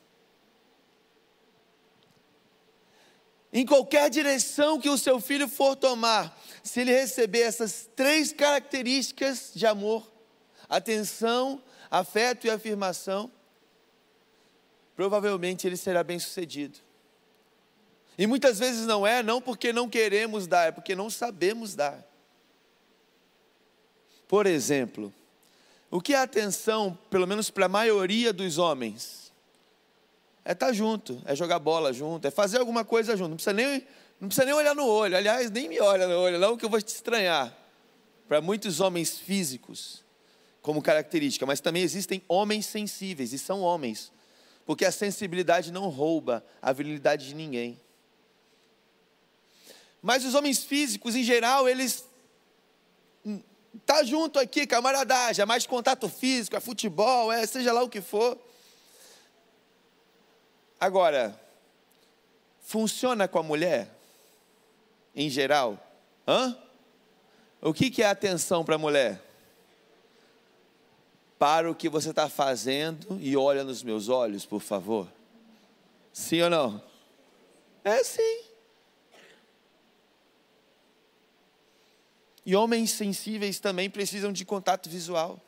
Em 3.56 3.64
qualquer 3.64 4.10
direção 4.10 4.80
que 4.80 4.90
o 4.90 4.98
seu 4.98 5.20
filho 5.20 5.48
for 5.48 5.76
tomar, 5.76 6.36
se 6.60 6.80
ele 6.80 6.90
receber 6.90 7.42
essas 7.42 7.88
três 7.94 8.32
características 8.32 9.52
de 9.54 9.64
amor, 9.64 10.10
atenção, 10.68 11.62
afeto 11.88 12.48
e 12.48 12.50
afirmação, 12.50 13.30
provavelmente 14.96 15.68
ele 15.68 15.76
será 15.76 16.02
bem 16.02 16.18
sucedido. 16.18 16.80
E 18.18 18.26
muitas 18.26 18.58
vezes 18.58 18.86
não 18.86 19.06
é, 19.06 19.22
não 19.22 19.40
porque 19.40 19.72
não 19.72 19.88
queremos 19.88 20.48
dar, 20.48 20.66
é 20.66 20.72
porque 20.72 20.96
não 20.96 21.08
sabemos 21.08 21.76
dar. 21.76 22.04
Por 24.26 24.46
exemplo, 24.46 25.14
o 25.92 26.00
que 26.00 26.12
é 26.12 26.18
atenção, 26.18 26.98
pelo 27.08 27.24
menos 27.24 27.50
para 27.50 27.66
a 27.66 27.68
maioria 27.68 28.32
dos 28.32 28.58
homens? 28.58 29.23
É 30.44 30.52
estar 30.52 30.66
tá 30.66 30.72
junto, 30.72 31.22
é 31.24 31.34
jogar 31.34 31.58
bola 31.58 31.92
junto, 31.92 32.26
é 32.26 32.30
fazer 32.30 32.58
alguma 32.58 32.84
coisa 32.84 33.16
junto. 33.16 33.30
Não 33.30 33.36
precisa 33.36 33.54
nem, 33.54 33.86
não 34.20 34.28
precisa 34.28 34.44
nem 34.44 34.54
olhar 34.54 34.74
no 34.74 34.86
olho. 34.86 35.16
Aliás, 35.16 35.50
nem 35.50 35.68
me 35.68 35.80
olha 35.80 36.06
no 36.06 36.18
olho, 36.18 36.38
não, 36.38 36.56
que 36.56 36.64
eu 36.64 36.68
vou 36.70 36.80
te 36.80 36.88
estranhar. 36.88 37.56
Para 38.28 38.40
muitos 38.40 38.80
homens 38.80 39.18
físicos, 39.18 40.04
como 40.60 40.82
característica, 40.82 41.46
mas 41.46 41.60
também 41.60 41.82
existem 41.82 42.22
homens 42.28 42.66
sensíveis, 42.66 43.32
e 43.32 43.38
são 43.38 43.60
homens, 43.60 44.10
porque 44.64 44.84
a 44.84 44.92
sensibilidade 44.92 45.70
não 45.70 45.88
rouba 45.88 46.44
a 46.60 46.72
virilidade 46.72 47.26
de 47.28 47.34
ninguém. 47.34 47.80
Mas 50.00 50.24
os 50.24 50.34
homens 50.34 50.64
físicos, 50.64 51.14
em 51.14 51.22
geral, 51.22 51.68
eles 51.68 52.04
tá 53.84 54.02
junto 54.04 54.38
aqui, 54.38 54.66
camaradagem, 54.66 55.42
é 55.42 55.46
mais 55.46 55.66
contato 55.66 56.08
físico, 56.08 56.56
é 56.56 56.60
futebol, 56.60 57.32
é 57.32 57.46
seja 57.46 57.72
lá 57.72 57.82
o 57.82 57.88
que 57.88 58.00
for. 58.00 58.38
Agora, 60.84 61.40
funciona 62.60 63.26
com 63.26 63.38
a 63.38 63.42
mulher, 63.42 63.88
em 65.16 65.30
geral? 65.30 65.78
Hã? 66.28 66.54
O 67.62 67.72
que, 67.72 67.90
que 67.90 68.02
é 68.02 68.06
atenção 68.06 68.62
para 68.62 68.74
a 68.74 68.78
mulher? 68.78 69.18
Para 71.38 71.70
o 71.70 71.74
que 71.74 71.88
você 71.88 72.10
está 72.10 72.28
fazendo 72.28 73.18
e 73.18 73.34
olha 73.34 73.64
nos 73.64 73.82
meus 73.82 74.10
olhos, 74.10 74.44
por 74.44 74.60
favor. 74.60 75.08
Sim 76.12 76.42
ou 76.42 76.50
não? 76.50 76.84
É 77.82 78.04
sim. 78.04 78.42
E 82.44 82.54
homens 82.54 82.90
sensíveis 82.90 83.58
também 83.58 83.88
precisam 83.88 84.30
de 84.30 84.44
contato 84.44 84.90
visual. 84.90 85.40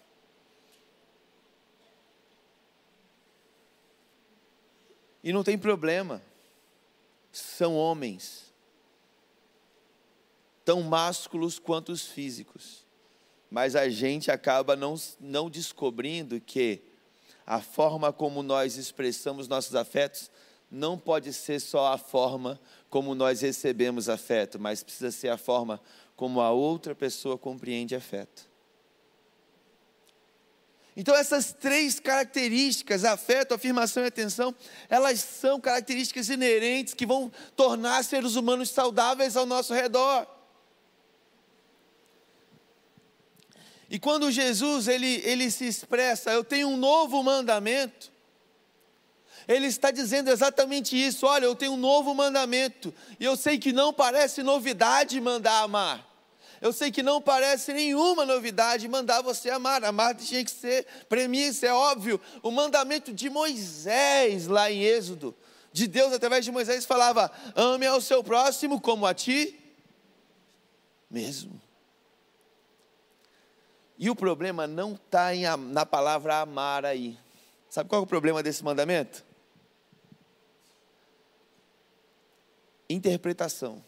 E 5.26 5.32
não 5.32 5.42
tem 5.42 5.58
problema. 5.58 6.22
São 7.32 7.74
homens, 7.74 8.54
tão 10.64 10.82
másculos 10.82 11.58
quanto 11.58 11.90
os 11.90 12.02
físicos. 12.02 12.86
Mas 13.50 13.74
a 13.74 13.88
gente 13.88 14.30
acaba 14.30 14.76
não, 14.76 14.94
não 15.18 15.50
descobrindo 15.50 16.40
que 16.40 16.80
a 17.44 17.60
forma 17.60 18.12
como 18.12 18.40
nós 18.40 18.76
expressamos 18.76 19.48
nossos 19.48 19.74
afetos 19.74 20.30
não 20.70 20.96
pode 20.96 21.32
ser 21.32 21.58
só 21.58 21.92
a 21.92 21.98
forma 21.98 22.60
como 22.88 23.12
nós 23.12 23.40
recebemos 23.40 24.08
afeto, 24.08 24.60
mas 24.60 24.84
precisa 24.84 25.10
ser 25.10 25.30
a 25.30 25.36
forma 25.36 25.80
como 26.14 26.40
a 26.40 26.52
outra 26.52 26.94
pessoa 26.94 27.36
compreende 27.36 27.96
afeto. 27.96 28.48
Então, 30.96 31.14
essas 31.14 31.52
três 31.52 32.00
características, 32.00 33.04
afeto, 33.04 33.52
afirmação 33.52 34.02
e 34.02 34.06
atenção, 34.06 34.54
elas 34.88 35.20
são 35.20 35.60
características 35.60 36.30
inerentes 36.30 36.94
que 36.94 37.04
vão 37.04 37.30
tornar 37.54 38.02
seres 38.02 38.34
humanos 38.34 38.70
saudáveis 38.70 39.36
ao 39.36 39.44
nosso 39.44 39.74
redor. 39.74 40.26
E 43.90 43.98
quando 43.98 44.30
Jesus 44.30 44.88
ele, 44.88 45.20
ele 45.24 45.50
se 45.50 45.66
expressa, 45.66 46.32
eu 46.32 46.42
tenho 46.42 46.68
um 46.68 46.76
novo 46.78 47.22
mandamento, 47.22 48.10
ele 49.46 49.66
está 49.66 49.90
dizendo 49.90 50.30
exatamente 50.30 50.96
isso. 50.96 51.26
Olha, 51.26 51.44
eu 51.44 51.54
tenho 51.54 51.72
um 51.72 51.76
novo 51.76 52.14
mandamento, 52.14 52.92
e 53.20 53.24
eu 53.24 53.36
sei 53.36 53.58
que 53.58 53.70
não 53.70 53.92
parece 53.92 54.42
novidade 54.42 55.20
mandar 55.20 55.62
amar. 55.62 56.15
Eu 56.60 56.72
sei 56.72 56.90
que 56.90 57.02
não 57.02 57.20
parece 57.20 57.72
nenhuma 57.72 58.24
novidade 58.24 58.88
mandar 58.88 59.22
você 59.22 59.50
amar. 59.50 59.84
Amar 59.84 60.14
tinha 60.14 60.44
que 60.44 60.50
ser 60.50 60.86
premissa, 61.08 61.66
é 61.66 61.72
óbvio. 61.72 62.20
O 62.42 62.50
mandamento 62.50 63.12
de 63.12 63.28
Moisés, 63.28 64.46
lá 64.46 64.70
em 64.70 64.82
Êxodo, 64.82 65.34
de 65.72 65.86
Deus 65.86 66.12
através 66.12 66.44
de 66.44 66.52
Moisés, 66.52 66.84
falava: 66.84 67.30
ame 67.54 67.86
ao 67.86 68.00
seu 68.00 68.24
próximo 68.24 68.80
como 68.80 69.06
a 69.06 69.12
ti 69.12 69.58
mesmo. 71.10 71.60
E 73.98 74.10
o 74.10 74.16
problema 74.16 74.66
não 74.66 74.94
está 74.94 75.30
na 75.56 75.86
palavra 75.86 76.40
amar 76.40 76.84
aí. 76.84 77.18
Sabe 77.70 77.88
qual 77.88 78.00
é 78.00 78.04
o 78.04 78.06
problema 78.06 78.42
desse 78.42 78.62
mandamento? 78.62 79.24
Interpretação. 82.88 83.82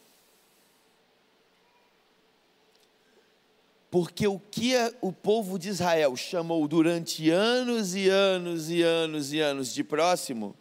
Porque 3.91 4.27
o 4.27 4.39
que 4.39 4.75
o 5.01 5.13
povo 5.13 5.59
de 5.59 5.71
Israel 5.71 6.15
chamou 6.15 6.69
durante 6.69 7.31
anos 7.31 7.95
e 7.95 8.09
anos 8.09 8.69
e 8.69 8.83
anos 8.83 9.33
e 9.33 9.41
anos 9.41 9.73
de 9.73 9.83
próximo, 9.83 10.55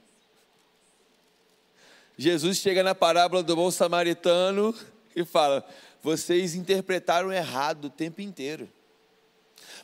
Jesus 2.18 2.58
chega 2.58 2.82
na 2.82 2.96
parábola 2.96 3.44
do 3.44 3.56
bom 3.56 3.70
samaritano 3.70 4.74
e 5.16 5.26
fala: 5.26 5.68
vocês 6.02 6.56
interpretaram 6.56 7.34
errado 7.34 7.86
o 7.86 7.90
tempo 7.90 8.22
inteiro. 8.22 8.70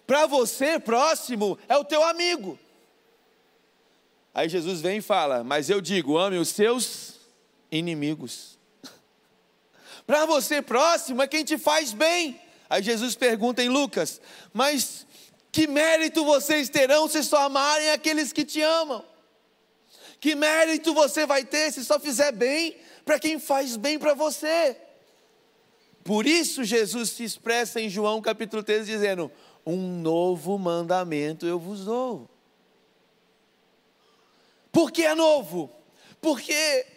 Para 0.07 0.25
você, 0.25 0.79
próximo 0.79 1.57
é 1.67 1.77
o 1.77 1.83
teu 1.83 2.03
amigo. 2.03 2.57
Aí 4.33 4.47
Jesus 4.47 4.79
vem 4.79 4.97
e 4.97 5.01
fala: 5.01 5.43
Mas 5.43 5.69
eu 5.69 5.81
digo, 5.81 6.17
ame 6.17 6.37
os 6.37 6.49
seus 6.49 7.15
inimigos. 7.69 8.57
Para 10.07 10.25
você, 10.25 10.61
próximo 10.61 11.21
é 11.21 11.27
quem 11.27 11.43
te 11.43 11.57
faz 11.57 11.91
bem. 11.91 12.39
Aí 12.73 12.81
Jesus 12.81 13.13
pergunta 13.13 13.63
em 13.63 13.69
Lucas: 13.69 14.19
Mas 14.51 15.05
que 15.51 15.67
mérito 15.67 16.25
vocês 16.25 16.69
terão 16.69 17.07
se 17.07 17.21
só 17.23 17.43
amarem 17.43 17.91
aqueles 17.91 18.33
que 18.33 18.43
te 18.43 18.63
amam? 18.63 19.05
Que 20.19 20.33
mérito 20.33 20.91
você 20.91 21.23
vai 21.23 21.45
ter 21.45 21.71
se 21.71 21.85
só 21.85 21.99
fizer 21.99 22.31
bem 22.31 22.75
para 23.05 23.19
quem 23.19 23.39
faz 23.39 23.77
bem 23.77 23.99
para 23.99 24.15
você? 24.15 24.75
Por 26.03 26.25
isso 26.25 26.63
Jesus 26.63 27.11
se 27.11 27.23
expressa 27.23 27.79
em 27.79 27.89
João 27.89 28.19
capítulo 28.23 28.63
13 28.63 28.91
dizendo: 28.91 29.31
Um 29.63 30.01
novo 30.01 30.57
mandamento 30.57 31.45
eu 31.45 31.59
vos 31.59 31.85
dou. 31.85 32.27
Por 34.71 34.91
que 34.91 35.03
é 35.03 35.13
novo? 35.13 35.69
Porque 36.19 36.87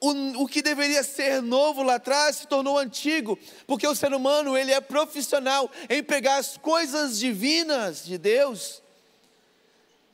o, 0.00 0.42
o 0.42 0.46
que 0.46 0.62
deveria 0.62 1.02
ser 1.02 1.40
novo 1.40 1.82
lá 1.82 1.94
atrás 1.94 2.36
se 2.36 2.46
tornou 2.46 2.78
antigo, 2.78 3.38
porque 3.66 3.86
o 3.86 3.94
ser 3.94 4.12
humano 4.12 4.56
ele 4.56 4.72
é 4.72 4.80
profissional 4.80 5.70
em 5.88 6.02
pegar 6.02 6.36
as 6.36 6.56
coisas 6.56 7.18
divinas 7.18 8.04
de 8.04 8.18
Deus 8.18 8.82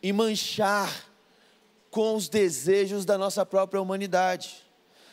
e 0.03 0.13
manchar 0.13 1.11
com 1.91 2.15
os 2.15 2.29
desejos 2.29 3.05
da 3.05 3.19
nossa 3.19 3.45
própria 3.45 3.81
humanidade. 3.81 4.63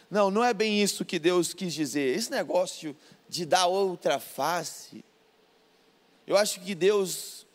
Não, 0.10 0.32
não 0.32 0.44
é 0.44 0.54
bem 0.54 0.82
isso 0.82 1.06
que 1.06 1.20
Deus 1.20 1.54
quis 1.54 1.74
dizer. 1.74 2.16
Esse 2.16 2.32
negócio 2.32 2.96
de 3.28 3.46
dar 3.46 3.68
outra 3.68 4.20
face. 4.20 5.04
Eu 6.26 6.36
acho 6.36 6.60
que 6.62 6.74
Deus, 6.74 7.46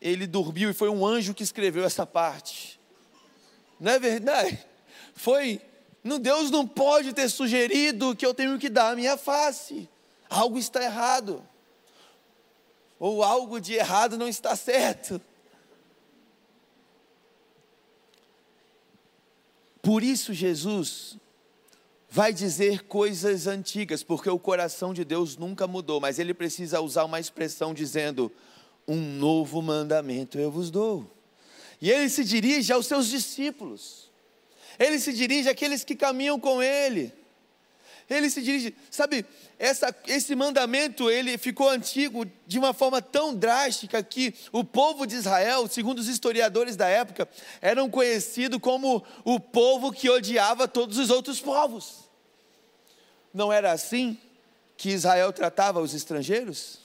ele 0.00 0.26
dormiu 0.26 0.70
e 0.70 0.74
foi 0.74 0.88
um 0.88 1.06
anjo 1.06 1.34
que 1.34 1.42
escreveu 1.42 1.84
essa 1.84 2.06
parte. 2.06 2.80
Não 3.78 3.92
é 3.92 3.98
verdade? 3.98 4.58
Foi. 5.14 5.60
Deus 6.18 6.50
não 6.50 6.66
pode 6.66 7.12
ter 7.12 7.28
sugerido 7.28 8.16
que 8.16 8.26
eu 8.26 8.34
tenho 8.34 8.58
que 8.58 8.68
dar 8.68 8.90
a 8.90 8.96
minha 8.96 9.16
face. 9.16 9.88
Algo 10.28 10.58
está 10.58 10.82
errado. 10.82 11.46
Ou 12.98 13.22
algo 13.22 13.60
de 13.60 13.74
errado 13.74 14.16
não 14.16 14.28
está 14.28 14.56
certo. 14.56 15.20
Por 19.82 20.02
isso, 20.02 20.32
Jesus 20.32 21.16
vai 22.08 22.32
dizer 22.32 22.84
coisas 22.84 23.46
antigas, 23.46 24.04
porque 24.04 24.30
o 24.30 24.38
coração 24.38 24.94
de 24.94 25.04
Deus 25.04 25.36
nunca 25.36 25.66
mudou, 25.66 26.00
mas 26.00 26.18
ele 26.18 26.34
precisa 26.34 26.80
usar 26.80 27.04
uma 27.04 27.18
expressão 27.18 27.74
dizendo: 27.74 28.30
Um 28.86 29.00
novo 29.00 29.60
mandamento 29.60 30.38
eu 30.38 30.50
vos 30.50 30.70
dou. 30.70 31.10
E 31.80 31.90
ele 31.90 32.08
se 32.08 32.22
dirige 32.22 32.72
aos 32.72 32.86
seus 32.86 33.08
discípulos, 33.08 34.01
ele 34.82 34.98
se 34.98 35.12
dirige 35.12 35.48
àqueles 35.48 35.84
que 35.84 35.94
caminham 35.94 36.38
com 36.38 36.62
ele. 36.62 37.12
Ele 38.08 38.28
se 38.28 38.42
dirige, 38.42 38.74
sabe, 38.90 39.24
essa, 39.58 39.94
esse 40.06 40.34
mandamento 40.34 41.10
ele 41.10 41.38
ficou 41.38 41.68
antigo 41.68 42.26
de 42.46 42.58
uma 42.58 42.74
forma 42.74 43.00
tão 43.00 43.34
drástica 43.34 44.02
que 44.02 44.34
o 44.50 44.64
povo 44.64 45.06
de 45.06 45.14
Israel, 45.14 45.66
segundo 45.68 45.98
os 45.98 46.08
historiadores 46.08 46.76
da 46.76 46.88
época, 46.88 47.28
eram 47.60 47.88
conhecido 47.88 48.58
como 48.58 49.04
o 49.24 49.38
povo 49.40 49.92
que 49.92 50.10
odiava 50.10 50.68
todos 50.68 50.98
os 50.98 51.10
outros 51.10 51.40
povos. 51.40 52.10
Não 53.32 53.52
era 53.52 53.72
assim 53.72 54.18
que 54.76 54.90
Israel 54.90 55.32
tratava 55.32 55.80
os 55.80 55.94
estrangeiros? 55.94 56.80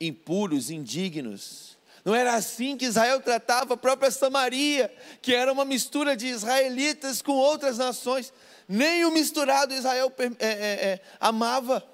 Impuros, 0.00 0.70
indignos. 0.70 1.69
Não 2.04 2.14
era 2.14 2.34
assim 2.34 2.76
que 2.76 2.86
Israel 2.86 3.20
tratava 3.20 3.74
a 3.74 3.76
própria 3.76 4.10
Samaria, 4.10 4.92
que 5.20 5.34
era 5.34 5.52
uma 5.52 5.64
mistura 5.64 6.16
de 6.16 6.26
israelitas 6.26 7.20
com 7.20 7.32
outras 7.32 7.78
nações. 7.78 8.32
Nem 8.66 9.04
o 9.04 9.10
misturado 9.10 9.74
Israel 9.74 10.12
é, 10.18 10.24
é, 10.24 10.48
é, 10.48 11.00
amava. 11.18 11.86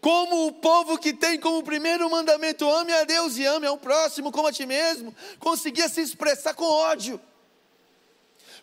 Como 0.00 0.46
o 0.46 0.52
povo 0.52 0.98
que 0.98 1.12
tem 1.12 1.38
como 1.38 1.62
primeiro 1.62 2.10
mandamento 2.10 2.68
ame 2.68 2.92
a 2.92 3.04
Deus 3.04 3.36
e 3.36 3.44
ame 3.44 3.66
ao 3.66 3.78
próximo 3.78 4.32
como 4.32 4.48
a 4.48 4.52
ti 4.52 4.66
mesmo, 4.66 5.14
conseguia 5.38 5.88
se 5.88 6.00
expressar 6.00 6.54
com 6.54 6.64
ódio. 6.64 7.20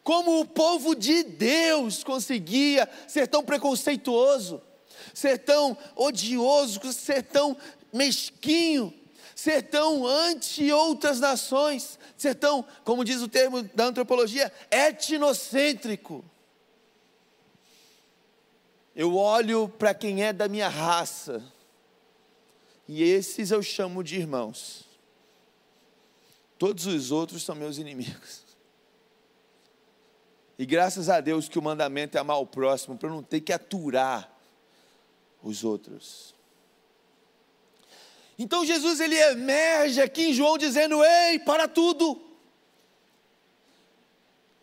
Como 0.03 0.41
o 0.41 0.45
povo 0.45 0.93
de 0.93 1.23
Deus 1.23 2.03
conseguia 2.03 2.89
ser 3.07 3.27
tão 3.27 3.43
preconceituoso, 3.43 4.61
ser 5.13 5.37
tão 5.39 5.77
odioso, 5.95 6.81
ser 6.91 7.23
tão 7.23 7.55
mesquinho, 7.91 8.93
ser 9.35 9.63
tão 9.63 10.03
outras 10.73 11.19
nações, 11.19 11.99
ser 12.17 12.35
tão, 12.35 12.65
como 12.83 13.03
diz 13.03 13.21
o 13.21 13.27
termo 13.27 13.63
da 13.63 13.85
antropologia, 13.85 14.51
etnocêntrico. 14.69 16.23
Eu 18.95 19.15
olho 19.15 19.67
para 19.67 19.93
quem 19.93 20.23
é 20.23 20.31
da 20.31 20.47
minha 20.47 20.69
raça, 20.69 21.43
e 22.87 23.01
esses 23.01 23.49
eu 23.49 23.63
chamo 23.63 24.03
de 24.03 24.17
irmãos. 24.17 24.85
Todos 26.59 26.85
os 26.85 27.11
outros 27.11 27.43
são 27.43 27.55
meus 27.55 27.77
inimigos. 27.77 28.43
E 30.57 30.65
graças 30.65 31.09
a 31.09 31.19
Deus 31.19 31.49
que 31.49 31.57
o 31.57 31.61
mandamento 31.61 32.17
é 32.17 32.21
amar 32.21 32.39
o 32.39 32.45
próximo, 32.45 32.97
para 32.97 33.09
eu 33.09 33.13
não 33.13 33.23
ter 33.23 33.41
que 33.41 33.51
aturar 33.51 34.31
os 35.41 35.63
outros. 35.63 36.32
Então 38.43 38.65
Jesus 38.65 38.99
ele 38.99 39.17
emerge 39.17 40.01
aqui 40.01 40.23
em 40.23 40.33
João 40.33 40.57
dizendo: 40.57 41.01
Ei, 41.01 41.39
para 41.39 41.65
tudo! 41.65 42.21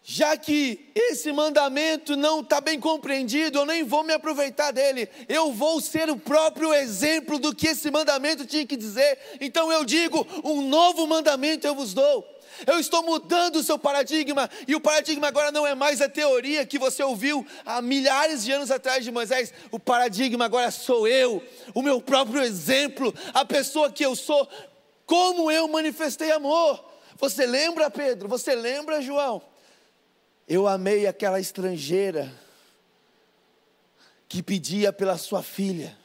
Já 0.02 0.36
que 0.36 0.90
esse 0.94 1.32
mandamento 1.32 2.14
não 2.14 2.40
está 2.40 2.60
bem 2.60 2.78
compreendido, 2.78 3.58
eu 3.58 3.64
nem 3.64 3.82
vou 3.82 4.04
me 4.04 4.12
aproveitar 4.12 4.70
dele, 4.70 5.08
eu 5.28 5.50
vou 5.50 5.80
ser 5.80 6.10
o 6.10 6.18
próprio 6.18 6.74
exemplo 6.74 7.38
do 7.38 7.54
que 7.54 7.68
esse 7.68 7.90
mandamento 7.90 8.44
tinha 8.44 8.66
que 8.66 8.76
dizer. 8.76 9.18
Então 9.40 9.72
eu 9.72 9.82
digo: 9.82 10.26
um 10.44 10.60
novo 10.60 11.06
mandamento 11.06 11.66
eu 11.66 11.74
vos 11.74 11.94
dou. 11.94 12.22
Eu 12.66 12.78
estou 12.78 13.02
mudando 13.02 13.56
o 13.56 13.62
seu 13.62 13.78
paradigma, 13.78 14.48
e 14.66 14.74
o 14.74 14.80
paradigma 14.80 15.28
agora 15.28 15.50
não 15.50 15.66
é 15.66 15.74
mais 15.74 16.00
a 16.00 16.08
teoria 16.08 16.66
que 16.66 16.78
você 16.78 17.02
ouviu 17.02 17.46
há 17.64 17.80
milhares 17.80 18.44
de 18.44 18.52
anos 18.52 18.70
atrás 18.70 19.04
de 19.04 19.10
Moisés. 19.10 19.52
O 19.70 19.78
paradigma 19.78 20.44
agora 20.44 20.70
sou 20.70 21.06
eu, 21.06 21.42
o 21.74 21.82
meu 21.82 22.00
próprio 22.00 22.42
exemplo, 22.42 23.14
a 23.32 23.44
pessoa 23.44 23.90
que 23.90 24.04
eu 24.04 24.14
sou, 24.14 24.48
como 25.06 25.50
eu 25.50 25.66
manifestei 25.68 26.30
amor. 26.30 26.84
Você 27.16 27.46
lembra, 27.46 27.90
Pedro? 27.90 28.28
Você 28.28 28.54
lembra, 28.54 29.02
João? 29.02 29.42
Eu 30.48 30.66
amei 30.66 31.06
aquela 31.06 31.38
estrangeira 31.38 32.32
que 34.28 34.42
pedia 34.42 34.92
pela 34.92 35.18
sua 35.18 35.42
filha. 35.42 35.96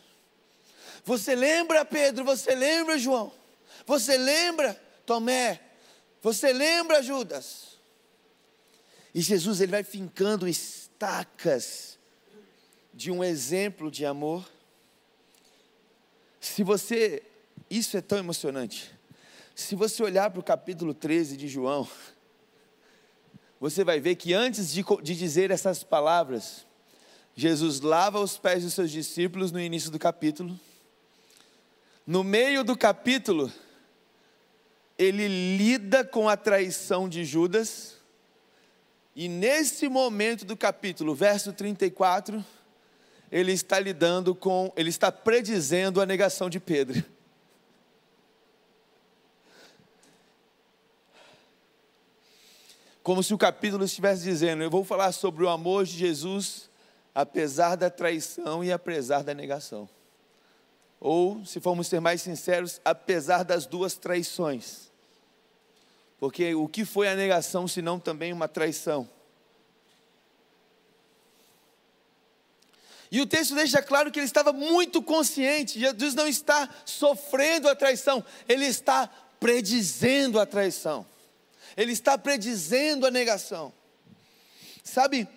Você 1.03 1.35
lembra, 1.35 1.85
Pedro? 1.85 2.25
Você 2.25 2.55
lembra, 2.55 2.97
João? 2.97 3.31
Você 3.85 4.17
lembra, 4.17 4.79
Tomé? 5.05 5.61
Você 6.25 6.51
lembra, 6.51 7.03
Judas? 7.03 7.77
E 9.13 9.21
Jesus 9.21 9.61
ele 9.61 9.73
vai 9.73 9.83
fincando 9.83 10.47
estacas 10.47 11.99
de 12.91 13.11
um 13.11 13.23
exemplo 13.23 13.91
de 13.91 14.07
amor. 14.07 14.43
Se 16.41 16.63
você, 16.63 17.21
isso 17.69 17.95
é 17.95 18.01
tão 18.01 18.17
emocionante. 18.17 18.91
Se 19.53 19.75
você 19.75 20.01
olhar 20.01 20.31
para 20.31 20.39
o 20.39 20.43
capítulo 20.43 20.95
13 20.95 21.37
de 21.37 21.47
João, 21.47 21.87
você 23.59 23.83
vai 23.83 23.99
ver 23.99 24.15
que 24.15 24.33
antes 24.33 24.73
de, 24.73 24.83
de 25.03 25.15
dizer 25.15 25.51
essas 25.51 25.83
palavras, 25.83 26.65
Jesus 27.35 27.81
lava 27.81 28.19
os 28.19 28.35
pés 28.35 28.63
dos 28.63 28.73
seus 28.73 28.89
discípulos 28.89 29.51
no 29.51 29.61
início 29.61 29.91
do 29.91 29.99
capítulo. 29.99 30.59
No 32.03 32.23
meio 32.23 32.63
do 32.63 32.75
capítulo, 32.75 33.53
ele 34.97 35.57
lida 35.57 36.03
com 36.03 36.29
a 36.29 36.37
traição 36.37 37.07
de 37.07 37.25
Judas. 37.25 37.95
E 39.15 39.27
nesse 39.27 39.87
momento 39.87 40.45
do 40.45 40.55
capítulo, 40.57 41.15
verso 41.15 41.53
34, 41.53 42.43
ele 43.31 43.51
está 43.51 43.79
lidando 43.79 44.33
com, 44.33 44.71
ele 44.75 44.89
está 44.89 45.11
predizendo 45.11 46.01
a 46.01 46.05
negação 46.05 46.49
de 46.49 46.59
Pedro. 46.59 47.03
Como 53.03 53.21
se 53.21 53.33
o 53.33 53.37
capítulo 53.37 53.85
estivesse 53.85 54.23
dizendo: 54.23 54.63
Eu 54.63 54.69
vou 54.69 54.83
falar 54.83 55.11
sobre 55.11 55.43
o 55.43 55.49
amor 55.49 55.85
de 55.85 55.91
Jesus, 55.91 56.69
apesar 57.13 57.75
da 57.75 57.89
traição 57.89 58.63
e 58.63 58.71
apesar 58.71 59.23
da 59.23 59.33
negação. 59.33 59.87
Ou, 61.07 61.45
se 61.45 61.59
formos 61.59 61.85
ser 61.85 61.99
mais 61.99 62.23
sinceros, 62.23 62.81
apesar 62.83 63.43
das 63.43 63.67
duas 63.67 63.93
traições. 63.93 64.89
Porque 66.19 66.55
o 66.55 66.67
que 66.67 66.83
foi 66.83 67.07
a 67.07 67.15
negação, 67.15 67.67
senão 67.67 67.99
também 67.99 68.33
uma 68.33 68.47
traição? 68.47 69.07
E 73.11 73.21
o 73.21 73.27
texto 73.27 73.53
deixa 73.53 73.83
claro 73.83 74.11
que 74.11 74.17
ele 74.17 74.25
estava 74.25 74.51
muito 74.51 74.99
consciente. 74.99 75.79
Jesus 75.79 76.15
não 76.15 76.27
está 76.27 76.67
sofrendo 76.83 77.69
a 77.69 77.75
traição, 77.75 78.25
ele 78.49 78.65
está 78.65 79.07
predizendo 79.39 80.39
a 80.39 80.45
traição. 80.47 81.05
Ele 81.77 81.91
está 81.91 82.17
predizendo 82.17 83.05
a 83.05 83.11
negação. 83.11 83.71
Sabe, 84.83 85.27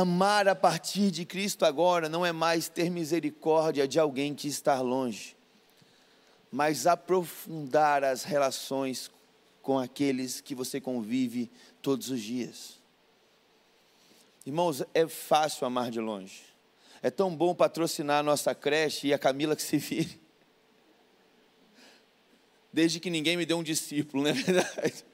amar 0.00 0.46
a 0.46 0.54
partir 0.54 1.10
de 1.10 1.24
Cristo 1.24 1.64
agora 1.64 2.06
não 2.06 2.24
é 2.24 2.30
mais 2.30 2.68
ter 2.68 2.90
misericórdia 2.90 3.88
de 3.88 3.98
alguém 3.98 4.34
que 4.34 4.46
está 4.46 4.78
longe, 4.80 5.34
mas 6.52 6.86
aprofundar 6.86 8.04
as 8.04 8.22
relações 8.22 9.10
com 9.62 9.78
aqueles 9.78 10.40
que 10.40 10.54
você 10.54 10.80
convive 10.80 11.50
todos 11.80 12.10
os 12.10 12.20
dias. 12.20 12.78
Irmãos, 14.44 14.82
é 14.92 15.08
fácil 15.08 15.66
amar 15.66 15.90
de 15.90 15.98
longe. 15.98 16.42
É 17.02 17.10
tão 17.10 17.34
bom 17.34 17.54
patrocinar 17.54 18.20
a 18.20 18.22
nossa 18.22 18.54
creche 18.54 19.08
e 19.08 19.14
a 19.14 19.18
Camila 19.18 19.56
que 19.56 19.62
se 19.62 19.78
vire. 19.78 20.20
Desde 22.70 23.00
que 23.00 23.08
ninguém 23.08 23.36
me 23.36 23.46
dê 23.46 23.54
um 23.54 23.62
discípulo, 23.62 24.24
não 24.24 24.30
é 24.30 24.34
verdade? 24.34 25.04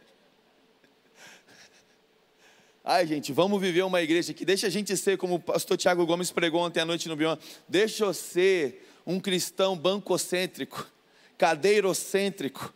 Ai, 2.84 3.06
gente, 3.06 3.32
vamos 3.32 3.60
viver 3.60 3.82
uma 3.82 4.02
igreja 4.02 4.34
que 4.34 4.44
deixa 4.44 4.66
a 4.66 4.70
gente 4.70 4.96
ser, 4.96 5.16
como 5.16 5.36
o 5.36 5.40
pastor 5.40 5.76
Tiago 5.76 6.04
Gomes 6.04 6.32
pregou 6.32 6.62
ontem 6.62 6.80
à 6.80 6.84
noite 6.84 7.08
no 7.08 7.14
Bion, 7.14 7.36
deixa 7.68 8.04
eu 8.04 8.12
ser 8.12 8.88
um 9.06 9.20
cristão 9.20 9.76
bancocêntrico, 9.76 10.90
cadeirocêntrico, 11.38 12.74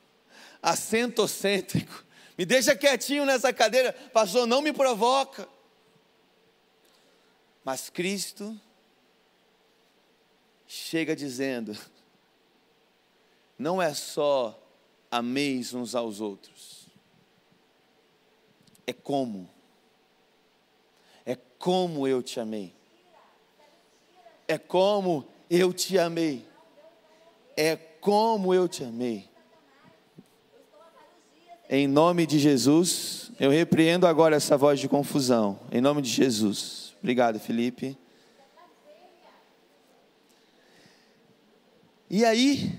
assentocêntrico. 0.62 2.04
Me 2.38 2.44
deixa 2.44 2.76
quietinho 2.76 3.24
nessa 3.24 3.52
cadeira, 3.52 3.92
pastor, 4.12 4.46
não 4.46 4.62
me 4.62 4.72
provoca. 4.72 5.48
Mas 7.64 7.90
Cristo 7.90 8.56
chega 10.68 11.16
dizendo: 11.16 11.76
não 13.58 13.82
é 13.82 13.92
só 13.92 14.56
ameis 15.10 15.74
uns 15.74 15.96
aos 15.96 16.20
outros, 16.20 16.86
é 18.86 18.92
como, 18.92 19.55
como 21.58 22.06
eu 22.06 22.22
te 22.22 22.38
amei, 22.40 22.74
é 24.48 24.58
como 24.58 25.26
eu 25.50 25.72
te 25.72 25.98
amei, 25.98 26.46
é 27.56 27.76
como 27.76 28.54
eu 28.54 28.68
te 28.68 28.84
amei. 28.84 29.28
Em 31.68 31.88
nome 31.88 32.26
de 32.26 32.38
Jesus, 32.38 33.32
eu 33.40 33.50
repreendo 33.50 34.06
agora 34.06 34.36
essa 34.36 34.56
voz 34.56 34.78
de 34.78 34.88
confusão. 34.88 35.58
Em 35.72 35.80
nome 35.80 36.00
de 36.00 36.08
Jesus. 36.08 36.94
Obrigado, 37.00 37.40
Felipe. 37.40 37.98
E 42.08 42.24
aí, 42.24 42.78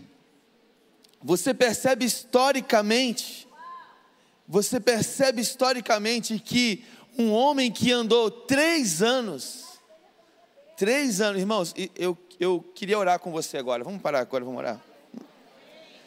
você 1.21 1.53
percebe 1.53 2.05
historicamente, 2.05 3.45
você 4.47 4.79
percebe 4.79 5.41
historicamente 5.41 6.39
que 6.39 6.85
um 7.17 7.33
homem 7.33 7.71
que 7.71 7.91
andou 7.91 8.29
três 8.29 9.01
anos, 9.01 9.65
três 10.77 11.19
anos, 11.19 11.39
irmãos, 11.39 11.73
eu, 11.95 12.17
eu 12.39 12.63
queria 12.75 12.97
orar 12.97 13.19
com 13.19 13.31
você 13.31 13.57
agora. 13.57 13.83
Vamos 13.83 14.01
parar 14.01 14.19
agora, 14.19 14.45
vamos 14.45 14.59
orar. 14.59 14.79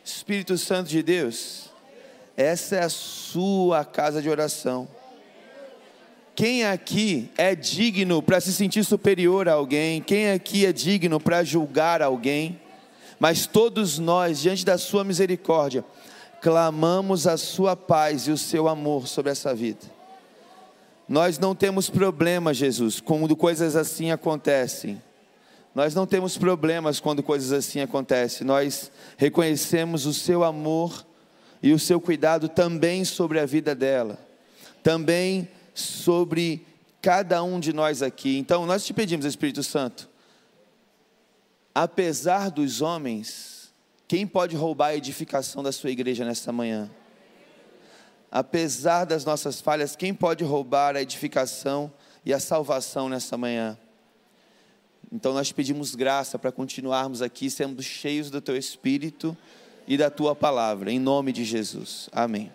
Espírito 0.05 0.57
Santo 0.57 0.89
de 0.89 1.03
Deus, 1.03 1.71
essa 2.37 2.77
é 2.77 2.85
a 2.85 2.89
sua 2.89 3.85
casa 3.85 4.23
de 4.23 4.31
oração. 4.31 4.89
Quem 6.35 6.65
aqui 6.65 7.31
é 7.37 7.55
digno 7.55 8.23
para 8.23 8.41
se 8.41 8.53
sentir 8.53 8.85
superior 8.85 9.49
a 9.49 9.55
alguém? 9.55 10.01
Quem 10.01 10.31
aqui 10.31 10.65
é 10.65 10.73
digno 10.73 11.21
para 11.21 11.45
julgar 11.45 12.01
alguém? 12.01 12.59
Mas 13.19 13.47
todos 13.47 13.99
nós, 13.99 14.41
diante 14.41 14.65
da 14.65 14.79
Sua 14.79 15.05
misericórdia, 15.05 15.85
clamamos 16.41 17.27
a 17.27 17.37
Sua 17.37 17.77
paz 17.77 18.27
e 18.27 18.31
o 18.31 18.39
Seu 18.39 18.69
amor 18.69 19.07
sobre 19.07 19.31
essa 19.31 19.55
vida. 19.55 20.00
Nós 21.11 21.41
não 21.41 21.57
temos 21.57 21.91
problema, 21.91 22.55
Jesus, 22.55 23.01
quando 23.01 23.35
coisas 23.35 23.75
assim 23.75 24.13
acontecem. 24.13 25.03
Nós 25.75 25.93
não 25.93 26.07
temos 26.07 26.39
problemas 26.39 27.01
quando 27.01 27.21
coisas 27.21 27.51
assim 27.51 27.81
acontecem. 27.81 28.47
Nós 28.47 28.93
reconhecemos 29.17 30.07
o 30.07 30.15
Seu 30.15 30.45
amor 30.45 31.05
e 31.61 31.73
o 31.73 31.81
Seu 31.81 32.01
cuidado 32.01 32.49
também 32.49 33.05
sobre 33.05 33.41
a 33.41 33.45
vida 33.45 33.75
dela, 33.75 34.25
também 34.85 35.49
sobre 35.75 36.65
cada 37.03 37.43
um 37.43 37.59
de 37.59 37.73
nós 37.73 38.03
aqui. 38.03 38.39
Então, 38.39 38.65
nós 38.65 38.87
te 38.87 38.95
pedimos, 38.95 39.27
Espírito 39.27 39.65
Santo, 39.65 40.09
apesar 41.75 42.53
dos 42.53 42.81
homens, 42.81 43.73
quem 44.07 44.29
pode 44.29 44.55
roubar 44.55 44.91
a 44.91 44.97
edificação 44.97 45.61
da 45.61 45.73
sua 45.73 45.91
igreja 45.91 46.25
nesta 46.25 46.53
manhã? 46.53 46.89
Apesar 48.31 49.05
das 49.05 49.25
nossas 49.25 49.61
falhas, 49.61 49.97
quem 49.97 50.15
pode 50.15 50.45
roubar 50.45 50.97
a 50.97 51.03
edificação 51.03 51.93
e 52.25 52.33
a 52.33 52.39
salvação 52.39 53.09
nesta 53.09 53.37
manhã? 53.37 53.77
Então 55.13 55.33
nós 55.33 55.51
pedimos 55.51 55.95
graça 55.95 56.39
para 56.39 56.53
continuarmos 56.53 57.21
aqui 57.23 57.51
sendo 57.51 57.83
cheios 57.83 58.31
do 58.31 58.41
teu 58.41 58.57
espírito 58.57 59.37
e 59.87 59.97
da 59.97 60.09
tua 60.09 60.37
palavra, 60.37 60.93
em 60.93 61.01
nome 61.01 61.33
de 61.33 61.45
Jesus. 61.45 62.09
Amém. 62.13 62.53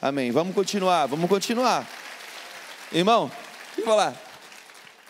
Amém. 0.00 0.30
Vamos 0.30 0.54
continuar, 0.54 1.06
vamos 1.06 1.28
continuar. 1.28 1.88
Irmão, 2.92 3.30
deixa 3.74 3.80
eu 3.80 3.84
falar. 3.84 4.16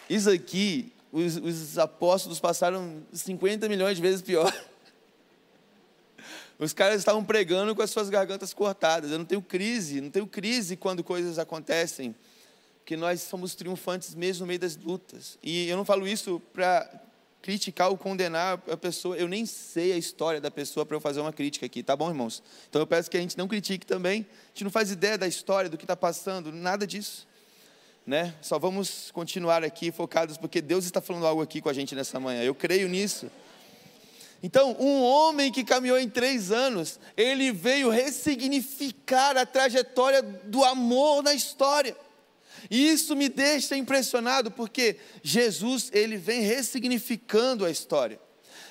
Isso 0.09 0.31
aqui 0.31 0.93
os, 1.13 1.37
os 1.37 1.79
apóstolos 1.79 2.39
passaram 2.41 3.03
50 3.13 3.69
milhões 3.69 3.97
de 3.97 4.03
vezes 4.03 4.23
pior. 4.23 4.53
Os 6.61 6.73
caras 6.75 6.99
estavam 6.99 7.25
pregando 7.25 7.75
com 7.75 7.83
as 7.83 7.91
suas 7.91 8.11
gargantas 8.11 8.53
cortadas. 8.53 9.11
Eu 9.11 9.19
não 9.19 9.25
tenho 9.25 9.41
crise, 9.41 10.01
não 10.01 10.11
tenho 10.11 10.27
crise 10.27 10.77
quando 10.77 11.03
coisas 11.03 11.39
acontecem, 11.39 12.15
porque 12.79 12.97
nós 12.97 13.23
somos 13.23 13.55
triunfantes 13.55 14.15
mesmo 14.15 14.43
no 14.43 14.47
meio 14.47 14.61
das 14.61 14.77
lutas. 14.77 15.39
E 15.43 15.69
eu 15.69 15.77
não 15.77 15.85
falo 15.85 16.07
isso 16.07 16.41
para 16.53 16.89
criticar 17.41 17.89
ou 17.89 17.97
condenar 17.97 18.63
a 18.71 18.77
pessoa. 18.77 19.17
Eu 19.17 19.27
nem 19.27 19.47
sei 19.47 19.93
a 19.93 19.97
história 19.97 20.41
da 20.41 20.51
pessoa 20.51 20.85
para 20.85 20.95
eu 20.95 21.01
fazer 21.01 21.21
uma 21.21 21.33
crítica 21.33 21.65
aqui, 21.65 21.83
tá 21.83 21.97
bom, 21.97 22.11
irmãos? 22.11 22.43
Então 22.69 22.83
eu 22.83 22.87
peço 22.87 23.11
que 23.11 23.17
a 23.17 23.21
gente 23.21 23.39
não 23.39 23.49
critique 23.49 23.87
também. 23.87 24.27
A 24.45 24.49
gente 24.49 24.65
não 24.65 24.71
faz 24.71 24.91
ideia 24.91 25.17
da 25.17 25.27
história, 25.27 25.71
do 25.71 25.79
que 25.79 25.85
está 25.85 25.97
passando, 25.97 26.53
nada 26.53 26.87
disso 26.87 27.27
né? 28.07 28.35
Só 28.41 28.59
vamos 28.59 29.11
continuar 29.13 29.63
aqui 29.63 29.93
focados 29.93 30.37
porque 30.37 30.61
Deus 30.61 30.85
está 30.85 31.01
falando 31.01 31.27
algo 31.27 31.43
aqui 31.43 31.61
com 31.61 31.69
a 31.69 31.73
gente 31.73 31.95
nessa 31.95 32.19
manhã. 32.19 32.43
Eu 32.43 32.55
creio 32.55 32.89
nisso. 32.89 33.31
Então, 34.43 34.75
um 34.79 35.03
homem 35.03 35.53
que 35.53 35.63
caminhou 35.63 35.99
em 35.99 36.09
três 36.09 36.51
anos, 36.51 36.99
ele 37.17 37.53
veio 37.53 37.91
ressignificar 37.91 39.37
a 39.37 39.45
trajetória 39.45 40.23
do 40.23 40.65
amor 40.65 41.23
na 41.23 41.35
história. 41.35 41.97
E 42.71 42.91
isso 42.91 43.15
me 43.15 43.29
deixa 43.29 43.77
impressionado, 43.77 44.51
porque 44.51 44.97
Jesus, 45.23 45.91
ele 45.93 46.17
vem 46.17 46.41
ressignificando 46.41 47.65
a 47.65 47.71
história. 47.71 48.21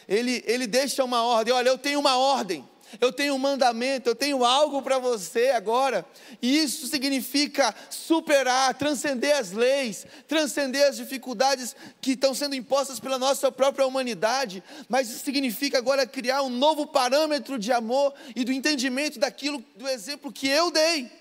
Ele, 0.07 0.43
ele 0.47 0.65
deixa 0.65 1.03
uma 1.03 1.23
ordem, 1.23 1.53
olha, 1.53 1.69
eu 1.69 1.77
tenho 1.77 1.99
uma 1.99 2.17
ordem, 2.17 2.67
eu 2.99 3.11
tenho 3.11 3.35
um 3.35 3.37
mandamento, 3.37 4.09
eu 4.09 4.15
tenho 4.15 4.43
algo 4.43 4.81
para 4.81 4.97
você 4.97 5.49
agora. 5.49 6.05
E 6.41 6.57
isso 6.57 6.87
significa 6.87 7.73
superar, 7.89 8.73
transcender 8.73 9.35
as 9.35 9.51
leis, 9.51 10.05
transcender 10.27 10.87
as 10.87 10.97
dificuldades 10.97 11.75
que 12.01 12.11
estão 12.11 12.33
sendo 12.33 12.55
impostas 12.55 12.99
pela 12.99 13.19
nossa 13.19 13.51
própria 13.51 13.85
humanidade. 13.85 14.63
Mas 14.87 15.09
isso 15.09 15.23
significa 15.23 15.77
agora 15.77 16.07
criar 16.07 16.41
um 16.43 16.49
novo 16.49 16.87
parâmetro 16.87 17.59
de 17.59 17.71
amor 17.71 18.13
e 18.35 18.43
do 18.43 18.51
entendimento 18.51 19.19
daquilo, 19.19 19.63
do 19.75 19.87
exemplo 19.87 20.31
que 20.31 20.47
eu 20.47 20.71
dei. 20.71 21.11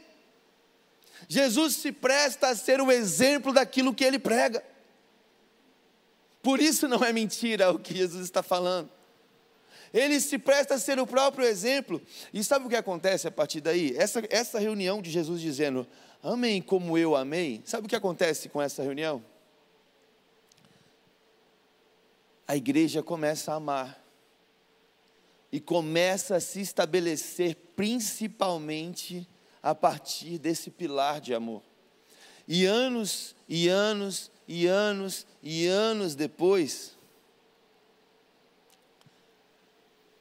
Jesus 1.29 1.77
se 1.77 1.93
presta 1.93 2.49
a 2.49 2.57
ser 2.57 2.81
o 2.81 2.91
exemplo 2.91 3.53
daquilo 3.53 3.95
que 3.95 4.05
ele 4.05 4.19
prega. 4.19 4.63
Por 6.43 6.61
isso 6.61 6.89
não 6.89 7.05
é 7.05 7.13
mentira 7.13 7.71
o 7.71 7.79
que 7.79 7.95
Jesus 7.95 8.25
está 8.25 8.43
falando. 8.43 8.98
Ele 9.93 10.21
se 10.21 10.39
presta 10.39 10.75
a 10.75 10.79
ser 10.79 10.99
o 10.99 11.07
próprio 11.07 11.47
exemplo. 11.47 12.01
E 12.33 12.43
sabe 12.45 12.67
o 12.67 12.69
que 12.69 12.77
acontece 12.77 13.27
a 13.27 13.31
partir 13.31 13.61
daí? 13.61 13.95
Essa, 13.97 14.23
essa 14.31 14.59
reunião 14.59 15.01
de 15.01 15.11
Jesus 15.11 15.41
dizendo, 15.41 15.87
amém 16.23 16.61
como 16.61 16.99
eu 16.99 17.17
amei. 17.17 17.63
Sabe 17.65 17.87
o 17.87 17.89
que 17.89 17.97
acontece 17.97 18.49
com 18.49 18.61
essa 18.61 18.83
reunião? 18.83 19.25
A 22.47 22.57
igreja 22.57 23.03
começa 23.03 23.53
a 23.53 23.57
amar. 23.57 24.05
E 25.51 25.59
começa 25.61 26.37
a 26.37 26.41
se 26.41 26.61
estabelecer 26.61 27.57
principalmente 27.75 29.27
a 29.63 29.75
partir 29.75 30.39
desse 30.39 30.71
pilar 30.71 31.21
de 31.21 31.33
amor. 31.33 31.63
E 32.47 32.65
anos, 32.65 33.35
e 33.49 33.69
anos, 33.69 34.31
e 34.47 34.67
anos, 34.67 35.27
e 35.43 35.67
anos 35.67 36.15
depois, 36.15 36.98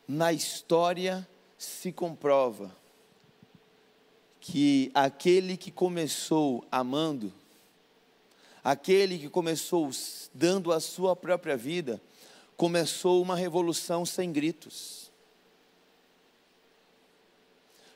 na 0.07 0.31
história 0.31 1.27
se 1.57 1.91
comprova 1.91 2.73
que 4.39 4.89
aquele 4.93 5.57
que 5.57 5.69
começou 5.69 6.63
amando, 6.71 7.33
aquele 8.63 9.19
que 9.19 9.29
começou 9.29 9.89
dando 10.33 10.71
a 10.71 10.79
sua 10.79 11.15
própria 11.15 11.57
vida, 11.57 12.01
começou 12.55 13.21
uma 13.21 13.35
revolução 13.35 14.05
sem 14.05 14.31
gritos. 14.31 15.11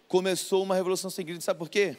Começou 0.07 0.61
uma 0.61 0.75
revolução 0.75 1.09
sem 1.09 1.25
gritos, 1.25 1.45
sabe 1.45 1.59
por 1.59 1.69
quê? 1.69 1.95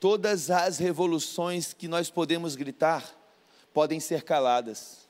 Todas 0.00 0.50
as 0.50 0.78
revoluções 0.78 1.74
que 1.74 1.86
nós 1.86 2.08
podemos 2.08 2.56
gritar 2.56 3.14
podem 3.74 4.00
ser 4.00 4.22
caladas. 4.22 5.05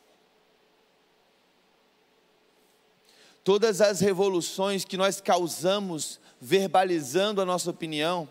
Todas 3.47 3.81
as 3.81 4.01
revoluções 4.01 4.85
que 4.85 4.97
nós 4.97 5.21
causamos 5.21 6.19
verbalizando 6.41 7.41
a 7.41 7.45
nossa 7.45 7.71
opinião 7.71 8.29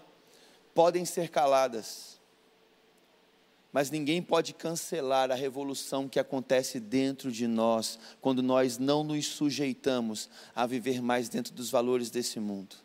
podem 0.74 1.05
ser 1.05 1.30
caladas. 1.30 2.20
Mas 3.72 3.89
ninguém 3.89 4.22
pode 4.22 4.53
cancelar 4.53 5.32
a 5.32 5.34
revolução 5.34 6.09
que 6.09 6.20
acontece 6.20 6.82
dentro 6.82 7.32
de 7.32 7.47
nós 7.47 7.97
quando 8.20 8.43
nós 8.43 8.78
não 8.78 9.05
nos 9.05 9.28
sujeitamos 9.28 10.30
a 10.53 10.66
viver 10.66 11.01
mais 11.01 11.30
dentro 11.30 11.53
dos 11.53 11.70
valores 11.70 12.09
desse 12.09 12.38
mundo. 12.38 12.76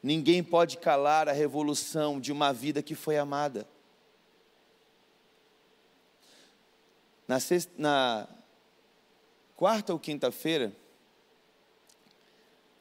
Ninguém 0.00 0.44
pode 0.44 0.76
calar 0.76 1.28
a 1.28 1.32
revolução 1.32 2.20
de 2.20 2.30
uma 2.30 2.52
vida 2.52 2.84
que 2.84 2.94
foi 2.94 3.18
amada. 3.18 3.66
Na, 7.26 7.40
sexta, 7.40 7.72
na 7.76 8.28
quarta 9.56 9.92
ou 9.92 9.98
quinta-feira, 9.98 10.72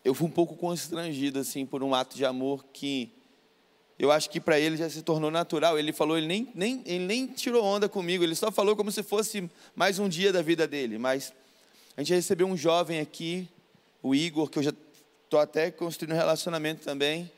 eu 0.10 0.16
fui 0.16 0.28
um 0.28 0.32
pouco 0.32 0.55
constrangido 0.55 1.38
assim 1.38 1.68
por 1.68 1.84
um 1.84 1.93
ato 1.93 2.18
de 2.18 2.26
amor 2.26 2.66
que 2.74 3.12
eu 3.99 4.12
acho 4.12 4.28
que 4.28 4.39
para 4.39 4.60
ele 4.60 4.76
já 4.76 4.89
se 4.89 5.03
tornou 5.03 5.30
natural. 5.30 5.78
Ele 5.78 5.93
falou, 5.93 6.18
ele 6.18 6.26
nem, 6.26 6.49
nem, 6.55 6.82
ele 6.84 7.05
nem 7.05 7.28
tirou 7.28 7.64
onda 7.64 7.88
comigo, 7.88 8.24
ele 8.24 8.34
só 8.34 8.51
falou 8.51 8.76
como 8.76 8.91
se 8.91 9.03
fosse 9.03 9.47
mais 9.76 9.99
um 9.99 10.10
dia 10.10 10.34
da 10.34 10.41
vida 10.41 10.68
dele. 10.68 10.97
Mas 10.97 11.32
a 11.95 12.01
gente 12.01 12.16
recebeu 12.16 12.47
um 12.47 12.57
jovem 12.57 12.99
aqui, 12.99 13.47
o 14.01 14.16
Igor, 14.16 14.49
que 14.49 14.57
eu 14.57 14.64
já 14.64 14.74
estou 15.26 15.39
até 15.39 15.70
construindo 15.70 16.14
um 16.14 16.18
relacionamento 16.18 16.84
também. 16.84 17.32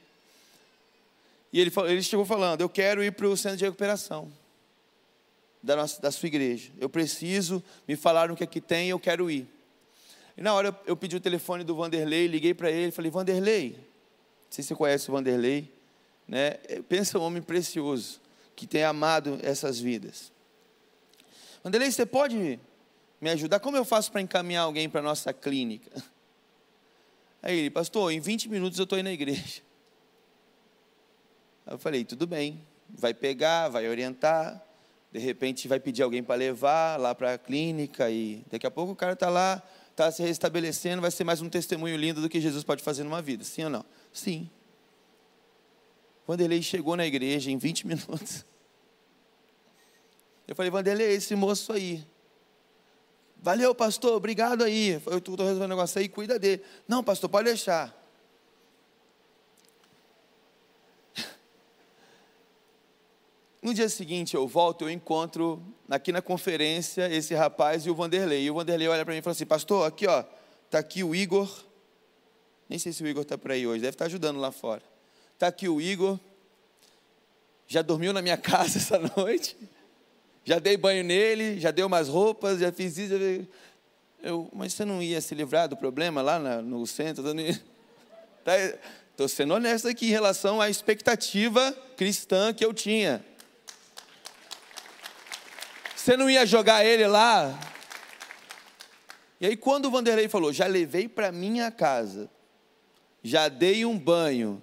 E 1.52 1.60
ele, 1.60 1.72
falou, 1.72 1.90
ele 1.90 2.02
chegou 2.02 2.26
falando: 2.26 2.62
Eu 2.62 2.70
quero 2.70 3.04
ir 3.04 3.12
para 3.12 3.28
o 3.28 3.36
centro 3.36 3.58
de 3.58 3.66
recuperação 3.66 4.32
da, 5.62 5.76
nossa, 5.76 6.02
da 6.02 6.10
sua 6.10 6.28
igreja. 6.28 6.72
Eu 6.80 6.88
preciso, 6.88 7.62
me 7.86 7.98
falaram 7.98 8.34
o 8.34 8.38
que 8.38 8.46
aqui 8.46 8.62
tem, 8.62 8.88
eu 8.88 9.00
quero 9.00 9.30
ir. 9.30 9.46
E 10.42 10.44
na 10.44 10.56
hora 10.56 10.76
eu, 10.88 10.98
pedi 10.98 11.16
o 11.16 11.20
telefone 11.20 11.64
do 11.64 11.76
Vanderlei, 11.76 12.26
liguei 12.26 12.52
para 12.52 12.72
ele, 12.72 12.92
falei, 12.92 13.12
Vanderlei, 13.12 13.74
não 13.74 13.78
sei 14.50 14.64
se 14.64 14.70
você 14.70 14.76
conhece 14.76 15.08
o 15.08 15.14
Vanderlei, 15.14 15.72
né? 16.28 16.54
Pensa 16.90 17.20
um 17.20 17.22
homem 17.22 17.44
precioso, 17.44 18.20
que 18.56 18.66
tem 18.66 18.84
amado 18.84 19.38
essas 19.44 19.80
vidas. 19.80 20.32
Vanderlei, 21.64 21.92
você 21.92 22.08
pode 22.08 22.60
me 23.22 23.30
ajudar? 23.30 23.60
Como 23.60 23.78
eu 23.78 23.86
faço 23.86 24.12
para 24.12 24.20
encaminhar 24.20 24.64
alguém 24.64 24.90
para 24.90 25.00
a 25.02 25.04
nossa 25.04 25.32
clínica? 25.32 25.92
Aí 27.44 27.60
ele, 27.60 27.70
pastor, 27.70 28.12
em 28.12 28.20
20 28.20 28.50
minutos 28.50 28.80
eu 28.80 28.86
estou 28.86 28.96
aí 28.96 29.04
na 29.04 29.12
igreja. 29.12 29.62
Aí 31.68 31.76
eu 31.76 31.78
falei, 31.78 32.04
tudo 32.04 32.26
bem, 32.26 32.60
vai 32.90 33.14
pegar, 33.14 33.70
vai 33.70 33.88
orientar, 33.88 34.60
de 35.12 35.20
repente 35.20 35.68
vai 35.68 35.80
pedir 35.80 36.02
alguém 36.02 36.24
para 36.24 36.34
levar 36.34 37.00
lá 37.00 37.14
para 37.14 37.36
a 37.36 37.38
clínica 37.38 38.10
e 38.10 38.44
daqui 38.50 38.66
a 38.66 38.72
pouco 38.72 38.94
o 38.94 38.96
cara 38.96 39.14
está 39.14 39.30
lá, 39.30 39.62
está 40.02 40.12
se 40.12 40.24
restabelecendo, 40.24 41.02
vai 41.02 41.12
ser 41.12 41.24
mais 41.24 41.42
um 41.42 41.50
testemunho 41.50 41.96
lindo 41.96 42.22
do 42.22 42.28
que 42.30 42.42
Jesus 42.42 42.64
pode 42.64 42.82
fazer 42.82 43.04
numa 43.04 43.22
vida. 43.22 43.44
Sim 43.44 43.66
ou 43.66 43.70
não? 43.70 43.86
Sim. 44.12 44.50
Vanderlei 46.26 46.64
chegou 46.64 46.96
na 46.96 47.06
igreja 47.06 47.52
em 47.52 47.58
20 47.58 47.86
minutos. 47.88 48.44
Eu 50.48 50.56
falei, 50.56 50.72
Vanderlei, 50.72 51.14
esse 51.14 51.36
moço 51.36 51.72
aí. 51.72 52.04
Valeu, 53.38 53.76
pastor, 53.76 54.14
obrigado 54.14 54.64
aí. 54.64 55.00
Eu 55.06 55.20
estou 55.20 55.36
resolvendo 55.36 55.66
um 55.66 55.76
negócio 55.76 56.00
aí, 56.00 56.10
cuida 56.10 56.40
dele. 56.40 56.64
Não, 56.88 57.04
pastor, 57.04 57.30
pode 57.30 57.46
deixar. 57.46 58.01
No 63.62 63.76
dia 63.76 63.88
seguinte 63.90 64.34
eu 64.34 64.48
volto, 64.48 64.86
eu 64.86 64.90
encontro 64.90 65.62
aqui 65.88 66.12
na 66.12 66.22
conferência 66.22 67.08
esse 67.14 67.36
rapaz 67.36 67.86
e 67.86 67.92
o 67.92 67.96
Vanderlei. 67.96 68.46
E 68.46 68.50
o 68.50 68.56
Vanderlei 68.56 68.88
olha 68.88 69.06
para 69.06 69.14
mim 69.14 69.20
e 69.20 69.22
fala 69.22 69.34
assim: 69.34 69.46
Pastor, 69.46 69.86
aqui 69.86 70.08
ó, 70.08 70.24
tá 70.70 70.80
aqui 70.80 71.04
o 71.04 71.14
Igor. 71.14 71.48
Nem 72.68 72.80
sei 72.80 72.92
se 72.92 73.04
o 73.04 73.08
Igor 73.08 73.22
está 73.22 73.38
por 73.38 73.52
aí 73.52 73.68
hoje, 73.68 73.82
deve 73.82 73.94
estar 73.94 74.06
ajudando 74.06 74.40
lá 74.40 74.52
fora. 74.52 74.82
Tá 75.38 75.48
aqui 75.48 75.70
o 75.70 75.80
Igor. 75.80 76.20
Já 77.68 77.84
dormiu 77.84 78.12
na 78.14 78.22
minha 78.22 78.38
casa 78.38 78.80
essa 78.80 78.98
noite. 79.16 79.56
Já 80.44 80.58
dei 80.58 80.76
banho 80.76 81.04
nele, 81.04 81.60
já 81.60 81.70
dei 81.70 81.86
umas 81.86 82.08
roupas, 82.08 82.60
já 82.60 82.72
fiz 82.72 82.98
isso. 82.98 83.14
Já... 83.18 83.46
Eu, 84.24 84.50
mas 84.54 84.74
você 84.74 84.84
não 84.86 85.04
ia 85.04 85.22
se 85.22 85.36
livrar 85.36 85.68
do 85.68 85.78
problema 85.78 86.22
lá 86.24 86.40
na, 86.40 86.62
no 86.64 86.86
centro? 86.88 87.24
Estou 87.28 87.56
tá, 89.18 89.28
sendo 89.28 89.54
honesto 89.54 89.88
aqui 89.88 90.08
em 90.08 90.12
relação 90.12 90.60
à 90.60 90.68
expectativa 90.68 91.72
cristã 91.96 92.52
que 92.54 92.66
eu 92.66 92.74
tinha. 92.74 93.24
Você 96.02 96.18
não 96.18 96.28
ia 96.28 96.48
jogar 96.48 96.84
ele 96.84 97.06
lá? 97.06 97.56
E 99.40 99.46
aí, 99.46 99.56
quando 99.56 99.86
o 99.86 99.92
Vanderlei 99.92 100.28
falou, 100.28 100.52
já 100.52 100.66
levei 100.66 101.08
para 101.08 101.32
minha 101.32 101.70
casa, 101.70 102.28
já 103.22 103.48
dei 103.48 103.86
um 103.86 104.00
banho, 104.00 104.60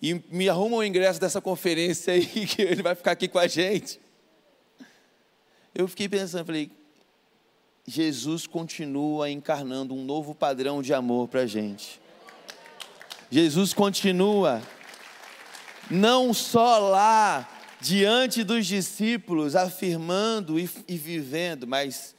e 0.00 0.14
me 0.30 0.48
arruma 0.48 0.76
o 0.76 0.84
ingresso 0.84 1.20
dessa 1.20 1.40
conferência 1.40 2.14
aí, 2.14 2.24
que 2.46 2.62
ele 2.62 2.80
vai 2.80 2.94
ficar 2.94 3.10
aqui 3.10 3.26
com 3.26 3.40
a 3.40 3.48
gente. 3.48 4.00
Eu 5.74 5.88
fiquei 5.88 6.08
pensando, 6.08 6.46
falei, 6.46 6.70
Jesus 7.84 8.46
continua 8.46 9.28
encarnando 9.28 9.94
um 9.94 10.04
novo 10.04 10.32
padrão 10.32 10.80
de 10.80 10.94
amor 10.94 11.26
para 11.26 11.40
a 11.40 11.46
gente. 11.46 12.00
Jesus 13.32 13.74
continua, 13.74 14.62
não 15.90 16.32
só 16.32 16.78
lá, 16.78 17.59
diante 17.80 18.44
dos 18.44 18.66
discípulos, 18.66 19.56
afirmando 19.56 20.58
e, 20.58 20.68
e 20.86 20.96
vivendo, 20.96 21.66
mas 21.66 22.14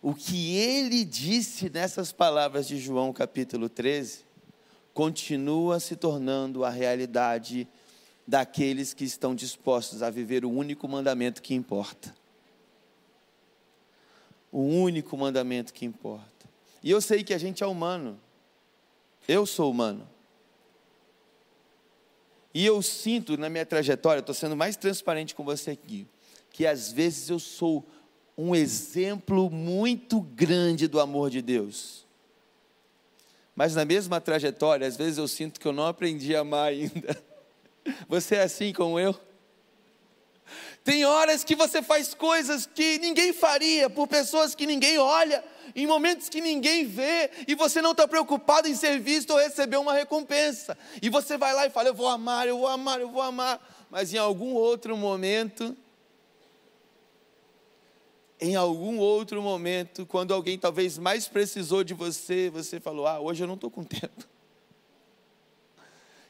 o 0.00 0.14
que 0.14 0.56
ele 0.56 1.04
disse 1.04 1.68
nessas 1.68 2.12
palavras 2.12 2.66
de 2.66 2.78
João 2.78 3.12
capítulo 3.12 3.68
13, 3.68 4.24
continua 4.94 5.80
se 5.80 5.96
tornando 5.96 6.64
a 6.64 6.70
realidade 6.70 7.66
daqueles 8.26 8.94
que 8.94 9.04
estão 9.04 9.34
dispostos 9.34 10.02
a 10.02 10.10
viver 10.10 10.44
o 10.44 10.50
único 10.50 10.86
mandamento 10.86 11.42
que 11.42 11.54
importa. 11.54 12.14
O 14.50 14.60
único 14.62 15.16
mandamento 15.16 15.72
que 15.72 15.84
importa. 15.84 16.46
E 16.82 16.90
eu 16.90 17.00
sei 17.00 17.24
que 17.24 17.32
a 17.32 17.38
gente 17.38 17.62
é 17.62 17.66
humano. 17.66 18.18
Eu 19.26 19.46
sou 19.46 19.70
humano. 19.70 20.06
E 22.54 22.66
eu 22.66 22.82
sinto 22.82 23.36
na 23.36 23.48
minha 23.48 23.64
trajetória, 23.64 24.20
estou 24.20 24.34
sendo 24.34 24.56
mais 24.56 24.76
transparente 24.76 25.34
com 25.34 25.44
você 25.44 25.70
aqui, 25.70 26.06
que 26.50 26.66
às 26.66 26.92
vezes 26.92 27.30
eu 27.30 27.38
sou 27.38 27.86
um 28.36 28.54
exemplo 28.54 29.50
muito 29.50 30.20
grande 30.20 30.86
do 30.86 31.00
amor 31.00 31.30
de 31.30 31.40
Deus. 31.40 32.06
Mas 33.54 33.74
na 33.74 33.84
mesma 33.84 34.20
trajetória, 34.20 34.86
às 34.86 34.96
vezes 34.96 35.18
eu 35.18 35.28
sinto 35.28 35.60
que 35.60 35.66
eu 35.66 35.72
não 35.72 35.86
aprendi 35.86 36.34
a 36.34 36.40
amar 36.40 36.68
ainda. 36.68 37.22
Você 38.08 38.36
é 38.36 38.42
assim 38.42 38.72
como 38.72 38.98
eu? 38.98 39.18
Tem 40.84 41.04
horas 41.04 41.44
que 41.44 41.54
você 41.54 41.80
faz 41.80 42.12
coisas 42.12 42.66
que 42.66 42.98
ninguém 42.98 43.32
faria, 43.32 43.88
por 43.88 44.08
pessoas 44.08 44.54
que 44.54 44.66
ninguém 44.66 44.98
olha, 44.98 45.44
em 45.76 45.86
momentos 45.86 46.28
que 46.28 46.40
ninguém 46.40 46.84
vê, 46.84 47.30
e 47.46 47.54
você 47.54 47.80
não 47.80 47.92
está 47.92 48.06
preocupado 48.08 48.66
em 48.66 48.74
ser 48.74 48.98
visto 48.98 49.30
ou 49.30 49.38
receber 49.38 49.76
uma 49.76 49.94
recompensa. 49.94 50.76
E 51.00 51.08
você 51.08 51.38
vai 51.38 51.54
lá 51.54 51.66
e 51.66 51.70
fala: 51.70 51.88
Eu 51.88 51.94
vou 51.94 52.08
amar, 52.08 52.48
eu 52.48 52.58
vou 52.58 52.66
amar, 52.66 53.00
eu 53.00 53.08
vou 53.08 53.22
amar. 53.22 53.60
Mas 53.88 54.12
em 54.12 54.18
algum 54.18 54.54
outro 54.54 54.96
momento, 54.96 55.76
em 58.40 58.56
algum 58.56 58.98
outro 58.98 59.40
momento, 59.40 60.04
quando 60.04 60.34
alguém 60.34 60.58
talvez 60.58 60.98
mais 60.98 61.28
precisou 61.28 61.84
de 61.84 61.94
você, 61.94 62.50
você 62.50 62.80
falou: 62.80 63.06
Ah, 63.06 63.20
hoje 63.20 63.44
eu 63.44 63.46
não 63.46 63.54
estou 63.54 63.70
com 63.70 63.84
tempo. 63.84 64.28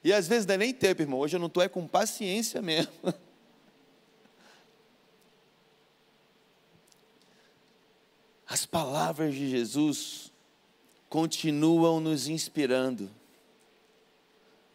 E 0.05 0.13
às 0.13 0.29
vezes 0.29 0.45
não 0.45 0.57
é 0.57 0.59
nem 0.59 0.75
tempo, 0.75 1.01
irmão, 1.01 1.21
hoje 1.21 1.37
eu 1.37 1.41
não 1.41 1.47
estou 1.47 1.63
é 1.63 1.69
com 1.69 1.87
paciência 1.87 2.61
mesmo. 2.61 2.93
As 8.53 8.67
palavras 8.67 9.35
de 9.35 9.49
Jesus 9.49 10.31
continuam 11.09 12.01
nos 12.01 12.29
inspirando, 12.29 13.11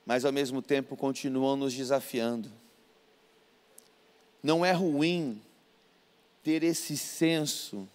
mas 0.04 0.26
ao 0.26 0.32
mesmo 0.32 0.64
tempo 0.64 0.98
continuam 0.98 1.56
nos 1.56 1.76
desafiando. 1.76 2.52
Não 4.42 4.66
é 4.66 4.72
ruim 4.72 5.40
ter 6.42 6.64
esse 6.64 6.98
senso 6.98 7.88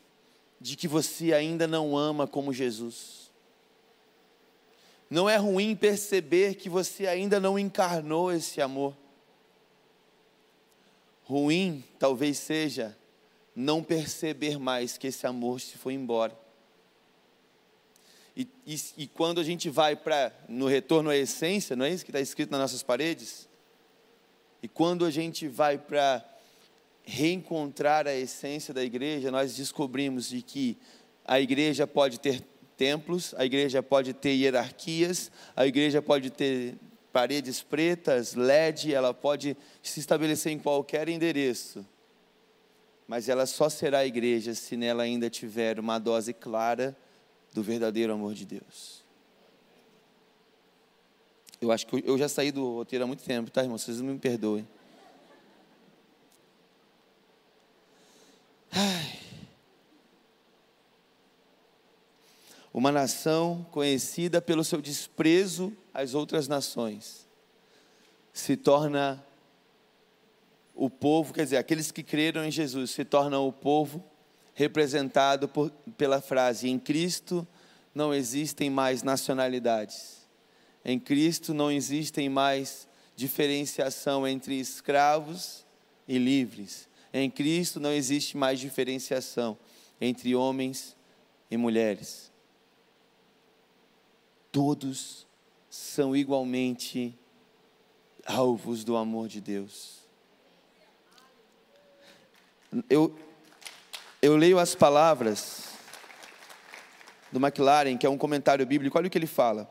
de 0.61 0.77
que 0.77 0.87
você 0.87 1.33
ainda 1.33 1.67
não 1.67 1.97
ama 1.97 2.29
como 2.29 2.53
Jesus. 2.53 3.33
Não 5.11 5.29
é 5.29 5.37
ruim 5.37 5.75
perceber 5.75 6.55
que 6.55 6.69
você 6.69 7.09
ainda 7.09 7.41
não 7.41 7.59
encarnou 7.59 8.31
esse 8.31 8.61
amor. 8.61 8.97
Ruim 11.25 11.83
talvez 11.99 12.39
seja 12.39 12.97
não 13.55 13.83
perceber 13.83 14.59
mais 14.59 14.97
que 14.97 15.07
esse 15.07 15.27
amor 15.27 15.61
se 15.61 15.77
foi 15.77 15.95
embora. 15.95 16.37
E, 18.35 18.49
e, 18.67 18.77
e 18.97 19.07
quando 19.07 19.41
a 19.41 19.45
gente 19.45 19.69
vai 19.69 19.95
para 19.95 20.33
no 20.49 20.67
retorno 20.67 21.11
à 21.11 21.17
essência, 21.17 21.77
não 21.77 21.85
é 21.85 21.91
isso 21.91 22.05
que 22.05 22.11
está 22.11 22.21
escrito 22.21 22.51
nas 22.51 22.61
nossas 22.61 22.83
paredes? 22.83 23.49
E 24.63 24.69
quando 24.69 25.05
a 25.05 25.11
gente 25.11 25.49
vai 25.49 25.77
para 25.77 26.25
reencontrar 27.05 28.07
a 28.07 28.15
essência 28.15 28.73
da 28.73 28.83
igreja, 28.83 29.31
nós 29.31 29.57
descobrimos 29.57 30.29
de 30.29 30.41
que 30.41 30.79
a 31.25 31.41
igreja 31.41 31.87
pode 31.87 32.19
ter 32.19 32.43
templos, 32.77 33.35
a 33.37 33.45
igreja 33.45 33.83
pode 33.83 34.15
ter 34.15 34.33
hierarquias, 34.35 35.31
a 35.55 35.67
igreja 35.67 36.01
pode 36.01 36.31
ter 36.31 36.77
paredes 37.13 37.61
pretas, 37.61 38.35
LED, 38.35 38.95
ela 38.95 39.13
pode 39.13 39.57
se 39.83 40.01
estabelecer 40.01 40.53
em 40.53 40.59
qualquer 40.59 41.09
endereço 41.09 41.85
mas 43.07 43.29
ela 43.29 43.47
só 43.47 43.69
será 43.69 44.07
igreja 44.07 44.55
se 44.55 44.77
nela 44.77 45.03
ainda 45.03 45.29
tiver 45.29 45.79
uma 45.79 45.99
dose 45.99 46.33
clara 46.33 46.97
do 47.53 47.63
verdadeiro 47.63 48.13
amor 48.13 48.35
de 48.35 48.45
Deus. 48.45 49.03
Eu 51.61 51.71
acho 51.71 51.87
que 51.87 52.03
eu 52.05 52.19
já 52.19 52.29
saí 52.29 52.51
do 52.51 52.77
roteiro 52.77 53.05
há 53.05 53.07
muito 53.07 53.23
tempo, 53.23 53.51
tá, 53.51 53.63
irmão? 53.63 53.79
Vocês 53.79 54.01
não 54.01 54.13
me 54.13 54.19
perdoem. 54.19 54.67
Ai. 58.73 59.21
Uma 62.73 62.91
nação 62.91 63.67
conhecida 63.71 64.41
pelo 64.41 64.65
seu 64.65 64.81
desprezo 64.81 65.77
às 65.93 66.15
outras 66.15 66.49
nações 66.49 67.29
se 68.33 68.57
torna 68.57 69.23
o 70.75 70.89
povo, 70.89 71.33
quer 71.33 71.45
dizer, 71.45 71.57
aqueles 71.57 71.91
que 71.91 72.03
creram 72.03 72.45
em 72.45 72.51
Jesus 72.51 72.91
se 72.91 73.05
tornam 73.05 73.47
o 73.47 73.53
povo 73.53 74.05
representado 74.55 75.49
por, 75.49 75.71
pela 75.97 76.21
frase: 76.21 76.69
em 76.69 76.79
Cristo 76.79 77.47
não 77.95 78.13
existem 78.13 78.71
mais 78.71 79.03
nacionalidades, 79.03 80.29
em 80.85 80.99
Cristo 80.99 81.53
não 81.53 81.71
existem 81.71 82.29
mais 82.29 82.89
diferenciação 83.15 84.27
entre 84.27 84.59
escravos 84.59 85.67
e 86.09 86.19
livres, 86.19 86.89
em 87.13 87.31
Cristo 87.31 87.79
não 87.79 87.93
existe 87.93 88.37
mais 88.37 88.59
diferenciação 88.59 89.59
entre 90.01 90.35
homens 90.35 90.97
e 91.51 91.57
mulheres. 91.57 92.33
Todos 94.51 95.27
são 95.71 96.15
igualmente 96.15 97.19
alvos 98.27 98.85
do 98.85 98.97
amor 98.97 99.29
de 99.29 99.41
Deus. 99.41 100.02
Eu, 102.89 103.15
eu 104.23 104.37
leio 104.37 104.59
as 104.59 104.75
palavras 104.75 105.65
do 107.31 107.39
McLaren, 107.39 107.97
que 107.99 108.07
é 108.07 108.09
um 108.09 108.17
comentário 108.17 108.65
bíblico, 108.65 108.97
olha 108.97 109.09
o 109.09 109.11
que 109.11 109.19
ele 109.19 109.27
fala. 109.27 109.71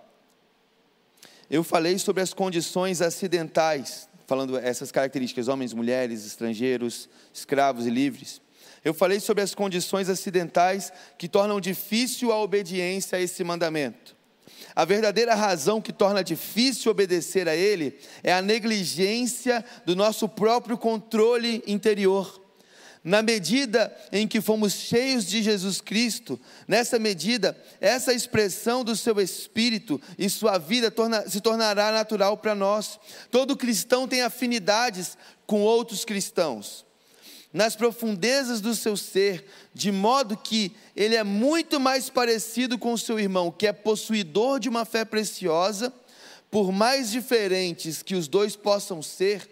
Eu 1.49 1.63
falei 1.63 1.97
sobre 1.97 2.21
as 2.21 2.33
condições 2.33 3.01
acidentais, 3.01 4.07
falando 4.27 4.57
essas 4.57 4.91
características: 4.91 5.47
homens, 5.47 5.73
mulheres, 5.73 6.25
estrangeiros, 6.25 7.09
escravos 7.33 7.87
e 7.87 7.89
livres. 7.89 8.39
Eu 8.83 8.93
falei 8.93 9.19
sobre 9.19 9.43
as 9.43 9.53
condições 9.53 10.09
acidentais 10.09 10.93
que 11.17 11.27
tornam 11.27 11.59
difícil 11.59 12.31
a 12.31 12.39
obediência 12.39 13.17
a 13.17 13.21
esse 13.21 13.43
mandamento. 13.43 14.15
A 14.75 14.85
verdadeira 14.85 15.35
razão 15.35 15.81
que 15.81 15.91
torna 15.91 16.23
difícil 16.23 16.91
obedecer 16.91 17.47
a 17.47 17.55
ele 17.55 17.99
é 18.23 18.31
a 18.31 18.41
negligência 18.41 19.63
do 19.85 19.95
nosso 19.95 20.29
próprio 20.29 20.77
controle 20.77 21.63
interior. 21.67 22.41
Na 23.03 23.23
medida 23.23 23.91
em 24.11 24.27
que 24.27 24.39
fomos 24.39 24.73
cheios 24.73 25.25
de 25.25 25.41
Jesus 25.41 25.81
Cristo, 25.81 26.39
nessa 26.67 26.99
medida, 26.99 27.57
essa 27.79 28.13
expressão 28.13 28.83
do 28.83 28.95
seu 28.95 29.19
espírito 29.19 29.99
e 30.19 30.29
sua 30.29 30.59
vida 30.59 30.91
torna, 30.91 31.27
se 31.27 31.41
tornará 31.41 31.91
natural 31.91 32.37
para 32.37 32.53
nós. 32.53 32.99
Todo 33.31 33.57
cristão 33.57 34.07
tem 34.07 34.21
afinidades 34.21 35.17
com 35.47 35.61
outros 35.61 36.05
cristãos. 36.05 36.85
Nas 37.51 37.75
profundezas 37.75 38.61
do 38.61 38.75
seu 38.75 38.95
ser, 38.95 39.45
de 39.73 39.91
modo 39.91 40.37
que 40.37 40.71
ele 40.95 41.15
é 41.15 41.23
muito 41.23 41.79
mais 41.79 42.07
parecido 42.07 42.77
com 42.77 42.93
o 42.93 42.97
seu 42.97 43.19
irmão, 43.19 43.51
que 43.51 43.65
é 43.65 43.73
possuidor 43.73 44.59
de 44.59 44.69
uma 44.69 44.85
fé 44.85 45.03
preciosa, 45.03 45.91
por 46.51 46.71
mais 46.71 47.09
diferentes 47.09 48.03
que 48.03 48.13
os 48.13 48.27
dois 48.27 48.55
possam 48.55 49.01
ser, 49.01 49.49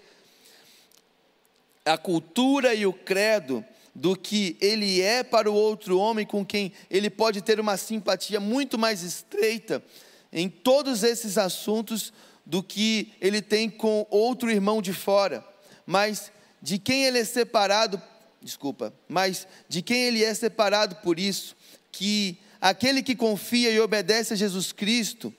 a 1.90 1.98
cultura 1.98 2.74
e 2.74 2.86
o 2.86 2.94
credo 2.94 3.66
do 3.96 4.16
que 4.16 4.56
ele 4.62 5.02
é 5.02 5.24
para 5.24 5.50
o 5.50 5.56
outro 5.56 5.98
homem 5.98 6.26
com 6.26 6.46
quem 6.46 6.72
ele 6.90 7.10
pode 7.10 7.42
ter 7.42 7.60
uma 7.60 7.78
simpatia 7.78 8.40
muito 8.40 8.78
mais 8.78 9.02
estreita 9.02 9.84
em 10.32 10.48
todos 10.48 11.04
esses 11.04 11.38
assuntos 11.38 12.14
do 12.46 12.62
que 12.62 13.12
ele 13.20 13.42
tem 13.42 13.70
com 13.70 14.06
outro 14.10 14.52
irmão 14.52 14.82
de 14.82 14.94
fora, 14.94 15.44
mas 15.86 16.32
de 16.62 16.78
quem 16.78 17.06
ele 17.06 17.20
é 17.20 17.26
separado, 17.26 18.02
desculpa, 18.42 18.94
mas 19.08 19.48
de 19.68 19.82
quem 19.82 20.04
ele 20.04 20.24
é 20.24 20.34
separado 20.34 20.96
por 20.98 21.20
isso, 21.20 21.56
que 21.92 22.38
aquele 22.62 23.02
que 23.02 23.16
confia 23.16 23.72
e 23.72 23.80
obedece 23.80 24.34
a 24.34 24.38
Jesus 24.38 24.72
Cristo 24.72 25.34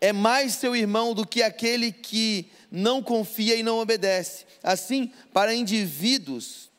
é 0.00 0.12
mais 0.12 0.54
seu 0.54 0.76
irmão 0.76 1.14
do 1.14 1.26
que 1.26 1.42
aquele 1.42 1.90
que 1.90 2.50
não 2.74 3.00
confia 3.00 3.54
e 3.54 3.62
não 3.62 3.78
obedece. 3.78 4.44
Assim, 4.62 5.12
para 5.32 5.54
indivíduos 5.54 6.70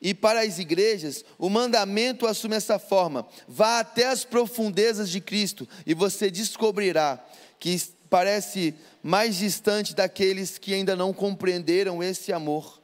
e 0.00 0.14
para 0.14 0.40
as 0.40 0.58
igrejas, 0.58 1.24
o 1.36 1.50
mandamento 1.50 2.26
assume 2.26 2.54
essa 2.54 2.78
forma: 2.78 3.26
vá 3.48 3.80
até 3.80 4.06
as 4.06 4.24
profundezas 4.24 5.10
de 5.10 5.20
Cristo 5.20 5.68
e 5.84 5.92
você 5.92 6.30
descobrirá 6.30 7.22
que 7.58 7.76
parece 8.08 8.74
mais 9.02 9.36
distante 9.36 9.94
daqueles 9.94 10.58
que 10.58 10.72
ainda 10.72 10.94
não 10.94 11.12
compreenderam 11.12 12.02
esse 12.02 12.32
amor. 12.32 12.80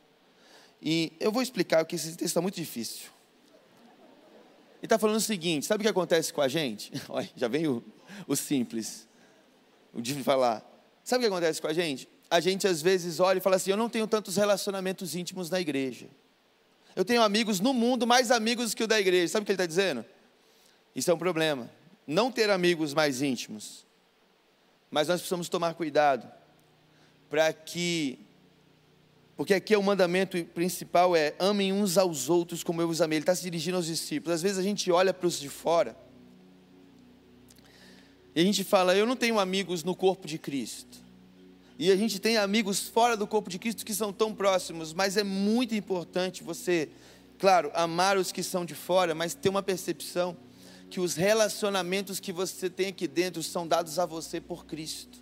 E 0.82 1.12
eu 1.18 1.32
vou 1.32 1.42
explicar, 1.42 1.84
porque 1.84 1.96
esse 1.96 2.10
texto 2.10 2.24
está 2.24 2.40
muito 2.40 2.56
difícil. 2.56 3.06
Ele 4.76 4.84
está 4.84 4.98
falando 4.98 5.16
o 5.16 5.20
seguinte: 5.20 5.64
sabe 5.64 5.82
o 5.82 5.84
que 5.84 5.88
acontece 5.88 6.32
com 6.32 6.40
a 6.40 6.48
gente? 6.48 6.92
Olha, 7.08 7.30
já 7.36 7.46
vem 7.46 7.68
o, 7.68 7.82
o 8.26 8.34
simples, 8.34 9.06
o 9.94 10.02
de 10.02 10.14
falar. 10.24 10.64
Sabe 11.04 11.24
o 11.24 11.28
que 11.28 11.32
acontece 11.32 11.62
com 11.62 11.68
a 11.68 11.72
gente? 11.72 12.15
A 12.30 12.40
gente 12.40 12.66
às 12.66 12.82
vezes 12.82 13.20
olha 13.20 13.38
e 13.38 13.40
fala 13.40 13.56
assim: 13.56 13.70
eu 13.70 13.76
não 13.76 13.88
tenho 13.88 14.06
tantos 14.06 14.36
relacionamentos 14.36 15.14
íntimos 15.14 15.50
na 15.50 15.60
igreja. 15.60 16.08
Eu 16.94 17.04
tenho 17.04 17.22
amigos 17.22 17.60
no 17.60 17.74
mundo, 17.74 18.06
mais 18.06 18.30
amigos 18.30 18.74
que 18.74 18.82
o 18.82 18.86
da 18.86 18.98
igreja. 18.98 19.32
Sabe 19.32 19.42
o 19.42 19.46
que 19.46 19.52
ele 19.52 19.56
está 19.56 19.66
dizendo? 19.66 20.04
Isso 20.94 21.10
é 21.10 21.14
um 21.14 21.18
problema. 21.18 21.70
Não 22.06 22.32
ter 22.32 22.48
amigos 22.50 22.94
mais 22.94 23.20
íntimos. 23.20 23.84
Mas 24.90 25.08
nós 25.08 25.20
precisamos 25.20 25.48
tomar 25.48 25.74
cuidado 25.74 26.26
para 27.28 27.52
que 27.52 28.18
porque 29.36 29.52
aqui 29.52 29.76
o 29.76 29.82
mandamento 29.82 30.42
principal 30.46 31.14
é 31.14 31.34
amem 31.38 31.70
uns 31.70 31.98
aos 31.98 32.30
outros 32.30 32.64
como 32.64 32.80
eu 32.80 32.88
os 32.88 33.02
amei. 33.02 33.18
Ele 33.18 33.22
está 33.22 33.34
se 33.34 33.42
dirigindo 33.42 33.76
aos 33.76 33.86
discípulos. 33.86 34.36
Às 34.36 34.42
vezes 34.42 34.56
a 34.56 34.62
gente 34.62 34.90
olha 34.90 35.12
para 35.12 35.26
os 35.26 35.38
de 35.38 35.50
fora 35.50 35.94
e 38.36 38.40
a 38.40 38.44
gente 38.44 38.62
fala, 38.62 38.94
eu 38.94 39.06
não 39.06 39.16
tenho 39.16 39.38
amigos 39.38 39.82
no 39.82 39.96
corpo 39.96 40.28
de 40.28 40.38
Cristo. 40.38 40.98
E 41.78 41.90
a 41.90 41.96
gente 41.96 42.18
tem 42.18 42.38
amigos 42.38 42.88
fora 42.88 43.16
do 43.16 43.26
corpo 43.26 43.50
de 43.50 43.58
Cristo 43.58 43.84
que 43.84 43.94
são 43.94 44.12
tão 44.12 44.34
próximos, 44.34 44.94
mas 44.94 45.16
é 45.16 45.22
muito 45.22 45.74
importante 45.74 46.42
você, 46.42 46.88
claro, 47.38 47.70
amar 47.74 48.16
os 48.16 48.32
que 48.32 48.42
são 48.42 48.64
de 48.64 48.74
fora, 48.74 49.14
mas 49.14 49.34
ter 49.34 49.50
uma 49.50 49.62
percepção 49.62 50.36
que 50.88 51.00
os 51.00 51.14
relacionamentos 51.14 52.18
que 52.18 52.32
você 52.32 52.70
tem 52.70 52.88
aqui 52.88 53.06
dentro 53.06 53.42
são 53.42 53.68
dados 53.68 53.98
a 53.98 54.06
você 54.06 54.40
por 54.40 54.64
Cristo. 54.64 55.18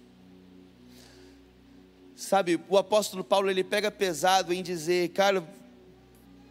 Sabe, 2.15 2.61
o 2.69 2.79
apóstolo 2.79 3.25
Paulo 3.25 3.51
ele 3.51 3.65
pega 3.65 3.91
pesado 3.91 4.53
em 4.53 4.63
dizer, 4.63 5.09
cara, 5.09 5.45